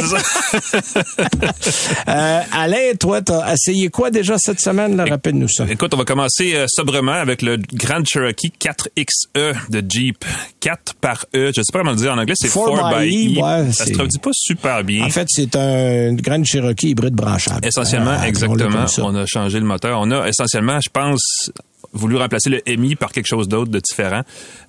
Alain, 2.52 2.94
toi, 2.98 3.22
t'as 3.22 3.52
essayé 3.54 3.88
quoi 3.90 4.10
déjà 4.10 4.36
cette 4.38 4.60
semaine? 4.60 5.00
Rappelle-nous 5.00 5.48
ça. 5.48 5.66
Écoute, 5.70 5.94
on 5.94 5.98
va 5.98 6.04
commencer 6.04 6.64
sobrement 6.68 7.12
avec 7.12 7.42
le 7.42 7.58
Grand 7.74 8.04
Cherokee 8.04 8.52
4XE 8.60 9.70
de 9.70 9.82
Jeep. 9.88 10.24
4 10.60 10.94
par 10.94 11.26
E. 11.34 11.52
Je 11.54 11.60
sais 11.62 11.72
pas 11.72 11.78
comment 11.80 11.92
le 11.92 11.96
dire 11.96 12.12
en 12.12 12.18
anglais, 12.18 12.34
c'est 12.36 12.48
4 12.64 12.76
Four 12.76 12.90
by 12.90 13.08
by 13.10 13.38
E, 13.38 13.42
ouais, 13.42 13.72
ça 13.72 13.86
se 13.86 13.92
traduit 13.92 14.18
pas 14.18 14.30
super 14.32 14.84
bien. 14.84 15.04
En 15.04 15.10
fait, 15.10 15.26
c'est 15.28 15.54
un 15.56 16.10
une 16.10 16.20
grande 16.20 16.44
Cherokee 16.44 16.90
hybride 16.90 17.14
branchable. 17.14 17.66
Essentiellement, 17.66 18.10
appelons-le 18.12 18.28
exactement. 18.28 18.86
On 18.98 19.14
a 19.14 19.26
changé 19.26 19.58
le 19.60 19.66
moteur. 19.66 19.98
On 20.00 20.10
a 20.10 20.26
essentiellement, 20.28 20.78
je 20.80 20.88
pense, 20.90 21.50
voulu 21.92 22.16
remplacer 22.16 22.50
le 22.50 22.62
MI 22.76 22.94
par 22.96 23.12
quelque 23.12 23.26
chose 23.26 23.48
d'autre 23.48 23.70
de 23.70 23.80
différent. 23.80 24.22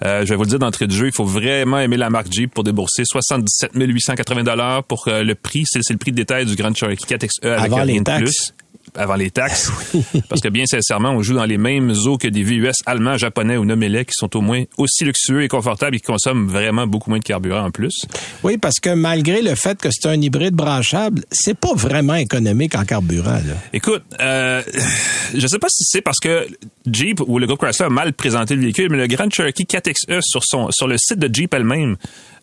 Euh, 0.05 0.21
je 0.25 0.29
vais 0.29 0.35
vous 0.35 0.43
le 0.43 0.49
dire 0.49 0.59
d'entrée 0.59 0.87
de 0.87 0.93
jeu, 0.93 1.07
il 1.07 1.11
faut 1.13 1.25
vraiment 1.25 1.79
aimer 1.79 1.97
la 1.97 2.09
marque 2.09 2.31
Jeep 2.31 2.53
pour 2.53 2.63
débourser 2.63 3.03
77 3.05 3.71
880 3.75 4.43
dollars 4.43 4.83
pour 4.83 5.07
euh, 5.07 5.23
le 5.23 5.35
prix. 5.35 5.63
C'est 5.65 5.87
le 5.89 5.97
prix 5.97 6.11
de 6.11 6.17
détail 6.17 6.45
du 6.45 6.55
Grand 6.55 6.73
Cherokee 6.75 7.05
4XE 7.05 7.29
avec 7.43 7.65
Avant 7.65 7.75
rien 7.77 7.85
les 7.85 7.99
de 7.99 8.03
taxes. 8.03 8.21
plus. 8.21 8.53
Avant 8.97 9.15
les 9.15 9.31
taxes. 9.31 9.71
Parce 10.29 10.41
que 10.41 10.49
bien 10.49 10.65
sincèrement, 10.65 11.11
on 11.11 11.21
joue 11.21 11.35
dans 11.35 11.45
les 11.45 11.57
mêmes 11.57 11.93
eaux 12.05 12.17
que 12.17 12.27
des 12.27 12.43
VUS 12.43 12.71
allemands, 12.85 13.17
japonais 13.17 13.57
ou 13.57 13.65
nomelais 13.65 14.05
qui 14.05 14.13
sont 14.13 14.35
au 14.35 14.41
moins 14.41 14.63
aussi 14.77 15.05
luxueux 15.05 15.43
et 15.43 15.47
confortables 15.47 15.95
et 15.95 15.99
qui 15.99 16.05
consomment 16.05 16.47
vraiment 16.47 16.87
beaucoup 16.87 17.09
moins 17.09 17.19
de 17.19 17.23
carburant 17.23 17.65
en 17.65 17.71
plus. 17.71 18.05
Oui, 18.43 18.57
parce 18.57 18.79
que 18.79 18.89
malgré 18.89 19.41
le 19.41 19.55
fait 19.55 19.79
que 19.79 19.89
c'est 19.91 20.07
un 20.07 20.19
hybride 20.19 20.55
branchable, 20.55 21.23
c'est 21.31 21.57
pas 21.57 21.73
vraiment 21.73 22.15
économique 22.15 22.75
en 22.75 22.85
carburant. 22.85 23.31
Là. 23.31 23.53
Écoute, 23.73 24.03
euh, 24.19 24.61
je 25.33 25.47
sais 25.47 25.59
pas 25.59 25.69
si 25.69 25.83
c'est 25.85 26.01
parce 26.01 26.19
que 26.19 26.47
Jeep 26.91 27.21
ou 27.25 27.39
le 27.39 27.45
groupe 27.45 27.59
Chrysler 27.59 27.85
a 27.85 27.89
mal 27.89 28.13
présenté 28.13 28.55
le 28.55 28.61
véhicule, 28.61 28.89
mais 28.89 28.97
le 28.97 29.07
Grand 29.07 29.31
Cherokee 29.31 29.63
4XE 29.63 30.21
sur 30.21 30.41
son 30.43 30.71
sur 30.71 30.87
le 30.87 30.97
site 30.97 31.19
de 31.19 31.33
Jeep 31.33 31.53
elle-même, 31.53 31.97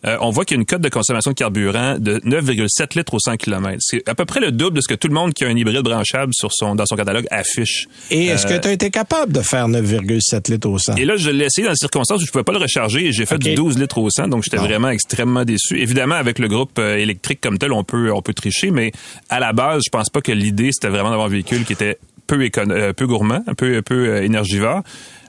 euh, 0.05 0.17
on 0.21 0.29
voit 0.29 0.45
qu'il 0.45 0.55
y 0.55 0.59
a 0.59 0.61
une 0.61 0.65
cote 0.65 0.81
de 0.81 0.89
consommation 0.89 1.31
de 1.31 1.35
carburant 1.35 1.97
de 1.99 2.19
9,7 2.19 2.97
litres 2.97 3.13
au 3.13 3.19
100 3.19 3.37
km. 3.37 3.77
C'est 3.79 4.07
à 4.07 4.15
peu 4.15 4.25
près 4.25 4.39
le 4.39 4.51
double 4.51 4.77
de 4.77 4.81
ce 4.81 4.87
que 4.87 4.93
tout 4.93 5.07
le 5.07 5.13
monde 5.13 5.33
qui 5.33 5.43
a 5.45 5.47
un 5.47 5.55
hybride 5.57 5.81
branchable 5.83 6.33
sur 6.33 6.49
son 6.53 6.75
dans 6.75 6.85
son 6.85 6.95
catalogue 6.95 7.25
affiche. 7.31 7.87
Et 8.11 8.25
est-ce 8.27 8.45
Euh, 8.47 8.57
que 8.57 8.61
tu 8.61 8.67
as 8.67 8.71
été 8.73 8.89
capable 8.91 9.33
de 9.33 9.41
faire 9.41 9.67
9,7 9.67 10.51
litres 10.51 10.69
au 10.69 10.77
100? 10.77 10.95
et 10.95 11.05
là, 11.05 11.15
je 11.17 11.29
l'ai 11.29 11.45
essayé 11.45 11.65
dans 11.65 11.73
des 11.73 11.77
circonstances 11.77 12.21
où 12.21 12.25
je 12.25 12.31
pouvais 12.31 12.43
pas 12.43 12.53
le 12.53 12.59
recharger 12.59 13.05
et 13.07 13.11
j'ai 13.11 13.25
fait 13.25 13.35
OK. 13.35 13.41
du 13.41 13.55
12 13.55 13.77
litres 13.79 13.97
au 13.97 14.09
100, 14.09 14.27
donc 14.27 14.43
j'étais 14.43 14.57
vraiment 14.57 14.89
extrêmement 14.89 15.43
déçu. 15.45 15.79
Évidemment, 15.79 16.15
avec 16.15 16.39
le 16.39 16.47
groupe 16.47 16.77
euh, 16.79 16.97
électrique 16.97 17.39
comme 17.41 17.57
tel, 17.57 17.71
on 17.73 17.83
peut, 17.83 18.11
on 18.13 18.21
peut 18.21 18.33
tricher, 18.33 18.71
mais 18.71 18.91
à 19.29 19.39
la 19.39 19.53
base, 19.53 19.81
je 19.85 19.89
pense 19.89 20.09
pas 20.09 20.21
que 20.21 20.31
l'idée, 20.31 20.69
c'était 20.71 20.89
vraiment 20.89 21.09
d'avoir 21.09 21.27
un 21.27 21.31
véhicule 21.31 21.65
qui 21.65 21.73
était 21.73 21.97
peu, 22.27 22.39
euh, 22.57 22.93
peu 22.93 23.07
gourmand, 23.07 23.43
un 23.47 23.53
peu, 23.53 23.77
un 23.77 23.81
peu 23.81 24.07
euh, 24.09 24.23
énergivore. 24.23 24.81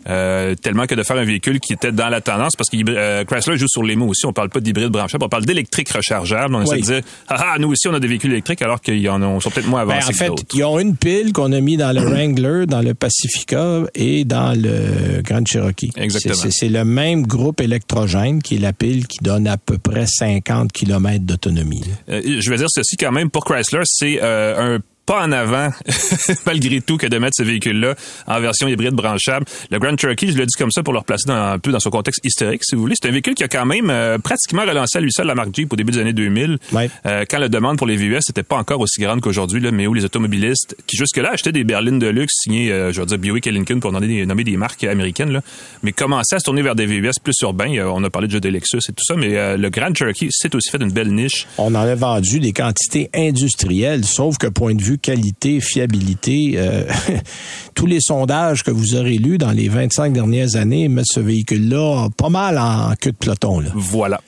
Euh, 0.09 0.55
tellement 0.55 0.87
que 0.87 0.95
de 0.95 1.03
faire 1.03 1.17
un 1.17 1.25
véhicule 1.25 1.59
qui 1.59 1.73
était 1.73 1.91
dans 1.91 2.09
la 2.09 2.21
tendance, 2.21 2.55
parce 2.57 2.71
que 2.71 2.77
euh, 2.89 3.25
Chrysler 3.25 3.57
joue 3.59 3.67
sur 3.69 3.83
les 3.83 3.97
mots 3.97 4.07
aussi. 4.09 4.25
On 4.27 4.33
parle 4.33 4.51
pas 4.51 4.61
d'hybride 4.61 4.89
branchable, 4.91 5.25
on 5.25 5.29
parle 5.29 5.45
d'électrique 5.45 5.89
rechargeable. 5.91 6.55
On 6.55 6.63
essaie 6.63 6.77
de 6.77 6.83
dire, 6.83 7.01
ah, 7.29 7.53
ah, 7.55 7.59
nous 7.59 7.73
aussi, 7.73 7.89
on 7.89 7.95
a 7.95 7.99
des 8.01 8.07
véhicules 8.07 8.31
électriques, 8.31 8.63
alors 8.63 8.81
qu'ils 8.81 9.09
en 9.11 9.21
ont, 9.23 9.41
sont 9.41 9.51
peut-être 9.51 9.67
moins 9.69 9.85
Ben, 9.85 9.95
avancés 9.95 10.09
en 10.31 10.35
que 10.35 10.41
fait, 10.43 10.55
ils 10.55 10.65
ont 10.65 10.79
une 10.79 10.97
pile 10.97 11.33
qu'on 11.33 11.51
a 11.53 11.61
mis 11.61 11.77
dans 11.77 11.93
le 11.93 12.03
Wrangler, 12.03 12.67
dans 12.67 12.83
le 12.83 12.95
Pacifica 12.95 13.81
et 13.95 14.25
dans 14.25 14.53
le 14.57 15.23
Grand 15.23 15.45
Cherokee. 15.47 15.91
Exactement. 15.97 16.35
C'est- 16.51 16.67
le 16.69 16.85
même 16.85 17.27
groupe 17.27 17.61
électrogène 17.61 18.43
qui 18.43 18.57
est 18.57 18.59
la 18.59 18.73
pile 18.73 19.07
qui 19.07 19.19
donne 19.23 19.47
à 19.47 19.57
peu 19.57 19.79
près 19.79 20.07
50 20.07 20.73
km 20.73 21.25
d'autonomie. 21.25 21.83
Euh, 22.09 22.21
je 22.41 22.51
vais 22.51 22.57
dire 22.57 22.67
ceci 22.69 22.97
quand 22.97 23.13
même, 23.13 23.31
pour 23.31 23.45
Chrysler, 23.45 23.83
c'est 23.85 24.19
euh, 24.23 24.77
un 24.77 24.81
pas 25.07 25.25
en 25.25 25.33
avant, 25.33 25.71
malgré 26.47 26.81
tout, 26.81 26.97
que 26.97 27.07
de 27.07 27.19
mettre 27.19 27.35
ce 27.37 27.43
véhicule-là 27.43 27.95
en 28.27 28.41
version 28.41 28.69
hybride 28.69 28.95
branchable. 28.95 29.47
Le 29.71 29.79
Grand 29.79 29.97
Cherokee, 29.99 30.33
je 30.33 30.37
le 30.37 30.47
dis 30.47 30.55
comme 30.59 30.71
ça 30.71 30.83
pour 30.83 30.93
le 30.93 30.99
replacer 30.99 31.25
dans, 31.29 31.35
un 31.37 31.59
peu 31.59 31.71
dans 31.71 31.81
son 31.81 31.91
contexte 31.91 32.21
historique, 32.25 32.63
si 32.65 32.75
vous 32.75 32.81
voulez. 32.83 32.95
C'est 33.01 33.09
un 33.09 33.13
véhicule 33.13 33.35
qui 33.35 33.45
a 33.45 33.49
quand 33.49 33.65
même 33.67 33.89
euh, 33.91 34.19
pratiquement 34.19 34.63
relancé 34.63 34.99
à 34.99 35.01
lui 35.01 35.13
seul 35.13 35.27
la 35.27 35.35
marque 35.35 35.55
Jeep 35.55 35.73
au 35.73 35.77
début 35.77 35.93
des 35.93 35.99
années 36.01 36.13
2000, 36.13 36.59
Ouais. 36.73 36.91
euh, 37.07 37.25
quand 37.29 37.39
la 37.39 37.49
demande 37.49 37.79
pour 37.79 37.87
les 37.87 37.97
VUS 37.97 38.15
n'était 38.29 38.43
pas 38.43 38.57
encore 38.57 38.81
aussi 38.81 39.01
grande 39.01 39.21
qu'aujourd'hui, 39.21 39.61
mais 39.73 39.87
où 39.87 39.95
les 39.95 40.05
automobilistes, 40.05 40.77
qui 40.87 40.97
jusque-là 40.97 41.31
achetaient 41.33 41.53
des 41.53 41.65
berlines 41.65 41.99
de 41.99 42.09
luxe 42.09 42.35
signées, 42.43 42.73
euh, 42.73 42.93
je 42.93 43.01
veux 43.01 43.07
dire, 43.07 43.19
Buick 43.19 43.47
et 43.47 43.53
Lincoln 43.53 43.81
pour 43.81 43.93
nommer 43.93 44.09
des, 44.09 44.27
nommer 44.27 44.45
des 44.45 44.57
marques 44.57 44.85
américaines, 44.85 45.31
là, 45.31 45.41
mais 45.83 45.93
commençaient 45.93 46.37
à 46.37 46.39
se 46.41 46.45
tourner 46.45 46.63
vers 46.63 46.75
des 46.75 46.87
VUS 46.87 47.13
plus 47.23 47.35
urbains. 47.43 47.73
Euh, 47.77 47.87
on 47.93 48.03
a 48.05 48.11
parlé 48.11 48.29
déjà 48.29 48.41
de 48.41 48.49
Lexus 48.49 48.79
et 48.89 48.93
tout 48.93 49.05
ça, 49.05 49.15
mais 49.17 49.37
euh, 49.37 49.57
le 49.57 49.71
Grand 49.71 49.95
Cherokee 49.95 50.29
s'est 50.31 50.55
aussi 50.57 50.71
fait 50.71 50.83
une 50.83 50.91
belle 50.93 51.13
niche. 51.15 51.47
On 51.59 51.75
en 51.75 51.87
a 51.87 51.95
vendu 51.95 52.41
des 52.41 52.53
quantités 52.53 53.11
industrielles, 53.15 54.05
sauf 54.05 54.39
que 54.39 54.47
point 54.49 54.75
de 54.75 54.83
vue 54.83 54.96
qualité, 54.99 55.61
fiabilité, 55.61 56.55
euh, 56.57 56.85
tous 57.75 57.87
les 57.87 58.01
sondages 58.01 58.63
que 58.63 58.71
vous 58.71 58.95
aurez 58.95 59.19
lus 59.19 59.39
dans 59.39 59.53
les 59.53 59.69
25 59.69 60.13
dernières 60.13 60.57
années 60.57 60.89
mettent 60.89 61.07
ce 61.09 61.21
véhicule-là 61.21 62.09
pas 62.17 62.29
mal 62.29 62.59
en 62.59 62.95
queue 63.01 63.13
de 63.13 63.17
peloton. 63.17 63.61
Là. 63.61 63.71
Voilà. 63.75 64.21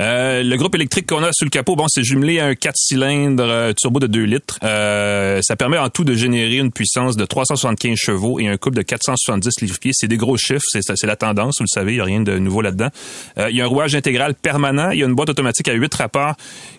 Euh, 0.00 0.44
le 0.44 0.56
groupe 0.56 0.76
électrique 0.76 1.08
qu'on 1.08 1.24
a 1.24 1.30
sous 1.32 1.44
le 1.44 1.50
capot, 1.50 1.74
bon, 1.74 1.86
c'est 1.88 2.04
jumelé 2.04 2.38
à 2.38 2.46
un 2.46 2.54
4 2.54 2.76
cylindres 2.76 3.42
euh, 3.42 3.72
turbo 3.76 3.98
de 3.98 4.06
2 4.06 4.22
litres. 4.22 4.58
Ça 4.60 5.56
permet 5.56 5.78
en 5.78 5.88
tout 5.88 6.04
de 6.04 6.14
générer 6.14 6.58
une 6.58 6.70
puissance 6.70 7.16
de 7.16 7.24
375 7.24 7.96
chevaux 7.96 8.38
et 8.38 8.46
un 8.46 8.56
couple 8.56 8.76
de 8.76 8.82
470 8.82 9.60
livres-pieds. 9.60 9.90
C'est 9.94 10.06
des 10.06 10.16
gros 10.16 10.36
chiffres, 10.36 10.62
c'est 10.70 11.06
la 11.06 11.16
tendance, 11.16 11.56
vous 11.58 11.64
le 11.64 11.74
savez, 11.74 11.92
il 11.92 11.96
n'y 11.96 12.00
a 12.00 12.04
rien 12.04 12.20
de 12.20 12.38
nouveau 12.38 12.62
là-dedans. 12.62 12.90
Il 13.36 13.56
y 13.56 13.60
a 13.60 13.64
un 13.64 13.68
rouage 13.68 13.96
intégral 13.96 14.34
permanent, 14.34 14.90
il 14.90 15.00
y 15.00 15.02
a 15.02 15.06
une 15.06 15.14
boîte 15.14 15.30
automatique 15.30 15.66
à 15.66 15.72
8 15.72 15.92
rapports 15.94 16.36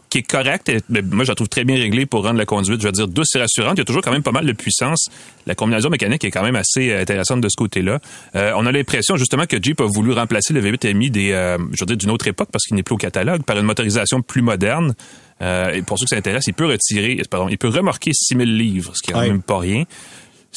qui 0.10 0.20
est 0.20 0.24
correcte. 0.24 0.72
Ben, 0.90 1.06
moi, 1.12 1.24
je 1.24 1.32
la 1.32 1.36
trouve 1.36 1.50
très 1.50 1.64
bien 1.64 1.76
réglée 1.76 2.06
pour 2.06 2.24
rendre 2.24 2.38
la 2.38 2.46
conduite, 2.46 2.82
je 2.82 2.88
veux 2.88 2.92
dire, 2.92 3.08
douce 3.08 3.36
et 3.36 3.40
rassurante. 3.40 3.74
Il 3.78 3.80
y 3.80 3.82
a 3.82 3.86
toujours 3.86 4.02
quand 4.02 4.12
même 4.12 4.24
pas 4.24 4.32
mal 4.32 4.46
de 4.46 4.52
puissance. 4.54 5.10
La 5.46 5.56
combinaison 5.56 5.90
mécanique 5.90 6.24
est 6.24 6.32
quand 6.32 6.44
même 6.44 6.56
assez 6.56 6.92
euh, 6.92 7.02
intéressante 7.02 7.42
de 7.42 7.50
ce 7.50 7.56
côté-là. 7.56 8.00
Euh, 8.36 8.54
on 8.56 8.66
a 8.66 8.72
l'impression 8.72 9.16
justement 9.18 9.46
que 9.46 9.58
Jeep 9.62 9.82
a 9.82 9.86
voulu 9.86 10.12
remplacer 10.12 10.54
le 10.54 10.62
V8 10.62 10.94
MI 10.94 11.12
des, 11.12 11.32
euh, 11.32 11.58
je 11.74 11.82
veux 11.82 11.86
dire, 11.86 11.98
d'une 11.98 12.12
autre 12.12 12.28
époque 12.28 12.50
parce 12.52 12.66
qu'il 12.66 12.76
n'est 12.76 12.84
plus 12.84 12.96
au 12.96 12.98
catalogue 12.98 13.44
par 13.44 13.58
une 13.58 13.66
motorisation 13.66 14.22
plus 14.22 14.42
moderne. 14.42 14.94
Euh, 15.42 15.72
et 15.72 15.82
pour 15.82 15.98
ceux 15.98 16.06
que 16.06 16.10
ça 16.10 16.18
intéresse, 16.18 16.46
il 16.48 16.54
peut 16.54 16.66
retirer, 16.66 17.22
pardon, 17.30 17.48
il 17.50 17.58
peut 17.58 17.70
remorquer 17.70 18.12
6000 18.14 18.58
livres, 18.58 18.92
ce 18.96 19.02
qui 19.02 19.12
est 19.12 19.14
quand 19.14 19.22
même 19.22 19.42
pas 19.42 19.60
rien. 19.60 19.84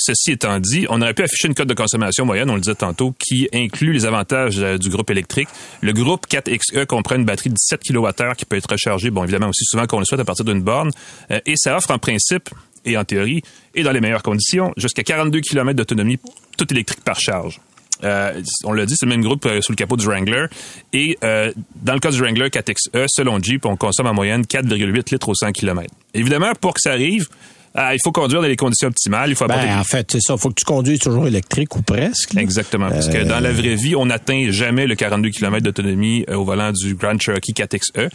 Ceci 0.05 0.33
étant 0.33 0.59
dit, 0.59 0.85
on 0.91 1.01
aurait 1.01 1.15
pu 1.15 1.23
afficher 1.23 1.47
une 1.47 1.55
cote 1.55 1.69
de 1.69 1.75
consommation 1.75 2.25
moyenne, 2.25 2.51
on 2.51 2.57
le 2.57 2.61
disait 2.61 2.75
tantôt, 2.75 3.15
qui 3.21 3.49
inclut 3.53 3.93
les 3.93 4.05
avantages 4.05 4.59
euh, 4.59 4.77
du 4.77 4.88
groupe 4.88 5.09
électrique. 5.11 5.49
Le 5.81 5.93
groupe 5.93 6.27
4XE 6.29 6.87
comprend 6.87 7.15
une 7.15 7.25
batterie 7.25 7.51
de 7.51 7.55
17 7.55 7.83
kWh 7.85 8.35
qui 8.37 8.45
peut 8.45 8.57
être 8.57 8.69
rechargée, 8.69 9.11
bon, 9.11 9.23
évidemment, 9.23 9.51
aussi 9.51 9.65
souvent 9.65 9.87
qu'on 9.87 10.01
le 10.01 10.05
souhaite 10.05 10.19
à 10.19 10.25
partir 10.25 10.45
d'une 10.45 10.61
borne. 10.61 10.91
Euh, 11.31 11.38
et 11.47 11.55
ça 11.55 11.77
offre 11.77 11.93
en 11.93 12.01
principe, 12.01 12.51
et 12.85 12.99
en 12.99 13.05
théorie, 13.05 13.43
et 13.77 13.85
dans 13.85 13.93
les 13.93 14.01
meilleures 14.01 14.25
conditions, 14.25 14.73
jusqu'à 14.77 15.05
42 15.05 15.41
km 15.41 15.77
d'autonomie, 15.77 16.19
tout 16.59 16.67
électrique 16.73 17.05
par 17.05 17.21
charge. 17.21 17.61
Euh, 18.03 18.43
on 18.65 18.73
l'a 18.73 18.87
dit, 18.87 18.97
c'est 18.97 19.07
le 19.07 19.11
même 19.11 19.23
groupe 19.23 19.49
sous 19.61 19.71
le 19.71 19.77
capot 19.77 19.97
du 19.97 20.05
Wrangler. 20.07 20.47
Et 20.93 21.17
dans 21.23 21.95
le 21.95 22.01
cas 22.01 22.11
du 22.11 22.21
Wrangler 22.21 22.49
4XE, 22.49 23.05
selon 23.07 23.41
Jeep, 23.41 23.65
on 23.67 23.77
consomme 23.77 24.09
en 24.09 24.15
moyenne 24.15 24.43
4,8 24.43 25.12
litres 25.12 25.29
au 25.29 25.35
100 25.37 25.53
km. 25.53 25.95
Évidemment, 26.12 26.55
pour 26.61 26.75
que 26.75 26.81
ça 26.81 26.91
arrive, 26.91 27.29
ah, 27.75 27.95
il 27.95 27.99
faut 28.05 28.13
conduire 28.13 28.41
dans 28.43 28.49
les 28.49 28.57
conditions 28.57 28.89
optimales. 28.89 29.31
Il 29.31 29.37
faut 29.37 29.45
apporter 29.45 29.67
Ben, 29.67 29.79
en 29.79 29.85
fait, 29.85 30.07
c'est 30.13 30.21
ça. 30.21 30.37
faut 30.37 30.49
que 30.51 30.55
tu 30.59 30.65
conduises 30.65 30.99
toujours 31.01 31.27
électrique 31.27 31.75
ou 31.77 31.83
presque. 31.83 32.35
là. 32.35 32.43
Exactement. 32.43 32.89
Parce 32.91 33.09
Euh, 33.09 33.13
que 33.13 33.23
dans 33.25 33.41
la 33.41 33.53
vraie 33.53 33.75
vie, 33.77 33.97
on 33.97 34.07
n'atteint 34.07 34.47
jamais 34.51 34.87
le 34.87 34.95
42 34.95 35.31
km 35.31 35.63
d'autonomie 35.65 36.25
euh, 36.29 36.35
au 36.37 36.45
volant 36.45 36.71
du 36.73 36.95
Grand 36.95 37.19
Cherokee 37.21 37.53
4XE. 37.53 38.09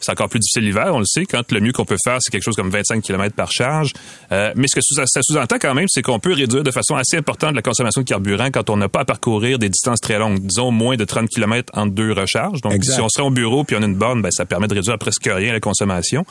C'est 0.00 0.12
encore 0.12 0.28
plus 0.28 0.38
difficile 0.40 0.64
l'hiver, 0.64 0.90
on 0.92 0.98
le 0.98 1.06
sait. 1.06 1.24
Quand 1.24 1.50
le 1.50 1.60
mieux 1.60 1.72
qu'on 1.72 1.86
peut 1.86 1.96
faire, 2.04 2.18
c'est 2.20 2.30
quelque 2.30 2.42
chose 2.42 2.56
comme 2.56 2.68
25 2.68 3.00
km 3.02 3.34
par 3.34 3.50
charge. 3.50 3.92
Euh, 4.32 4.52
mais 4.54 4.66
ce 4.68 4.74
que 4.74 4.80
ça 5.06 5.20
sous-entend 5.22 5.56
quand 5.58 5.72
même, 5.74 5.86
c'est 5.88 6.02
qu'on 6.02 6.18
peut 6.18 6.34
réduire 6.34 6.62
de 6.62 6.70
façon 6.70 6.94
assez 6.94 7.16
importante 7.16 7.54
la 7.54 7.62
consommation 7.62 8.02
de 8.02 8.06
carburant 8.06 8.48
quand 8.52 8.68
on 8.68 8.76
n'a 8.76 8.90
pas 8.90 9.00
à 9.00 9.04
parcourir 9.06 9.58
des 9.58 9.70
distances 9.70 10.00
très 10.00 10.18
longues. 10.18 10.40
Disons 10.40 10.70
moins 10.70 10.96
de 10.96 11.04
30 11.06 11.28
km 11.30 11.70
entre 11.74 11.94
deux 11.94 12.12
recharges. 12.12 12.60
Donc, 12.60 12.74
Exact. 12.74 12.96
si 12.96 13.00
on 13.00 13.08
serait 13.08 13.26
au 13.26 13.30
bureau 13.30 13.64
puis 13.64 13.76
on 13.78 13.82
a 13.82 13.86
une 13.86 13.94
borne, 13.94 14.20
ben, 14.20 14.30
ça 14.30 14.44
permet 14.44 14.66
de 14.68 14.74
réduire 14.74 14.94
à 14.94 14.98
presque 14.98 15.26
rien 15.32 15.52
la 15.54 15.60
consommation. 15.60 16.26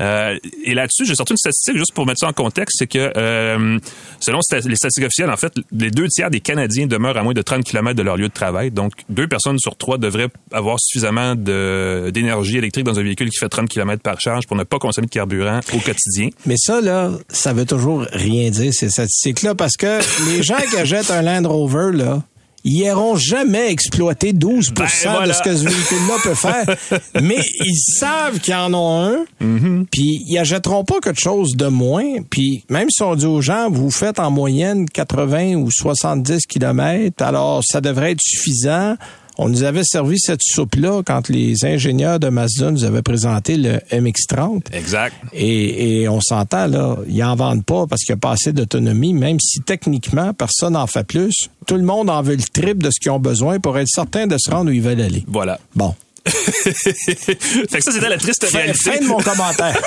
Euh, 0.00 0.36
et 0.64 0.74
là-dessus, 0.74 1.04
j'ai 1.06 1.14
sorti 1.14 1.32
une 1.34 1.36
statistique 1.36 1.76
juste 1.76 1.92
pour 1.92 2.06
mettre 2.06 2.18
ça 2.22 2.28
en 2.28 2.32
contexte, 2.32 2.76
c'est 2.78 2.86
que 2.86 3.12
euh, 3.16 3.78
selon 4.20 4.38
les 4.50 4.76
statistiques 4.76 5.04
officielles, 5.04 5.30
en 5.30 5.36
fait, 5.36 5.52
les 5.72 5.90
deux 5.90 6.06
tiers 6.08 6.30
des 6.30 6.40
Canadiens 6.40 6.86
demeurent 6.86 7.16
à 7.16 7.22
moins 7.22 7.34
de 7.34 7.42
30 7.42 7.64
km 7.64 7.96
de 7.96 8.02
leur 8.02 8.16
lieu 8.16 8.28
de 8.28 8.32
travail. 8.32 8.70
Donc, 8.70 8.92
deux 9.08 9.26
personnes 9.26 9.58
sur 9.58 9.76
trois 9.76 9.98
devraient 9.98 10.28
avoir 10.52 10.78
suffisamment 10.80 11.34
d'énergie 11.34 12.58
électrique 12.58 12.84
dans 12.84 12.98
un 12.98 13.02
véhicule 13.02 13.28
qui 13.30 13.38
fait 13.38 13.48
30 13.48 13.68
km 13.68 14.02
par 14.02 14.20
charge 14.20 14.46
pour 14.46 14.56
ne 14.56 14.64
pas 14.64 14.78
consommer 14.78 15.06
de 15.06 15.10
carburant 15.12 15.60
au 15.72 15.78
quotidien. 15.78 16.28
Mais 16.46 16.56
ça, 16.56 16.80
là, 16.80 17.10
ça 17.28 17.52
veut 17.52 17.66
toujours 17.66 18.06
rien 18.12 18.50
dire, 18.50 18.72
ces 18.72 18.90
statistiques-là, 18.90 19.54
parce 19.54 19.76
que 19.76 20.00
les 20.30 20.42
gens 20.42 20.56
qui 20.70 20.76
achètent 20.76 21.10
un 21.10 21.22
Land 21.22 21.48
Rover, 21.48 21.90
là, 21.92 22.22
ils 22.64 22.74
n'iront 22.82 23.16
jamais 23.16 23.70
exploiter 23.72 24.32
12 24.32 24.70
Ben, 24.74 24.86
voilà. 25.04 25.28
de 25.28 25.32
ce 25.32 25.42
que 25.42 25.56
ce 25.56 25.64
véhicule-là 25.64 26.14
peut 26.22 26.34
faire. 26.34 27.00
Mais 27.22 27.38
ils 27.60 27.76
savent 27.98 28.38
qu'ils 28.40 28.54
en 28.54 28.72
ont 28.74 29.00
un, 29.02 29.16
Mm-hmm. 29.42 29.86
puis 29.90 30.22
ils 30.28 30.38
achèteront 30.38 30.84
pas 30.84 31.00
quelque 31.02 31.20
chose 31.20 31.56
de 31.56 31.66
moins. 31.66 32.22
Puis 32.30 32.64
même 32.68 32.88
si 32.90 33.02
on 33.02 33.14
dit 33.16 33.26
aux 33.26 33.40
gens, 33.40 33.68
vous 33.70 33.90
faites 33.90 34.20
en 34.20 34.30
moyenne 34.30 34.88
80 34.88 35.54
ou 35.56 35.70
70 35.70 36.46
kilomètres, 36.46 37.22
alors 37.24 37.62
ça 37.64 37.80
devrait 37.80 38.12
être 38.12 38.20
suffisant. 38.22 38.96
On 39.38 39.48
nous 39.48 39.62
avait 39.62 39.84
servi 39.84 40.18
cette 40.18 40.42
soupe-là 40.42 41.02
quand 41.04 41.28
les 41.28 41.64
ingénieurs 41.64 42.20
de 42.20 42.28
Mazda 42.28 42.70
nous 42.70 42.84
avaient 42.84 43.02
présenté 43.02 43.56
le 43.56 43.78
MX-30. 43.90 44.72
Exact. 44.72 45.14
Et, 45.32 46.02
et 46.02 46.08
on 46.08 46.20
s'entend, 46.20 46.66
là, 46.66 46.96
ils 47.08 47.24
en 47.24 47.34
vendent 47.34 47.64
pas 47.64 47.86
parce 47.86 48.02
qu'il 48.02 48.12
y 48.12 48.18
a 48.18 48.18
pas 48.18 48.32
assez 48.32 48.52
d'autonomie, 48.52 49.14
même 49.14 49.38
si 49.40 49.60
techniquement, 49.60 50.32
personne 50.34 50.74
n'en 50.74 50.86
fait 50.86 51.04
plus. 51.06 51.48
Tout 51.66 51.76
le 51.76 51.82
monde 51.82 52.10
en 52.10 52.22
veut 52.22 52.36
le 52.36 52.42
triple 52.42 52.82
de 52.82 52.90
ce 52.90 53.00
qu'ils 53.00 53.10
ont 53.10 53.20
besoin 53.20 53.58
pour 53.58 53.78
être 53.78 53.88
certain 53.88 54.26
de 54.26 54.36
se 54.38 54.50
rendre 54.50 54.70
où 54.70 54.74
ils 54.74 54.82
veulent 54.82 55.00
aller. 55.00 55.24
Voilà. 55.26 55.58
Bon. 55.74 55.94
Fait 56.24 57.78
que 57.78 57.80
ça, 57.82 57.92
c'était 57.92 58.08
la 58.08 58.18
triste 58.18 58.44
réalité. 58.44 58.78
fin 58.78 58.98
de 58.98 59.06
mon 59.06 59.18
commentaire. 59.18 59.80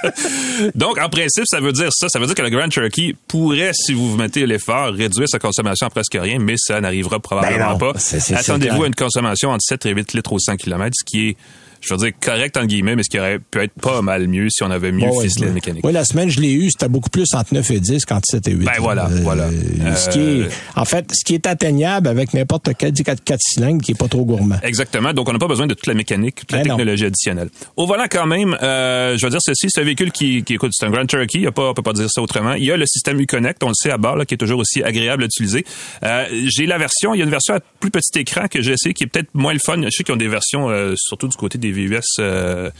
Donc, 0.74 0.98
en 0.98 1.08
principe, 1.08 1.44
ça 1.46 1.60
veut 1.60 1.72
dire 1.72 1.90
ça. 1.92 2.08
Ça 2.08 2.18
veut 2.18 2.26
dire 2.26 2.34
que 2.34 2.42
le 2.42 2.50
Grand 2.50 2.68
Cherokee 2.70 3.14
pourrait, 3.28 3.70
si 3.72 3.92
vous 3.92 4.10
vous 4.10 4.16
mettez 4.16 4.46
l'effort, 4.46 4.92
réduire 4.92 5.28
sa 5.28 5.38
consommation 5.38 5.86
à 5.86 5.90
presque 5.90 6.16
rien, 6.20 6.38
mais 6.40 6.54
ça 6.56 6.80
n'arrivera 6.80 7.20
probablement 7.20 7.58
Ben 7.58 7.72
non, 7.72 7.78
pas. 7.78 7.92
Attendez-vous 8.36 8.82
à 8.82 8.86
une 8.86 8.94
consommation 8.94 9.50
entre 9.50 9.62
7 9.62 9.86
et 9.86 9.90
8 9.90 10.14
litres 10.14 10.32
au 10.32 10.38
100 10.38 10.56
km, 10.56 10.90
ce 10.98 11.04
qui 11.04 11.28
est, 11.28 11.36
je 11.80 11.92
veux 11.94 11.98
dire, 11.98 12.12
correct 12.20 12.56
entre 12.56 12.66
guillemets, 12.66 12.96
mais 12.96 13.02
ce 13.02 13.10
qui 13.10 13.18
aurait 13.18 13.38
pu 13.38 13.58
être 13.60 13.72
pas 13.80 14.02
mal 14.02 14.28
mieux 14.28 14.48
si 14.50 14.62
on 14.62 14.70
avait 14.70 14.92
mieux 14.92 15.06
Bon, 15.08 15.16
ouais, 15.18 15.24
ficelé 15.24 15.46
la 15.46 15.52
mécanique. 15.52 15.84
Oui, 15.84 15.92
la 15.92 16.04
semaine, 16.04 16.28
je 16.28 16.40
l'ai 16.40 16.52
eu, 16.52 16.70
c'était 16.70 16.88
beaucoup 16.88 17.10
plus 17.10 17.26
entre 17.34 17.54
9 17.54 17.70
et 17.70 17.80
10 17.80 18.04
qu'entre 18.04 18.26
7 18.30 18.48
et 18.48 18.52
8. 18.52 18.64
Ben 18.64 18.72
voilà, 18.78 19.08
voilà. 19.22 19.48
Ce 19.96 20.10
qui 20.10 20.18
Euh, 20.18 20.46
est, 20.46 20.50
en 20.78 20.84
fait, 20.84 21.10
ce 21.12 21.24
qui 21.24 21.34
est 21.34 21.46
atteignable 21.46 22.08
avec 22.08 22.34
n'importe 22.34 22.70
quel 22.78 22.92
4, 22.92 23.22
4 23.24 23.38
cylindres 23.40 23.82
qui 23.82 23.92
est 23.92 23.98
pas 23.98 24.08
trop 24.08 24.24
gourmand. 24.24 24.56
Exactement. 24.62 25.12
Donc, 25.12 25.28
on 25.28 25.32
n'a 25.32 25.38
pas 25.38 25.48
besoin 25.48 25.66
de 25.66 25.74
toute 25.74 25.86
la 25.86 25.94
mécanique, 25.94 26.34
toute 26.36 26.52
la 26.52 26.58
Ben 26.58 26.68
non. 26.68 26.76
technologie 26.76 27.04
additionnelle. 27.06 27.48
Au 27.76 27.86
volant, 27.86 28.06
quand 28.10 28.26
même, 28.26 28.56
euh, 28.62 29.16
je 29.16 29.24
veux 29.26 29.30
dire 29.30 29.40
ceci, 29.42 29.66
c'est 29.70 29.80
un 29.80 29.84
véhicule 29.84 30.12
qui, 30.12 30.42
qui 30.44 30.54
écoute, 30.54 30.72
c'est 30.74 30.86
un 30.86 30.90
Grand 30.90 31.08
Cherokee, 31.10 31.46
a 31.46 31.52
pas, 31.52 31.70
on 31.70 31.74
peut 31.74 31.82
pas 31.82 31.92
dire 31.92 32.08
ça 32.10 32.20
autrement. 32.22 32.54
Il 32.54 32.64
y 32.64 32.72
a 32.72 32.76
le 32.76 32.86
système 32.86 33.18
Uconnect, 33.20 33.62
on 33.64 33.68
le 33.68 33.74
sait 33.74 33.90
à 33.90 33.96
bord, 33.98 34.16
là, 34.16 34.24
qui 34.24 34.34
est 34.34 34.38
toujours 34.38 34.60
aussi 34.60 34.82
agréable 34.82 35.22
à 35.22 35.26
utiliser. 35.26 35.64
Euh, 36.04 36.26
j'ai 36.46 36.66
la 36.66 36.78
version, 36.78 37.14
il 37.14 37.18
y 37.18 37.20
a 37.20 37.24
une 37.24 37.30
version 37.30 37.54
à 37.54 37.60
plus 37.80 37.90
petit 37.90 38.18
écran 38.18 38.46
que 38.50 38.60
j'ai 38.62 38.72
essayé, 38.72 38.92
qui 38.94 39.04
est 39.04 39.06
peut-être 39.06 39.30
moins 39.34 39.52
le 39.52 39.58
fun. 39.58 39.80
Je 39.82 39.90
sais 39.90 40.04
qu'ils 40.04 40.14
ont 40.14 40.18
des 40.18 40.28
versions, 40.28 40.68
euh, 40.70 40.94
surtout 40.96 41.28
du 41.28 41.36
côté 41.36 41.58
des 41.58 41.69
VUS 41.72 42.00
euh, 42.18 42.70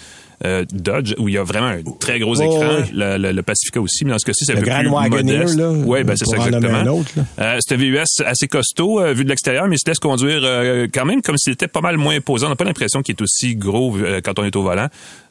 euh, 0.43 0.65
Dodge, 0.73 1.15
où 1.19 1.29
il 1.29 1.35
y 1.35 1.39
a 1.39 1.43
vraiment 1.45 1.67
un 1.67 1.83
très 2.01 2.19
gros 2.19 2.35
Oh, 2.41 2.43
écran. 2.43 2.79
Le, 2.95 3.19
le- 3.19 3.33
le 3.33 3.43
Pacifica 3.43 3.79
aussi, 3.81 4.07
mais 4.07 4.13
dans 4.13 4.19
ce 4.19 4.25
cas-ci, 4.25 4.47
c'est 4.47 4.53
un 4.57 4.61
peu 4.61 4.65
Grand 4.65 4.81
plus 4.81 4.89
Wagoneer, 4.89 5.37
modeste. 5.39 5.59
là, 5.59 5.71
Oui, 5.71 6.03
ben 6.03 6.17
c'est 6.17 6.25
ça 6.25 6.37
exactement. 6.39 6.79
un 6.79 6.87
autre. 6.87 7.11
Euh, 7.39 7.59
VUS 7.77 8.23
assez 8.25 8.49
costaud 8.49 9.01
euh, 9.01 9.13
vu 9.13 9.25
de 9.25 9.29
l'extérieur, 9.29 9.69
mais 9.69 9.77
il 9.77 9.79
se 9.79 9.85
laisse 9.91 9.99
conduire 9.99 10.41
euh, 10.43 10.87
quand 10.93 11.05
même 11.05 11.21
comme 11.21 11.37
s'il 11.37 11.53
était 11.53 11.69
pas 11.69 11.83
mal 11.83 11.99
moins 11.99 12.17
imposant. 12.17 12.47
On 12.47 12.51
n'a 12.51 12.57
pas 12.57 12.65
l'impression 12.65 13.03
qu'il 13.03 13.15
est 13.17 13.23
aussi 13.23 13.55
gros 13.55 13.99
quand 14.25 14.39
on 14.39 14.45
est 14.45 14.57
au 14.57 14.63
volant. 14.63 14.89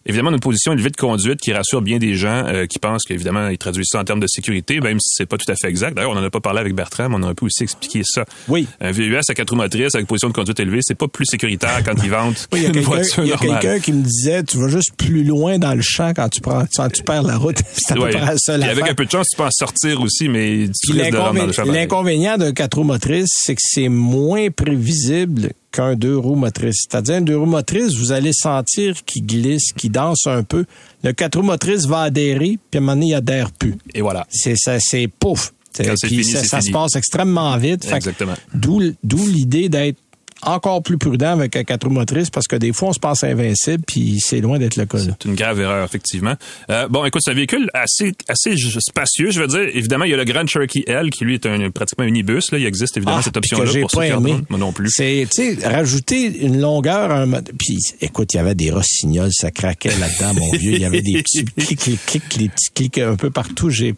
Évidemment, 0.10 0.32
une 0.32 0.40
position 0.40 0.74
élevée 0.74 0.90
de 0.90 0.96
conduite 0.98 1.40
qui 1.40 1.54
rassure 1.54 1.82
bien 1.84 2.00
des 2.00 2.16
gens 2.16 2.44
euh, 2.48 2.66
qui 2.66 2.80
pensent 2.80 3.04
qu'évidemment, 3.08 3.48
ils 3.50 3.58
traduisent 3.60 3.90
ça 3.92 4.00
en 4.00 4.04
termes 4.04 4.20
de 4.20 4.26
sécurité, 4.28 4.80
même 4.82 5.00
si 5.00 5.10
c'est 5.16 5.28
pas 5.28 5.38
tout 5.38 5.50
à 5.52 5.56
fait 5.56 5.70
exact. 5.70 5.96
D'ailleurs, 5.96 6.12
on 6.12 6.16
n'en 6.16 6.24
a 6.24 6.30
pas 6.32 6.40
parlé 6.40 6.60
avec 6.60 6.74
Bertrand, 6.74 7.10
mais 7.10 7.16
on 7.18 7.24
aurait 7.24 7.36
pu 7.36 7.46
aussi 7.46 7.62
expliquer 7.64 8.02
ça. 8.04 8.26
Oui. 8.48 8.68
Un 8.82 8.92
VUS 8.92 9.16
à 9.30 9.34
quatre 9.36 9.52
roues 9.52 9.56
motrices 9.56 9.94
avec 9.94 10.08
position 10.08 10.28
de 10.30 10.34
conduite 10.34 10.60
élevée, 10.60 10.80
c'est 10.82 10.98
pas 10.98 11.08
plus 11.08 11.26
sécuritaire 11.26 11.82
quand 11.86 11.94
ils 12.04 12.10
vendent 12.10 12.34
Oui, 12.52 12.60
il 12.60 12.64
y 12.64 12.66
a 12.66 12.72
qu'une 12.72 12.74
quelqu'un 12.82 12.90
voiture 12.90 13.24
il 13.24 13.30
y 13.30 13.32
a 13.32 13.36
normale. 13.38 13.60
quelqu'un 13.62 13.80
qui 13.80 13.94
me 13.94 14.02
disait, 14.04 14.44
tu 14.44 14.58
vas 14.58 14.68
juste 14.68 14.94
plus 14.98 15.24
loin 15.24 15.60
dans 15.60 15.76
le 15.76 15.82
champ 15.84 16.12
quand 16.16 16.28
tu 16.30 16.42
prends, 16.42 16.64
quand 16.76 16.90
tu 16.92 17.04
perds 17.04 17.24
la 17.24 17.38
route. 17.38 17.60
C'est 17.76 17.92
à 17.92 17.96
peu 17.96 18.02
Ouais. 18.02 18.10
près 18.10 18.26
la 18.26 18.38
seule 18.38 18.62
Puis 18.62 18.70
avec 18.70 18.90
un 18.90 18.96
peu 18.96 19.06
de 19.06 19.12
chance, 19.12 19.28
tu 19.30 19.38
peux 19.38 19.44
en 19.44 19.52
sortir 19.52 20.02
aussi, 20.02 20.28
mais 20.28 20.70
tu 20.84 20.92
risques 20.92 21.12
de 21.12 21.18
rentrer 21.18 21.40
dans 21.42 21.46
le 21.46 21.54
champ. 21.54 21.64
l'inconvénient 21.66 22.38
d'un 22.38 22.52
4 22.52 22.74
roues 22.80 22.84
motrices, 22.84 23.30
c'est 23.32 23.54
que 23.54 23.62
c'est 23.64 23.90
moins 23.90 24.50
prévisible 24.50 25.52
qu'un 25.72 25.96
2 25.96 26.18
roues 26.18 26.36
motrices. 26.36 26.86
C'est-à-dire, 26.90 27.16
un 27.16 27.22
2 27.22 27.38
roues 27.38 27.46
motrices, 27.46 27.96
vous 27.96 28.12
allez 28.12 28.34
sentir 28.34 29.04
qu'il 29.06 29.26
glisse, 29.26 29.72
qu'il 29.74 29.92
danse 29.92 30.28
un 30.28 30.44
peu. 30.44 30.66
Le 31.04 31.14
4 31.14 31.38
roues 31.38 31.46
motrices 31.46 31.86
va 31.86 32.02
adhérer, 32.02 32.58
puis 32.72 32.78
à 32.78 32.78
un 32.78 32.82
moment 32.82 32.94
donné, 32.94 33.08
il 33.08 33.14
adhère 33.14 33.52
plus. 33.52 33.76
Et 33.94 34.02
voilà. 34.02 34.26
C'est 34.30 34.56
ça, 34.56 34.80
c'est 34.80 35.08
pouf. 35.08 35.54
Quand 35.78 35.94
Puis 36.02 36.10
fini, 36.10 36.24
ça, 36.24 36.44
ça 36.44 36.62
se 36.62 36.72
passe 36.72 36.96
extrêmement 36.96 37.56
vite. 37.58 37.88
Exactement. 37.94 38.34
D'où 38.54 38.80
l'idée 39.28 39.70
d'être 39.70 40.00
encore 40.44 40.82
plus 40.84 40.98
prudent 40.98 41.32
avec 41.32 41.56
un 41.56 41.64
4 41.64 41.88
roues 41.88 41.94
motrices 41.94 42.30
parce 42.30 42.48
que 42.48 42.56
des 42.56 42.74
fois, 42.74 42.90
on 42.90 42.94
se 42.94 43.00
pense 43.00 43.24
invincible, 43.24 43.84
puis 43.86 44.20
c'est 44.20 44.42
loin 44.42 44.60
d'être 44.60 44.76
le 44.76 44.86
cas. 44.86 45.00
C'est 45.00 45.26
une 45.26 45.36
grave 45.36 45.60
erreur, 45.60 45.84
effectivement. 45.84 46.36
Euh, 46.70 46.88
bon, 46.88 47.06
écoute, 47.06 47.22
c'est 47.24 47.32
un 47.32 47.36
véhicule 47.36 47.70
assez, 47.74 48.14
assez 48.28 48.56
spacieux, 48.80 49.32
je 49.32 49.42
veux 49.42 49.48
dire. 49.48 49.68
Évidemment, 49.74 50.06
il 50.06 50.12
y 50.12 50.14
a 50.14 50.18
le 50.18 50.24
Grand 50.24 50.46
Cherokee 50.48 50.84
L, 50.88 51.10
qui 51.10 51.26
lui 51.26 51.36
est 51.36 51.46
un, 51.46 51.70
pratiquement 51.72 52.06
un 52.06 52.08
unibus. 52.08 52.52
Là. 52.52 52.58
Il 52.58 52.66
existe 52.66 52.98
évidemment 52.98 53.18
Ah, 53.20 53.24
cette 53.24 53.38
option-là 53.38 53.66
pour 53.82 53.92
ceux 53.92 53.98
pas 53.98 54.08
qui 54.08 54.14
en 54.14 54.26
aimé. 54.26 54.42
Moi 54.50 54.60
non 54.60 54.72
plus. 54.72 54.90
C'est, 54.92 55.28
tu 55.34 55.56
sais, 55.56 55.68
rajouter 55.68 56.46
une 56.46 56.60
longueur 56.60 57.12
un 57.12 57.30
Puis, 57.58 57.78
écoute, 58.02 58.34
il 58.34 58.38
y 58.38 58.40
avait 58.40 58.56
des 58.56 58.72
rossignols, 58.72 59.32
ça 59.34 59.52
craquait 59.52 59.92
là-dedans, 60.00 60.40
mon 60.40 60.52
vieux. 60.58 60.74
Il 60.74 60.82
y 60.82 60.86
avait 60.86 61.02
des 61.02 61.22
petits 61.22 61.46
clics, 61.46 61.80
clics, 61.80 62.06
clics, 62.06 62.38
des 62.38 62.50
petits 62.50 62.72
clics 62.74 62.98
un 63.00 63.16
peu 63.16 63.30
partout. 63.30 63.70
J'ai... 63.70 63.96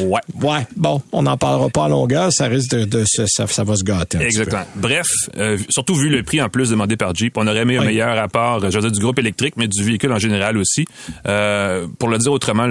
Ouais. 0.00 0.20
Ouais, 0.42 0.66
bon, 0.76 1.02
on 1.12 1.22
n'en 1.22 1.36
parlera 1.36 1.68
pas 1.68 1.82
en 1.82 1.88
longueur, 1.88 2.32
ça 2.32 2.46
risque 2.46 2.70
de, 2.70 2.84
de 2.84 3.04
se- 3.06 3.26
ça, 3.26 3.46
ça 3.46 3.64
va 3.64 3.76
se 3.76 3.82
gâter 3.84 4.18
un 4.18 4.20
petit 4.20 4.36
peu. 4.36 4.42
Exactement. 4.42 4.64
Bref, 4.76 5.06
euh, 5.36 5.58
surtout 5.68 5.94
vu 5.94 6.08
le 6.08 6.22
prix 6.22 6.40
en 6.40 6.48
plus 6.48 6.70
demandé 6.70 6.96
par 6.96 7.14
Jeep, 7.14 7.36
on 7.36 7.46
aurait 7.46 7.60
aimé 7.60 7.76
un 7.76 7.80
Oui. 7.80 7.86
meilleur 7.86 8.16
rapport, 8.16 8.60
je 8.60 8.66
veux 8.76 8.80
dire, 8.82 8.90
du 8.92 9.00
groupe 9.00 9.18
électrique, 9.18 9.54
mais 9.56 9.68
du 9.68 9.82
véhicule 9.82 10.12
en 10.12 10.18
général 10.18 10.56
aussi. 10.56 10.84
Euh, 11.26 11.86
pour 11.98 12.08
le 12.08 12.18
dire 12.18 12.32
autrement, 12.32 12.66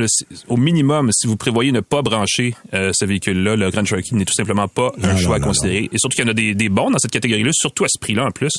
au 0.48 0.58
minimum, 0.58 1.10
si 1.12 1.28
vous 1.28 1.38
prévoyez 1.38 1.72
ne 1.72 1.80
pas 1.82 2.02
brancher 2.02 2.56
euh, 2.74 2.92
ce 2.94 3.06
véhicule-là, 3.06 3.56
le 3.56 3.70
Grand 3.70 3.86
Cherokee 3.86 4.14
n'est 4.16 4.26
tout 4.26 4.34
simplement 4.34 4.68
pas 4.68 4.92
un 5.04 5.14
Non, 5.14 5.18
choix 5.18 5.38
non, 5.40 5.46
à 5.46 5.48
considérer. 5.48 5.90
Et 5.92 5.98
surtout 5.98 6.16
qu'il 6.16 6.26
y 6.26 6.28
en 6.28 6.32
a 6.32 6.34
des, 6.34 6.54
des 6.56 6.70
bons 6.70 6.90
dans 6.92 6.98
cette 7.00 7.12
catégorie-là, 7.12 7.52
surtout 7.54 7.84
à 7.84 7.88
ce 7.90 8.00
prix-là 8.00 8.26
en 8.26 8.32
plus. 8.32 8.52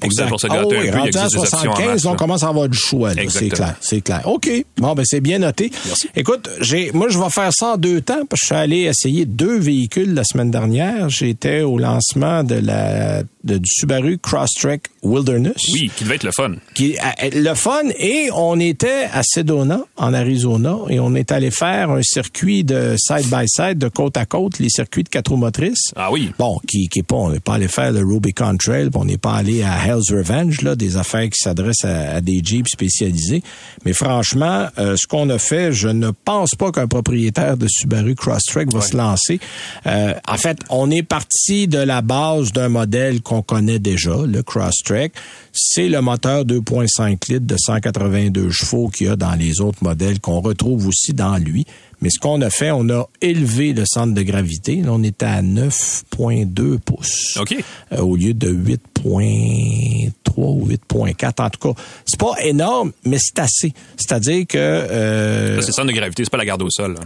Pour, 0.00 0.06
Exact. 0.06 0.28
pour 0.28 0.40
se 0.40 0.46
gâter 0.46 0.66
oui, 0.66 0.76
un 0.76 0.80
peu, 0.80 0.86
il 0.86 0.90
rendu 0.90 1.00
à 1.18 1.24
existe 1.24 1.34
des 1.34 1.38
options 1.40 1.56
en 1.58 1.74
75, 1.74 1.86
masse, 1.86 2.04
on 2.06 2.16
commence 2.16 2.42
à 2.42 2.48
avoir 2.48 2.68
du 2.68 2.78
choix. 2.78 3.10
C'est 3.28 3.48
clair, 3.48 3.74
c'est 3.80 4.00
clair. 4.00 4.22
OK. 4.26 4.48
Bon, 4.78 4.94
ben 4.94 5.04
c'est 5.04 5.20
bien 5.20 5.38
noté. 5.38 5.70
Écoute, 6.16 6.48
j'ai, 6.60 6.92
moi, 6.92 7.08
je 7.08 7.18
vais 7.18 7.30
faire 7.30 7.50
ça 7.52 7.74
en 7.74 7.76
deux 7.76 8.00
temps 8.04 8.24
parce 8.28 8.40
que 8.40 8.44
je 8.44 8.46
suis 8.46 8.54
allé 8.54 8.80
essayer 8.82 9.24
deux 9.26 9.58
véhicules 9.58 10.14
la 10.14 10.22
semaine 10.24 10.50
dernière. 10.50 11.08
J'étais 11.08 11.62
au 11.62 11.78
lancement 11.78 12.44
de 12.44 12.54
la 12.56 13.22
de- 13.44 13.58
du 13.58 13.68
Subaru 13.70 14.16
Crosstrek 14.18 14.84
Wilderness. 15.02 15.56
Oui, 15.74 15.90
qui 15.94 16.04
devait 16.04 16.14
être 16.14 16.24
le 16.24 16.32
fun. 16.32 16.52
Qui, 16.74 16.96
euh, 16.96 17.30
le 17.34 17.54
fun, 17.54 17.82
et 17.98 18.30
on 18.34 18.58
était 18.58 19.04
à 19.12 19.22
Sedona, 19.22 19.80
en 19.98 20.14
Arizona, 20.14 20.78
et 20.88 20.98
on 20.98 21.14
est 21.14 21.30
allé 21.30 21.50
faire 21.50 21.90
un 21.90 22.00
circuit 22.02 22.64
de 22.64 22.94
side-by-side, 22.96 23.76
de 23.76 23.88
côte 23.88 24.16
à 24.16 24.24
côte, 24.24 24.58
les 24.60 24.70
circuits 24.70 25.02
de 25.04 25.10
quatre 25.10 25.28
roues 25.30 25.36
motrices. 25.36 25.92
Ah 25.94 26.10
oui. 26.10 26.30
Bon, 26.38 26.58
qui, 26.66 26.88
qui 26.88 27.00
est 27.00 27.02
pas, 27.02 27.16
on 27.16 27.30
n'est 27.30 27.40
pas 27.40 27.54
allé 27.54 27.68
faire 27.68 27.92
le 27.92 28.02
Rubicon 28.02 28.56
Trail, 28.56 28.88
on 28.94 29.04
n'est 29.04 29.18
pas 29.18 29.34
allé 29.34 29.62
à 29.62 29.76
Hell's 29.86 30.10
Revenge, 30.10 30.62
là, 30.62 30.74
des 30.74 30.96
affaires 30.96 31.24
qui 31.28 31.36
s'adressent 31.42 31.84
à, 31.84 32.14
à 32.16 32.20
des 32.22 32.40
Jeeps 32.42 32.70
spécialisés. 32.70 33.42
Mais 33.84 33.92
franchement, 33.92 34.68
euh, 34.78 34.96
ce 34.96 35.06
qu'on 35.06 35.28
a 35.28 35.38
fait, 35.38 35.70
je 35.72 35.88
ne 35.88 36.10
pense 36.24 36.54
pas 36.54 36.72
qu'un 36.72 36.86
propriétaire 36.86 37.58
de 37.58 37.66
Subaru 37.68 37.93
Crosstrek 38.14 38.72
va 38.72 38.80
se 38.80 38.96
lancer. 38.96 39.40
Euh, 39.86 40.14
en 40.28 40.36
fait, 40.36 40.58
on 40.70 40.90
est 40.90 41.02
parti 41.02 41.68
de 41.68 41.78
la 41.78 42.02
base 42.02 42.52
d'un 42.52 42.68
modèle 42.68 43.20
qu'on 43.22 43.42
connaît 43.42 43.78
déjà, 43.78 44.16
le 44.26 44.42
Crosstrek. 44.42 45.12
C'est 45.52 45.88
le 45.88 46.00
moteur 46.00 46.44
2.5 46.44 47.32
litres 47.32 47.46
de 47.46 47.56
182 47.56 48.50
chevaux 48.50 48.88
qu'il 48.88 49.06
y 49.06 49.10
a 49.10 49.16
dans 49.16 49.34
les 49.34 49.60
autres 49.60 49.82
modèles 49.82 50.20
qu'on 50.20 50.40
retrouve 50.40 50.86
aussi 50.88 51.12
dans 51.12 51.36
lui. 51.36 51.66
Mais 52.00 52.10
ce 52.10 52.18
qu'on 52.18 52.42
a 52.42 52.50
fait, 52.50 52.70
on 52.70 52.88
a 52.90 53.08
élevé 53.22 53.72
le 53.72 53.84
centre 53.86 54.12
de 54.12 54.22
gravité. 54.22 54.76
Là, 54.82 54.90
on 54.92 55.02
était 55.02 55.24
à 55.24 55.40
9,2 55.42 56.78
pouces. 56.78 57.38
OK. 57.40 57.56
Euh, 57.92 58.00
au 58.00 58.16
lieu 58.16 58.34
de 58.34 58.52
8,3 58.52 60.10
ou 60.36 60.68
8,4. 60.68 61.42
En 61.42 61.50
tout 61.50 61.72
cas, 61.72 61.80
c'est 62.04 62.18
pas 62.20 62.34
énorme, 62.42 62.92
mais 63.04 63.16
c'est 63.18 63.38
assez. 63.38 63.72
C'est-à-dire 63.96 64.46
que... 64.46 64.58
euh, 64.58 65.60
c'est 65.60 65.68
le 65.68 65.72
centre 65.72 65.88
de 65.88 65.92
gravité, 65.92 66.24
c'est 66.24 66.30
pas 66.30 66.36
la 66.36 66.44
garde 66.44 66.62
au 66.62 66.70
sol. 66.70 66.94
là. 66.94 67.00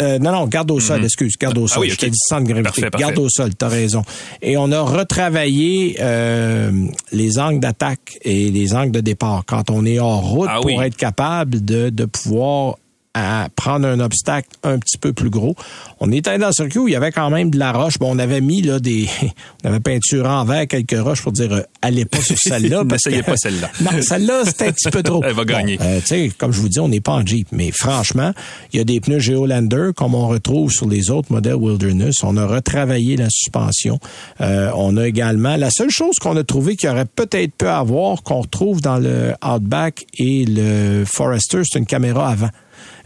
Euh, 0.00 0.18
non, 0.18 0.32
non, 0.32 0.46
garde 0.46 0.70
au 0.70 0.80
sol, 0.80 1.04
excuse, 1.04 1.36
garde 1.38 1.58
au 1.58 1.64
Ah 1.64 1.74
sol. 1.74 1.82
oui, 1.82 1.90
Je 1.90 1.96
t'ai 1.96 2.10
dit 2.10 2.18
centre 2.18 2.42
de 2.44 2.48
gravité. 2.48 2.64
Parfait, 2.64 2.90
parfait. 2.90 3.04
Garde 3.06 3.18
au 3.18 3.28
sol, 3.28 3.54
t'as 3.54 3.68
raison. 3.68 4.02
Et 4.42 4.56
on 4.56 4.70
a 4.72 4.80
retravaillé 4.80 5.96
euh, 6.00 6.70
les 7.12 7.38
angles 7.38 7.60
d'attaque 7.60 8.18
et 8.22 8.50
les 8.50 8.74
angles 8.74 8.92
de 8.92 9.00
départ 9.00 9.44
quand 9.46 9.70
on 9.70 9.84
est 9.84 9.98
hors 9.98 10.22
route 10.22 10.48
Ah 10.50 10.56
pour 10.60 10.66
oui. 10.66 10.76
être 10.84 10.96
capable 10.96 11.64
de, 11.64 11.90
de 11.90 12.04
pouvoir 12.04 12.76
à 13.18 13.48
prendre 13.54 13.86
un 13.86 14.00
obstacle 14.00 14.48
un 14.62 14.78
petit 14.78 14.98
peu 14.98 15.12
plus 15.12 15.30
gros. 15.30 15.54
On 16.00 16.12
était 16.12 16.38
dans 16.38 16.48
un 16.48 16.52
circuit 16.52 16.78
où 16.78 16.88
il 16.88 16.92
y 16.92 16.96
avait 16.96 17.12
quand 17.12 17.30
même 17.30 17.50
de 17.50 17.58
la 17.58 17.72
roche. 17.72 17.98
Bon, 17.98 18.14
on 18.14 18.18
avait 18.18 18.40
mis 18.40 18.62
là 18.62 18.78
des, 18.78 19.08
on 19.64 19.68
avait 19.68 19.80
peinturé 19.80 20.28
en 20.28 20.44
vert 20.44 20.66
quelques 20.66 20.98
roches 20.98 21.22
pour 21.22 21.32
dire 21.32 21.52
euh, 21.52 21.62
allez 21.82 22.04
pas 22.04 22.20
sur 22.20 22.38
celle-là. 22.38 22.84
N'essayez 22.90 23.22
pas 23.22 23.36
celle-là. 23.36 23.70
non, 23.80 24.02
celle-là 24.02 24.42
c'était 24.46 24.68
un 24.68 24.72
petit 24.72 24.90
peu 24.90 25.02
trop. 25.02 25.22
Elle 25.24 25.34
va 25.34 25.44
gagner. 25.44 25.76
Bon, 25.76 25.84
euh, 25.84 26.00
tu 26.00 26.06
sais, 26.06 26.30
comme 26.36 26.52
je 26.52 26.60
vous 26.60 26.68
dis, 26.68 26.80
on 26.80 26.88
n'est 26.88 27.00
pas 27.00 27.12
en 27.12 27.26
Jeep, 27.26 27.48
mais 27.52 27.70
franchement, 27.70 28.32
il 28.72 28.78
y 28.78 28.80
a 28.80 28.84
des 28.84 29.00
pneus 29.00 29.20
Geolander 29.20 29.90
comme 29.96 30.14
on 30.14 30.28
retrouve 30.28 30.70
sur 30.70 30.88
les 30.88 31.10
autres 31.10 31.32
modèles 31.32 31.56
Wilderness. 31.56 32.22
On 32.22 32.36
a 32.36 32.46
retravaillé 32.46 33.16
la 33.16 33.28
suspension. 33.30 33.98
Euh, 34.40 34.70
on 34.74 34.96
a 34.96 35.06
également 35.06 35.56
la 35.56 35.70
seule 35.70 35.90
chose 35.90 36.16
qu'on 36.20 36.36
a 36.36 36.44
trouvé 36.44 36.76
qui 36.76 36.88
aurait 36.88 37.04
peut-être 37.04 37.54
pu 37.54 37.66
avoir 37.66 38.22
qu'on 38.22 38.40
retrouve 38.40 38.80
dans 38.80 38.98
le 38.98 39.34
Outback 39.44 40.06
et 40.14 40.44
le 40.46 41.04
Forester, 41.04 41.62
c'est 41.64 41.78
une 41.78 41.86
caméra 41.86 42.28
avant. 42.28 42.50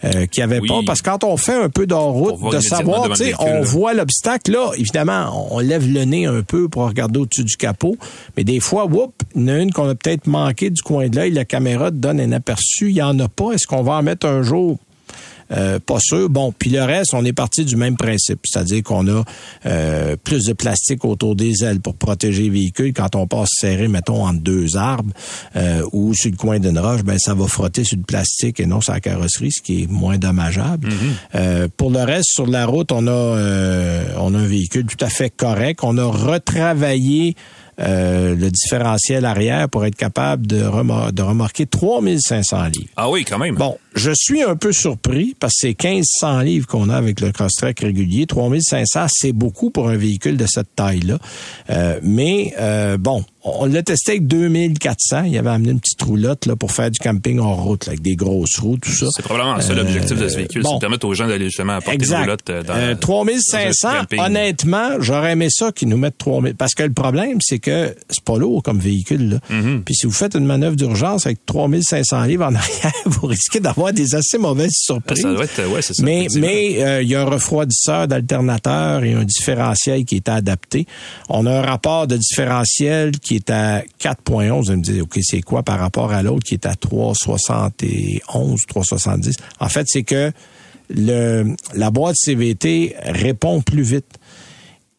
Euh, 0.05 0.27
qu'il 0.27 0.41
n'y 0.41 0.53
avait 0.53 0.59
Oui. 0.61 0.67
pas 0.69 0.81
parce 0.85 1.01
que 1.01 1.11
quand 1.11 1.23
on 1.23 1.37
fait 1.37 1.55
un 1.55 1.69
peu 1.69 1.87
d'en-route, 1.87 2.35
de 2.53 2.59
savoir, 2.59 3.09
tu 3.11 3.25
sais, 3.25 3.35
on 3.39 3.63
voit 3.63 3.95
l'obstacle 3.95 4.51
là, 4.51 4.73
évidemment, 4.77 5.47
on 5.55 5.61
lève 5.61 5.87
le 5.89 6.05
nez 6.05 6.27
un 6.27 6.43
peu 6.43 6.69
pour 6.69 6.87
regarder 6.89 7.21
au-dessus 7.21 7.45
du 7.45 7.57
capot, 7.57 7.97
mais 8.37 8.43
des 8.43 8.59
fois, 8.59 8.87
whoop, 8.87 9.13
il 9.37 9.43
y 9.43 9.45
en 9.45 9.49
a 9.49 9.59
une 9.59 9.73
qu'on 9.73 9.89
a 9.89 9.95
peut-être 9.95 10.27
manqué 10.27 10.71
du 10.71 10.83
coin 10.83 11.09
de 11.09 11.15
l'œil, 11.15 11.31
la 11.31 11.45
caméra 11.45 11.91
te 11.93 11.97
donne 11.97 12.19
un 12.21 12.33
aperçu, 12.33 12.91
il 12.91 12.97
y 12.97 13.03
en 13.03 13.17
a 13.21 13.29
pas. 13.29 13.53
Est-ce 13.53 13.67
qu'on 13.69 13.83
va 13.83 13.93
en 13.93 14.03
mettre 14.03 14.27
un 14.27 14.43
jour? 14.43 14.79
Euh, 15.53 15.79
pas 15.79 15.99
sûr. 16.01 16.29
Bon, 16.29 16.53
puis 16.57 16.71
le 16.71 16.83
reste, 16.83 17.15
on 17.15 17.25
est 17.25 17.33
parti 17.33 17.65
du 17.65 17.77
même 17.77 17.97
principe, 17.97 18.41
c'est-à-dire 18.45 18.83
qu'on 18.83 19.07
a 19.09 19.25
euh, 19.67 20.17
plus 20.17 20.45
de 20.45 20.53
plastique 20.53 21.05
autour 21.05 21.37
des 21.37 21.65
ailes 21.65 21.81
pour 21.81 21.95
protéger 21.95 22.45
les 22.45 22.51
véhicules. 22.51 22.93
Quand 22.93 23.15
on 23.17 23.27
passe 23.27 23.51
serré, 23.61 23.89
mettons, 23.89 24.27
entre 24.27 24.41
deux 24.41 24.77
arbres 24.77 25.13
euh, 25.57 25.83
ou 25.93 26.15
sur 26.15 26.31
le 26.31 26.37
coin 26.37 26.59
d'une 26.59 26.79
roche, 26.79 27.03
ben 27.03 27.19
ça 27.19 27.35
va 27.35 27.47
frotter 27.47 27.85
sur 27.85 27.99
le 27.99 28.05
plastique 28.05 28.61
et 28.61 28.67
non 28.67 28.81
sur 28.81 28.93
la 28.93 29.01
carrosserie, 29.01 29.53
ce 29.53 29.63
qui 29.63 29.83
est 29.83 29.91
moins 29.91 30.19
dommageable. 30.19 30.89
Mm-hmm. 30.89 31.69
pour 31.77 31.91
le 31.91 32.01
reste, 32.01 32.31
sur 32.33 32.47
la 32.47 32.67
route, 32.67 32.93
on 32.93 33.07
a 33.07 34.13
on 34.19 34.35
a 34.35 34.39
un 34.39 34.47
véhicule 34.47 34.87
tout 34.87 35.03
à 35.05 35.09
fait 35.09 35.31
correct. 35.31 35.81
On 35.83 35.99
a 35.99 36.05
retravaillé 36.05 37.37
euh, 37.81 38.35
le 38.37 38.51
différentiel 38.51 39.25
arrière 39.25 39.67
pour 39.69 39.87
être 39.87 39.97
capable 39.97 40.47
de, 40.47 40.59
de 41.11 41.23
remorquer 41.23 41.67
3500 41.67 42.65
livres. 42.67 42.91
Ah 42.97 43.09
oui, 43.09 43.25
quand 43.25 43.39
même. 43.39 43.55
Bon, 43.55 43.79
je 43.95 44.13
suis 44.15 44.43
un 44.43 44.57
peu 44.57 44.73
surpris 44.73 45.37
parce 45.39 45.55
que 45.55 45.69
c'est 45.69 45.85
1500 45.85 46.41
livres 46.41 46.67
qu'on 46.67 46.89
a 46.89 46.97
avec 46.97 47.21
le 47.21 47.33
Crosstrek 47.33 47.81
régulier. 47.81 48.27
3500, 48.27 49.07
c'est 49.09 49.33
beaucoup 49.33 49.71
pour 49.71 49.89
un 49.89 49.97
véhicule 49.97 50.37
de 50.37 50.47
cette 50.47 50.75
taille-là. 50.75 51.19
Euh, 51.71 51.99
mais 52.03 52.55
euh, 52.59 52.97
bon, 52.97 53.25
on 53.45 53.67
l'a 53.67 53.83
testé 53.83 54.13
avec 54.13 54.27
2400. 54.27 55.25
Il 55.25 55.37
avait 55.37 55.51
amené 55.51 55.73
une 55.73 55.81
petite 55.81 56.03
roulotte 56.03 56.47
là, 56.47 56.57
pour 56.57 56.73
faire 56.73 56.91
du 56.91 56.99
camping 56.99 57.41
en 57.41 57.55
route, 57.55 57.89
avec 57.89 58.01
des 58.01 58.15
grosses 58.15 58.59
roues, 58.59 58.79
tout 58.79 58.93
ça. 58.93 59.07
C'est 59.15 59.23
probablement 59.23 59.61
ça 59.61 59.75
l'objectif 59.75 60.19
de 60.19 60.29
ce 60.29 60.37
véhicule, 60.37 60.63
c'est 60.65 60.75
de 60.75 60.79
permettre 60.79 61.07
aux 61.07 61.15
gens 61.15 61.27
d'aller 61.27 61.47
justement 61.47 61.75
apporter 61.75 61.99
des 61.99 62.17
roulottes 62.17 62.51
dans 62.51 62.97
3500, 62.99 63.89
honnêtement, 64.19 65.01
j'aurais 65.01 65.33
aimé 65.33 65.49
ça 65.51 65.73
qu'ils 65.73 65.89
nous 65.89 65.97
mettent 65.97 66.19
3000. 66.19 66.55
Parce 66.55 66.75
que 66.75 66.83
le 66.83 66.93
problème, 66.93 67.39
c'est 67.41 67.59
que 67.59 67.95
c'est 68.09 68.25
pas 68.25 68.39
lourd 68.39 68.63
comme 68.63 68.79
véhicule. 68.79 69.31
Là. 69.31 69.39
Mm-hmm. 69.51 69.83
Puis 69.83 69.95
si 69.95 70.07
vous 70.07 70.13
faites 70.13 70.35
une 70.35 70.47
manœuvre 70.47 70.77
d'urgence 70.77 71.27
avec 71.27 71.45
3500 71.47 72.25
livres 72.25 72.45
en 72.45 72.55
arrière, 72.55 72.93
vous 73.07 73.27
risquez 73.27 73.61
d'avoir 73.61 73.82
des 73.91 74.15
assez 74.15 74.39
mauvaises 74.39 74.75
surprises. 74.75 75.23
Ça 75.23 75.33
doit 75.33 75.45
être, 75.45 75.69
ouais, 75.69 75.83
c'est 75.83 75.95
ça. 75.95 76.03
Mais 76.05 76.29
mais 76.37 76.83
euh, 76.83 77.03
il 77.03 77.09
y 77.09 77.17
a 77.17 77.23
un 77.23 77.25
refroidisseur 77.25 78.07
d'alternateur 78.07 79.03
et 79.03 79.15
un 79.15 79.25
différentiel 79.25 80.05
qui 80.05 80.17
est 80.17 80.29
adapté. 80.29 80.87
On 81.29 81.47
a 81.47 81.59
un 81.59 81.63
rapport 81.63 82.07
de 82.07 82.17
différentiel 82.17 83.19
qui 83.19 83.37
est 83.37 83.51
à 83.51 83.83
4.11. 84.01 84.67
Vous 84.67 84.77
me 84.77 84.83
dites, 84.83 85.03
OK, 85.03 85.19
c'est 85.23 85.41
quoi 85.41 85.65
par 85.65 85.81
rapport 85.81 86.13
à 86.13 86.23
l'autre 86.23 86.45
qui 86.45 86.55
est 86.55 86.67
à 86.67 86.75
3.71, 86.75 88.21
3.70? 88.23 89.35
En 89.59 89.69
fait, 89.69 89.87
c'est 89.89 90.05
que 90.05 90.31
le, 90.95 91.57
la 91.75 91.91
boîte 91.91 92.17
CVT 92.17 92.95
répond 93.03 93.63
plus 93.63 93.83
vite. 93.83 94.19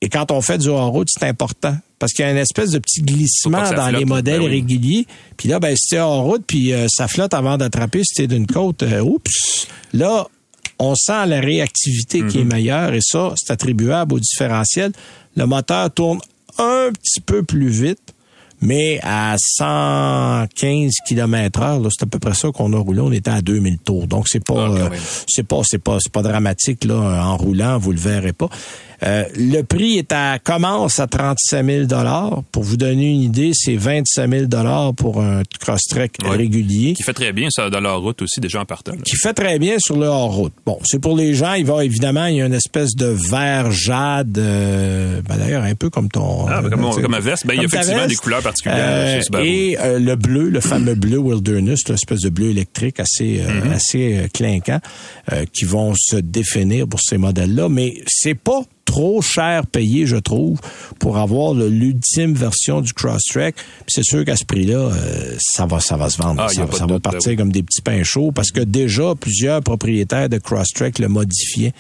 Et 0.04 0.10
quand 0.10 0.32
on 0.32 0.42
fait 0.42 0.58
du 0.58 0.68
hors-route, 0.68 1.08
c'est 1.10 1.26
important 1.26 1.78
parce 1.98 2.12
qu'il 2.12 2.26
y 2.26 2.28
a 2.28 2.32
une 2.32 2.38
espèce 2.38 2.72
de 2.72 2.80
petit 2.80 3.02
glissement 3.02 3.72
dans 3.72 3.88
les 3.90 4.04
modèles 4.04 4.42
ben 4.42 4.48
oui. 4.48 4.52
réguliers. 4.52 5.08
Puis 5.38 5.48
là, 5.48 5.62
ben, 5.62 5.74
si 5.78 5.96
hors 5.96 6.24
route, 6.24 6.44
puis 6.46 6.74
euh, 6.74 6.88
ça 6.90 7.08
flotte 7.08 7.34
avant 7.34 7.58
d'attraper, 7.58 8.02
si 8.04 8.16
t'es 8.16 8.28
d'une 8.28 8.46
côte, 8.46 8.84
euh, 8.84 9.00
oups, 9.00 9.66
là, 9.94 10.28
on 10.78 10.94
sent 10.94 11.26
la 11.28 11.40
réactivité 11.40 12.26
qui 12.28 12.40
est 12.40 12.44
Mm-hmm. 12.44 12.52
meilleure 12.52 12.94
et 12.94 13.00
ça, 13.02 13.34
c'est 13.38 13.54
attribuable 13.54 14.16
au 14.16 14.20
différentiel. 14.20 14.92
Le 15.38 15.46
moteur 15.46 15.90
tourne 15.90 16.20
un 16.58 16.90
petit 16.92 17.22
peu 17.22 17.44
plus 17.44 17.70
vite, 17.70 18.14
mais 18.60 19.00
à 19.04 19.36
115 19.38 20.92
km 21.08 21.62
heure, 21.62 21.82
c'est 21.98 22.04
à 22.04 22.08
peu 22.08 22.20
près 22.20 22.34
ça 22.34 22.50
qu'on 22.52 22.74
a 22.74 22.78
roulé. 22.78 23.00
On 23.00 23.12
était 23.14 23.32
à 23.32 23.42
2000 23.42 23.78
tours. 23.80 24.08
Donc, 24.08 24.28
c'est 24.28 24.44
pas, 24.44 24.68
Ah, 24.68 24.72
euh, 24.72 24.90
c'est 25.28 25.48
pas, 25.48 25.62
c'est 25.64 25.80
pas, 25.82 25.98
c'est 26.02 26.12
pas 26.12 26.22
dramatique, 26.22 26.84
là, 26.84 26.96
en 27.26 27.38
roulant, 27.38 27.78
vous 27.78 27.94
le 27.94 28.00
verrez 28.00 28.34
pas. 28.34 28.50
Euh, 29.06 29.24
le 29.36 29.62
prix 29.64 29.98
est 29.98 30.12
à 30.12 30.40
commence 30.40 31.00
à 31.00 31.08
37 31.08 31.88
000 31.90 32.44
Pour 32.52 32.64
vous 32.64 32.78
donner 32.78 33.12
une 33.12 33.22
idée, 33.22 33.52
c'est 33.54 33.76
27 33.76 34.30
000 34.52 34.94
pour 34.96 35.22
un 35.22 35.44
Crosstrek 35.60 36.18
régulier. 36.24 36.94
Qui 36.94 37.04
fait 37.04 37.14
très 37.14 37.34
bien 37.34 37.50
ça 37.50 37.70
dans 37.70 37.80
leur 37.80 38.02
route 38.02 38.22
aussi, 38.22 38.40
déjà 38.40 38.62
en 38.62 38.66
partant. 38.66 38.94
là. 38.94 39.00
Qui 39.04 39.16
fait 39.16 39.34
très 39.34 39.60
bien 39.60 39.76
sur 39.80 39.98
le 39.98 40.06
hors-route. 40.08 40.54
Bon, 40.66 40.80
c'est 40.84 41.00
pour 41.00 41.18
les 41.18 41.34
gens, 41.34 41.54
il 41.54 41.66
va 41.66 41.84
évidemment, 41.84 42.26
il 42.26 42.38
y 42.38 42.42
a 42.42 42.46
une 42.46 42.54
espèce 42.54 42.96
de 42.96 43.08
vert 43.08 43.72
jade, 43.72 44.38
euh, 44.38 45.22
ben 45.28 45.38
d'ailleurs 45.38 45.64
un 45.64 45.76
peu 45.76 45.90
comme 45.90 46.10
ton... 46.10 46.48
Ah, 46.48 46.62
ben, 46.62 46.70
comme, 46.70 46.86
euh, 46.86 47.02
comme 47.02 47.14
un 47.14 47.20
veste, 47.20 47.46
ben, 47.46 47.54
il 47.56 47.62
y 47.62 47.66
a 47.66 47.68
comme 47.68 47.80
effectivement 47.80 48.08
des 48.08 48.16
couleurs 48.16 48.42
particulières 48.42 48.78
Euh, 48.80 49.16
chez 49.18 49.22
Subaru. 49.24 49.48
et 49.48 49.78
le 50.00 50.16
bleu, 50.16 50.50
le 50.50 50.60
fameux 50.62 50.96
bleu 50.96 51.18
Wilderness, 51.18 51.88
l'espèce 51.90 52.22
de 52.22 52.30
bleu 52.30 52.50
électrique 52.50 53.00
assez 53.00 53.24
Mm-hmm. 53.44 53.72
assez 53.74 54.30
clinquant, 54.34 54.80
euh, 55.32 55.46
qui 55.54 55.66
vont 55.66 55.94
se 55.98 56.16
définir 56.18 56.88
pour 56.88 57.00
ces 57.02 57.18
modèles-là. 57.18 57.70
Mais 57.70 57.96
c'est 58.08 58.36
pas 58.36 58.62
trop 58.94 59.24
cher 59.24 59.66
payé, 59.66 60.06
je 60.06 60.18
trouve, 60.18 60.60
pour 61.00 61.18
avoir 61.18 61.56
l'ultime 61.56 62.34
version 62.36 62.80
du 62.80 62.94
Crosstrek. 62.94 63.56
Puis 63.56 63.66
c'est 63.88 64.04
sûr 64.04 64.24
qu'à 64.24 64.36
ce 64.36 64.46
prix-là, 64.46 64.76
euh, 64.78 65.36
ça 65.40 65.66
va 65.66 65.80
ça 65.80 65.98
va 65.98 66.12
se 66.12 66.22
vendre. 66.22 66.42
Ah, 66.44 66.50
ça 66.50 66.66
va- 66.66 66.78
ça 66.78 66.86
doute, 66.86 67.02
partir 67.02 67.36
comme 67.36 67.52
des 67.52 67.64
petits 67.64 67.82
pains 67.82 68.04
chauds 68.04 68.32
parce 68.32 68.52
que 68.52 68.60
déjà 68.60 69.16
plusieurs 69.20 69.62
propriétaires 69.64 70.30
de 70.30 70.38
Crosstrek 70.38 71.00
le 71.00 71.08
modifiaient 71.08 71.74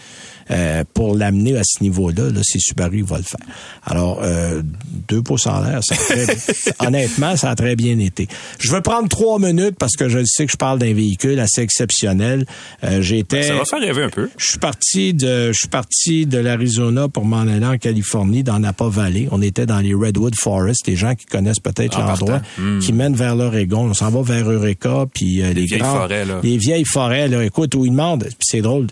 euh, 0.51 0.83
pour 0.93 1.15
l'amener 1.15 1.57
à 1.57 1.61
ce 1.63 1.81
niveau-là. 1.83 2.29
Là, 2.29 2.41
c'est 2.43 2.59
Subaru 2.59 3.03
va 3.03 3.17
le 3.17 3.23
faire. 3.23 3.39
Alors, 3.85 4.19
euh, 4.23 4.61
deux 5.07 5.21
pouces 5.21 5.47
en 5.47 5.61
l'air, 5.61 5.83
ça 5.83 5.95
a 5.95 5.97
très- 5.97 6.37
honnêtement, 6.87 7.35
ça 7.35 7.49
a 7.51 7.55
très 7.55 7.75
bien 7.75 7.97
été. 7.99 8.27
Je 8.59 8.71
veux 8.71 8.81
prendre 8.81 9.07
trois 9.09 9.39
minutes 9.39 9.75
parce 9.77 9.95
que 9.95 10.09
je 10.09 10.19
sais 10.25 10.45
que 10.45 10.51
je 10.51 10.57
parle 10.57 10.79
d'un 10.79 10.93
véhicule 10.93 11.39
assez 11.39 11.61
exceptionnel. 11.61 12.45
Euh, 12.83 13.01
J'étais 13.01 13.43
Ça 13.43 13.55
va 13.55 13.65
faire 13.65 13.79
rêver 13.79 14.03
un 14.03 14.09
peu. 14.09 14.29
je 14.37 14.45
suis 14.47 14.59
parti 14.59 15.13
de 15.13 15.51
je 15.51 15.57
suis 15.57 15.67
parti 15.67 16.25
de 16.25 16.37
l'Arizona 16.37 17.07
pour 17.09 17.25
m'en 17.25 17.41
aller 17.41 17.65
en 17.65 17.77
Californie 17.77 18.43
dans 18.43 18.59
Napa 18.59 18.85
Valley. 18.87 19.27
On 19.31 19.41
était 19.41 19.65
dans 19.65 19.79
les 19.79 19.93
Redwood 19.93 20.35
Forest, 20.35 20.87
les 20.87 20.95
gens 20.95 21.15
qui 21.15 21.25
connaissent 21.25 21.59
peut-être 21.59 21.97
En 21.97 22.05
l'endroit 22.05 22.39
partant. 22.39 22.79
qui 22.81 22.93
mène 22.93 23.15
vers 23.15 23.35
l'Oregon. 23.35 23.89
On 23.89 23.93
s'en 23.93 24.09
va 24.09 24.21
vers 24.21 24.49
Eureka 24.49 25.05
puis 25.13 25.41
euh, 25.41 25.53
les, 25.53 25.65
vieilles 25.65 25.79
forêts, 25.79 26.25
là. 26.25 26.39
les 26.43 26.57
vieilles 26.57 26.85
forêts 26.85 27.27
là, 27.27 27.43
écoute 27.43 27.75
où 27.75 27.85
ils 27.85 27.91
demandent, 27.91 28.27
c'est 28.39 28.61
drôle. 28.61 28.87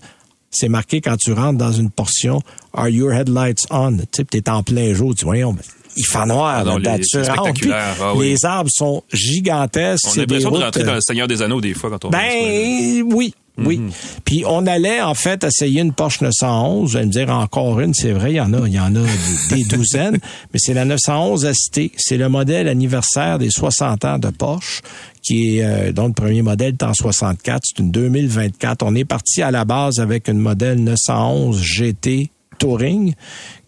C'est 0.51 0.69
marqué 0.69 0.99
quand 1.01 1.15
tu 1.17 1.31
rentres 1.33 1.57
dans 1.57 1.71
une 1.71 1.89
portion 1.89 2.41
Are 2.73 2.89
your 2.89 3.11
headlights 3.13 3.65
on? 3.71 3.97
Tu 4.11 4.25
t'es 4.25 4.49
en 4.49 4.63
plein 4.63 4.93
jour, 4.93 5.15
tu 5.15 5.23
vois, 5.25 5.33
voyons, 5.35 5.55
il 5.95 6.05
fait 6.05 6.25
noir 6.25 6.57
Ah 6.59 6.63
non, 6.63 6.77
là-dedans. 6.77 6.97
les- 6.97 7.03
spectaculaire. 7.23 7.95
Ah 8.01 8.13
oui. 8.15 8.29
Les 8.29 8.45
arbres 8.45 8.69
sont 8.71 9.03
gigantesques. 9.11 10.05
On 10.07 10.11
a 10.13 10.15
l'impression 10.17 10.51
de 10.51 10.57
rentrer 10.57 10.83
dans 10.83 10.91
euh, 10.91 10.95
le 10.95 11.01
Seigneur 11.01 11.27
des 11.27 11.41
Anneaux 11.41 11.61
des 11.61 11.73
fois 11.73 11.89
quand 11.89 12.05
on 12.05 12.09
ben 12.09 13.01
oui, 13.13 13.33
oui. 13.57 13.77
Mhm. 13.77 13.91
Puis 14.25 14.43
on 14.47 14.65
allait 14.65 15.01
en 15.01 15.13
fait 15.13 15.43
essayer 15.43 15.81
une 15.81 15.93
Porsche 15.93 16.21
911. 16.21 16.91
Vous 16.91 16.97
allez 16.97 17.07
me 17.07 17.11
dire 17.11 17.29
encore 17.29 17.79
une, 17.79 17.93
c'est 17.93 18.11
vrai, 18.11 18.31
il 18.31 18.35
y 18.35 18.41
en 18.41 18.53
a, 18.53 18.67
il 18.67 18.73
y 18.73 18.79
en 18.79 18.95
a 18.95 19.01
des, 19.49 19.55
des 19.55 19.63
douzaines, 19.63 20.17
mais 20.53 20.59
c'est 20.59 20.73
la 20.73 20.85
911 20.85 21.51
ST. 21.51 21.91
C'est 21.97 22.17
le 22.17 22.29
modèle 22.29 22.67
anniversaire 22.67 23.39
des 23.39 23.49
60 23.49 24.05
ans 24.05 24.19
de 24.19 24.29
Porsche, 24.29 24.81
qui 25.21 25.57
est 25.57 25.63
euh, 25.63 25.91
dont 25.91 26.07
le 26.07 26.13
premier 26.13 26.41
modèle 26.41 26.73
est 26.79 26.83
en 26.83 26.93
64. 26.93 27.61
C'est 27.63 27.79
une 27.79 27.91
2024. 27.91 28.83
On 28.83 28.95
est 28.95 29.05
parti 29.05 29.41
à 29.41 29.51
la 29.51 29.65
base 29.65 29.99
avec 29.99 30.27
une 30.27 30.39
modèle 30.39 30.81
911 30.83 31.61
GT 31.61 32.29
Touring, 32.57 33.13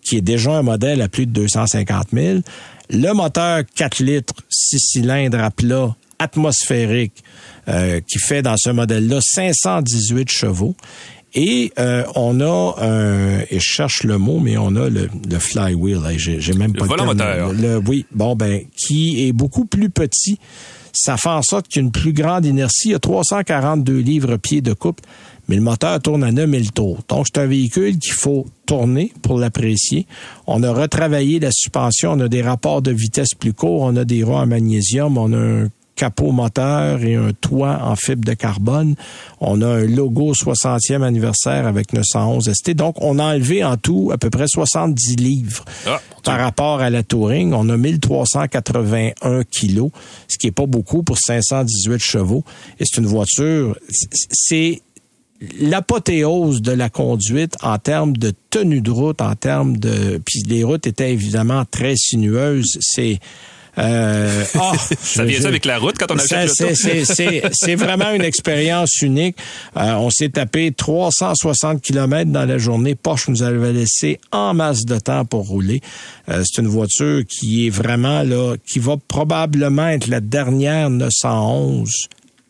qui 0.01 0.17
est 0.17 0.21
déjà 0.21 0.51
un 0.51 0.63
modèle 0.63 1.01
à 1.01 1.09
plus 1.09 1.25
de 1.25 1.31
250 1.31 2.07
000. 2.13 2.39
Le 2.89 3.13
moteur 3.13 3.63
4 3.75 4.03
litres, 4.03 4.35
6 4.49 4.79
cylindres 4.79 5.39
à 5.39 5.51
plat, 5.51 5.95
atmosphérique, 6.23 7.23
euh, 7.67 7.99
qui 8.01 8.19
fait 8.19 8.41
dans 8.41 8.55
ce 8.57 8.69
modèle-là 8.71 9.19
518 9.21 10.29
chevaux. 10.31 10.75
Et 11.35 11.71
euh, 11.79 12.03
on 12.15 12.39
a, 12.41 12.75
un, 12.79 13.39
et 13.49 13.59
je 13.59 13.65
cherche 13.65 14.03
le 14.03 14.17
mot, 14.19 14.39
mais 14.39 14.55
on 14.57 14.75
a 14.75 14.87
le, 14.89 15.09
le 15.29 15.39
flywheel. 15.39 15.99
J'ai 16.17 16.53
même 16.53 16.73
Le 16.73 16.79
pas 16.79 16.85
volant 16.85 17.15
terme. 17.15 17.17
moteur. 17.17 17.53
Le, 17.53 17.77
oui, 17.87 18.05
bon 18.11 18.35
ben, 18.35 18.61
qui 18.77 19.27
est 19.27 19.31
beaucoup 19.31 19.65
plus 19.65 19.89
petit. 19.89 20.37
Ça 20.95 21.17
fait 21.17 21.29
en 21.29 21.41
sorte 21.41 21.67
qu'il 21.67 21.81
y 21.81 21.83
a 21.83 21.85
une 21.85 21.91
plus 21.91 22.13
grande 22.13 22.45
inertie. 22.45 22.89
Il 22.89 22.91
y 22.91 22.95
a 22.95 22.99
342 22.99 23.97
livres 23.97 24.37
pieds 24.37 24.61
de 24.61 24.73
couple, 24.73 25.03
mais 25.47 25.55
le 25.55 25.63
moteur 25.63 25.99
tourne 25.99 26.23
à 26.23 26.31
9000 26.31 26.71
tours. 26.71 26.99
Donc, 27.09 27.25
c'est 27.25 27.41
un 27.41 27.47
véhicule 27.47 27.97
qu'il 27.97 28.13
faut 28.13 28.45
tourner 28.67 29.11
pour 29.23 29.39
l'apprécier. 29.39 30.05
On 30.45 30.61
a 30.61 30.71
retravaillé 30.71 31.39
la 31.39 31.49
suspension. 31.51 32.11
On 32.11 32.19
a 32.19 32.27
des 32.27 32.43
rapports 32.43 32.83
de 32.83 32.91
vitesse 32.91 33.33
plus 33.39 33.53
courts. 33.53 33.81
On 33.81 33.95
a 33.95 34.05
des 34.05 34.21
roues 34.21 34.35
en 34.35 34.45
magnésium. 34.45 35.17
On 35.17 35.33
a 35.33 35.37
un 35.37 35.69
capot 35.95 36.31
moteur 36.31 37.03
et 37.03 37.15
un 37.15 37.31
toit 37.33 37.79
en 37.83 37.95
fibre 37.95 38.25
de 38.25 38.33
carbone. 38.33 38.95
On 39.39 39.61
a 39.61 39.67
un 39.67 39.85
logo 39.85 40.33
60e 40.33 41.03
anniversaire 41.03 41.67
avec 41.67 41.93
911 41.93 42.51
ST. 42.53 42.71
Donc, 42.71 42.95
on 43.01 43.19
a 43.19 43.35
enlevé 43.35 43.63
en 43.63 43.77
tout 43.77 44.09
à 44.13 44.17
peu 44.17 44.29
près 44.29 44.47
70 44.47 45.15
livres 45.17 45.65
Ah, 45.85 46.01
par 46.23 46.39
rapport 46.39 46.81
à 46.81 46.89
la 46.89 47.03
Touring. 47.03 47.53
On 47.53 47.69
a 47.69 47.77
1381 47.77 49.43
kilos, 49.43 49.91
ce 50.27 50.37
qui 50.37 50.47
est 50.47 50.51
pas 50.51 50.65
beaucoup 50.65 51.03
pour 51.03 51.17
518 51.17 51.99
chevaux. 51.99 52.43
Et 52.79 52.85
c'est 52.85 52.99
une 52.99 53.07
voiture, 53.07 53.77
c'est 54.31 54.81
l'apothéose 55.59 56.61
de 56.61 56.71
la 56.71 56.89
conduite 56.89 57.55
en 57.61 57.77
termes 57.77 58.15
de 58.15 58.33
tenue 58.49 58.81
de 58.81 58.91
route, 58.91 59.21
en 59.21 59.35
termes 59.35 59.77
de... 59.77 60.21
Puis 60.25 60.43
les 60.47 60.63
routes 60.63 60.87
étaient 60.87 61.11
évidemment 61.11 61.65
très 61.65 61.95
sinueuses. 61.95 62.77
C'est... 62.79 63.19
Euh, 63.79 64.43
ah, 64.59 64.71
Ça 65.01 65.25
vient 65.25 65.37
je- 65.37 65.41
ça 65.41 65.47
avec 65.47 65.65
la 65.65 65.79
route 65.79 65.97
quand 65.97 66.11
on 66.11 66.17
achète 66.17 66.49
c'est- 66.51 67.75
vraiment 67.75 68.11
une 68.11 68.21
expérience 68.21 69.01
unique. 69.01 69.35
Euh, 69.77 69.93
on 69.95 70.09
s'est 70.11 70.29
tapé 70.29 70.71
360 70.71 71.81
km 71.81 72.31
dans 72.31 72.45
la 72.45 72.57
journée. 72.59 72.93
Porsche 72.95 73.29
nous 73.29 73.41
avait 73.41 73.73
laissé 73.73 74.19
en 74.31 74.53
masse 74.53 74.85
de 74.85 74.99
temps 74.99 75.25
pour 75.25 75.47
rouler. 75.47 75.81
Euh, 76.29 76.43
c'est 76.45 76.61
une 76.61 76.67
voiture 76.67 77.23
qui 77.27 77.65
est 77.67 77.69
vraiment 77.71 78.21
là, 78.21 78.55
qui 78.71 78.77
va 78.79 78.95
probablement 79.07 79.87
être 79.87 80.07
la 80.07 80.19
dernière 80.19 80.89
911 80.91 81.89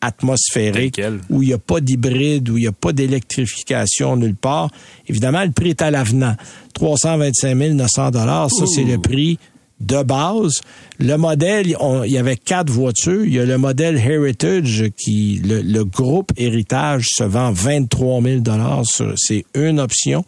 atmosphérique, 0.02 1.00
où 1.30 1.42
il 1.42 1.48
n'y 1.48 1.54
a 1.54 1.58
pas 1.58 1.80
d'hybride, 1.80 2.50
où 2.50 2.58
il 2.58 2.62
n'y 2.62 2.66
a 2.66 2.72
pas 2.72 2.92
d'électrification 2.92 4.16
nulle 4.16 4.34
part. 4.36 4.68
Évidemment, 5.08 5.42
le 5.42 5.50
prix 5.50 5.70
est 5.70 5.80
à 5.80 5.90
l'avenant. 5.90 6.36
325 6.74 7.54
900 7.54 8.10
dollars, 8.10 8.50
ça 8.50 8.66
c'est 8.66 8.84
le 8.84 8.98
prix 8.98 9.38
de 9.80 10.02
base. 10.02 10.60
Le 10.98 11.16
modèle, 11.16 11.66
il 11.66 12.10
y 12.10 12.18
avait 12.18 12.36
quatre 12.36 12.70
voitures. 12.70 13.24
Il 13.24 13.34
y 13.34 13.40
a 13.40 13.44
le 13.44 13.58
modèle 13.58 13.96
Heritage 13.96 14.90
qui, 14.96 15.40
le, 15.44 15.82
groupe 15.84 16.32
Héritage 16.36 17.06
se 17.08 17.24
vend 17.24 17.52
23 17.52 18.22
000 18.22 18.40
dollars. 18.40 18.82
C'est 19.16 19.44
une 19.54 19.80
option. 19.80 20.24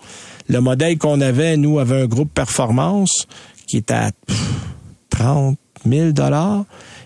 Le 0.49 0.61
modèle 0.61 0.99
qu'on 0.99 1.21
avait, 1.21 1.57
nous, 1.57 1.79
avait 1.79 2.03
un 2.03 2.07
groupe 2.07 2.33
Performance 2.33 3.27
qui 3.67 3.79
est 3.79 3.91
à 3.91 4.11
pff, 4.27 4.39
30 5.11 5.59
000 5.89 6.13
dollars. 6.13 6.65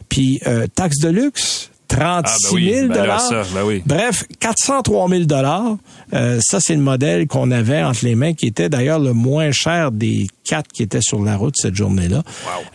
Puis 0.08 0.40
euh, 0.46 0.66
taxe 0.66 0.98
de 0.98 1.08
luxe, 1.08 1.69
36 1.90 2.24
Ah, 2.24 2.48
ben 2.50 2.54
oui, 2.54 2.72
000 2.72 2.88
ben 2.88 3.04
là, 3.04 3.18
ça, 3.18 3.42
ben 3.52 3.64
oui. 3.64 3.82
Bref, 3.84 4.24
403 4.38 5.08
000 5.08 5.24
dollars. 5.24 5.76
Euh, 6.14 6.38
ça, 6.40 6.60
c'est 6.60 6.74
le 6.74 6.80
modèle 6.80 7.26
qu'on 7.26 7.50
avait 7.50 7.82
entre 7.82 8.04
les 8.04 8.14
mains, 8.14 8.32
qui 8.32 8.46
était 8.46 8.68
d'ailleurs 8.68 9.00
le 9.00 9.12
moins 9.12 9.50
cher 9.52 9.90
des 9.90 10.28
quatre 10.44 10.68
qui 10.72 10.82
étaient 10.82 11.02
sur 11.02 11.22
la 11.22 11.36
route 11.36 11.54
cette 11.56 11.74
journée-là. 11.74 12.22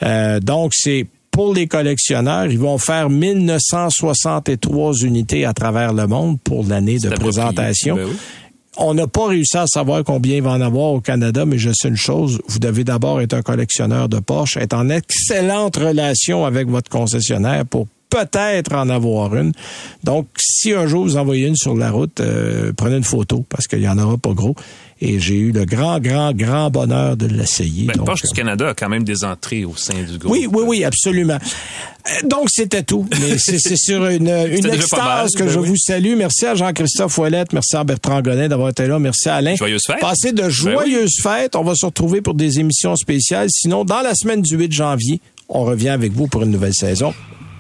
Euh, 0.04 0.40
donc, 0.40 0.74
c'est 0.76 1.08
pour 1.32 1.54
les 1.54 1.68
collectionneurs. 1.68 2.46
Ils 2.46 2.60
vont 2.60 2.78
faire 2.78 3.10
1963 3.10 4.94
unités 5.04 5.46
à 5.46 5.54
travers 5.54 5.94
le 5.94 6.08
monde 6.08 6.40
pour 6.42 6.66
l'année 6.66 7.00
de 7.00 7.10
présentation. 7.10 7.96
Ben 7.96 8.06
oui. 8.06 8.18
On 8.78 8.94
n'a 8.94 9.08
pas 9.08 9.28
réussi 9.28 9.56
à 9.58 9.68
savoir 9.68 10.04
combien 10.04 10.36
il 10.36 10.42
va 10.42 10.52
en 10.52 10.60
avoir 10.60 10.92
au 10.92 11.00
Canada, 11.00 11.46
mais 11.46 11.58
je 11.58 11.72
sais 11.74 11.88
une 11.88 11.96
chose, 11.96 12.42
vous 12.50 12.60
devez 12.60 12.84
d'abord 12.84 13.22
être 13.22 13.34
un 13.34 13.42
collectionneur 13.42 14.10
de 14.10 14.20
Porsche, 14.20 14.58
être 14.58 14.74
en 14.74 14.90
excellente 14.90 15.78
relation 15.78 16.46
avec 16.46 16.68
votre 16.68 16.90
concessionnaire 16.90 17.66
pour 17.66 17.88
peut-être 18.16 18.74
en 18.74 18.90
avoir 18.90 19.36
une. 19.36 19.52
Donc, 20.04 20.28
si 20.38 20.72
un 20.74 20.88
jour 20.88 21.04
vous 21.04 21.18
envoyez 21.18 21.48
une 21.48 21.56
sur 21.56 21.76
la 21.76 21.92
route, 21.92 22.20
euh, 22.22 22.72
prenez 22.76 22.96
une 22.98 23.04
photo 23.04 23.46
parce 23.50 23.68
qu'il 23.68 23.82
y 23.82 23.88
en 23.90 23.98
aura 23.98 24.18
pas 24.18 24.32
gros. 24.34 24.56
Et 25.02 25.20
j'ai 25.20 25.36
eu 25.36 25.52
le 25.52 25.66
grand, 25.66 26.00
grand, 26.00 26.32
grand 26.34 26.70
bonheur 26.70 27.18
de 27.18 27.26
l'essayer. 27.26 27.86
Ben, 27.88 27.98
Donc, 27.98 28.06
Porsche 28.06 28.24
euh, 28.26 28.30
du 28.30 28.34
Canada 28.34 28.70
a 28.70 28.74
quand 28.74 28.88
même 28.88 29.04
des 29.04 29.26
entrées 29.26 29.66
au 29.66 29.76
sein 29.76 30.02
du 30.10 30.18
groupe. 30.18 30.32
oui, 30.32 30.48
oui, 30.50 30.64
oui, 30.66 30.84
absolument. 30.86 31.38
Euh, 31.38 32.28
Donc, 32.28 32.48
c'était 32.50 32.84
tout. 32.84 33.06
Mais 33.20 33.38
c'est 33.38 33.76
sur 33.76 34.06
une, 34.08 34.30
une 34.30 34.66
extase 34.68 35.34
que 35.34 35.44
ben 35.44 35.50
je 35.50 35.60
oui. 35.60 35.68
vous 35.68 35.78
salue. 35.78 36.16
Merci 36.16 36.46
à 36.46 36.56
Jean-Christophe 36.56 37.18
Ouellette. 37.18 37.52
Merci 37.52 37.76
à 37.76 37.84
Bertrand 37.84 38.22
Gonnet 38.22 38.48
d'avoir 38.48 38.70
été 38.70 38.88
là. 38.88 38.98
Merci 38.98 39.28
à 39.28 39.36
Alain. 39.36 39.56
Joyeuses 39.56 39.84
fêtes. 39.86 40.00
Passez 40.00 40.32
de 40.32 40.48
joyeuses 40.48 41.18
fêtes. 41.22 41.58
On 41.58 41.64
va 41.64 41.76
se 41.76 41.86
retrouver 41.86 42.22
pour 42.22 42.34
des 42.36 42.62
émissions 42.62 42.96
spéciales. 42.96 43.50
Sinon, 43.52 43.84
dans 43.84 44.02
la 44.02 44.16
semaine 44.16 44.42
du 44.42 44.56
8 44.56 44.72
janvier, 44.72 45.20
on 45.50 45.66
revient 45.66 45.90
avec 45.90 46.14
vous 46.14 46.28
pour 46.28 46.44
une 46.44 46.52
nouvelle 46.52 46.74
saison. 46.74 47.14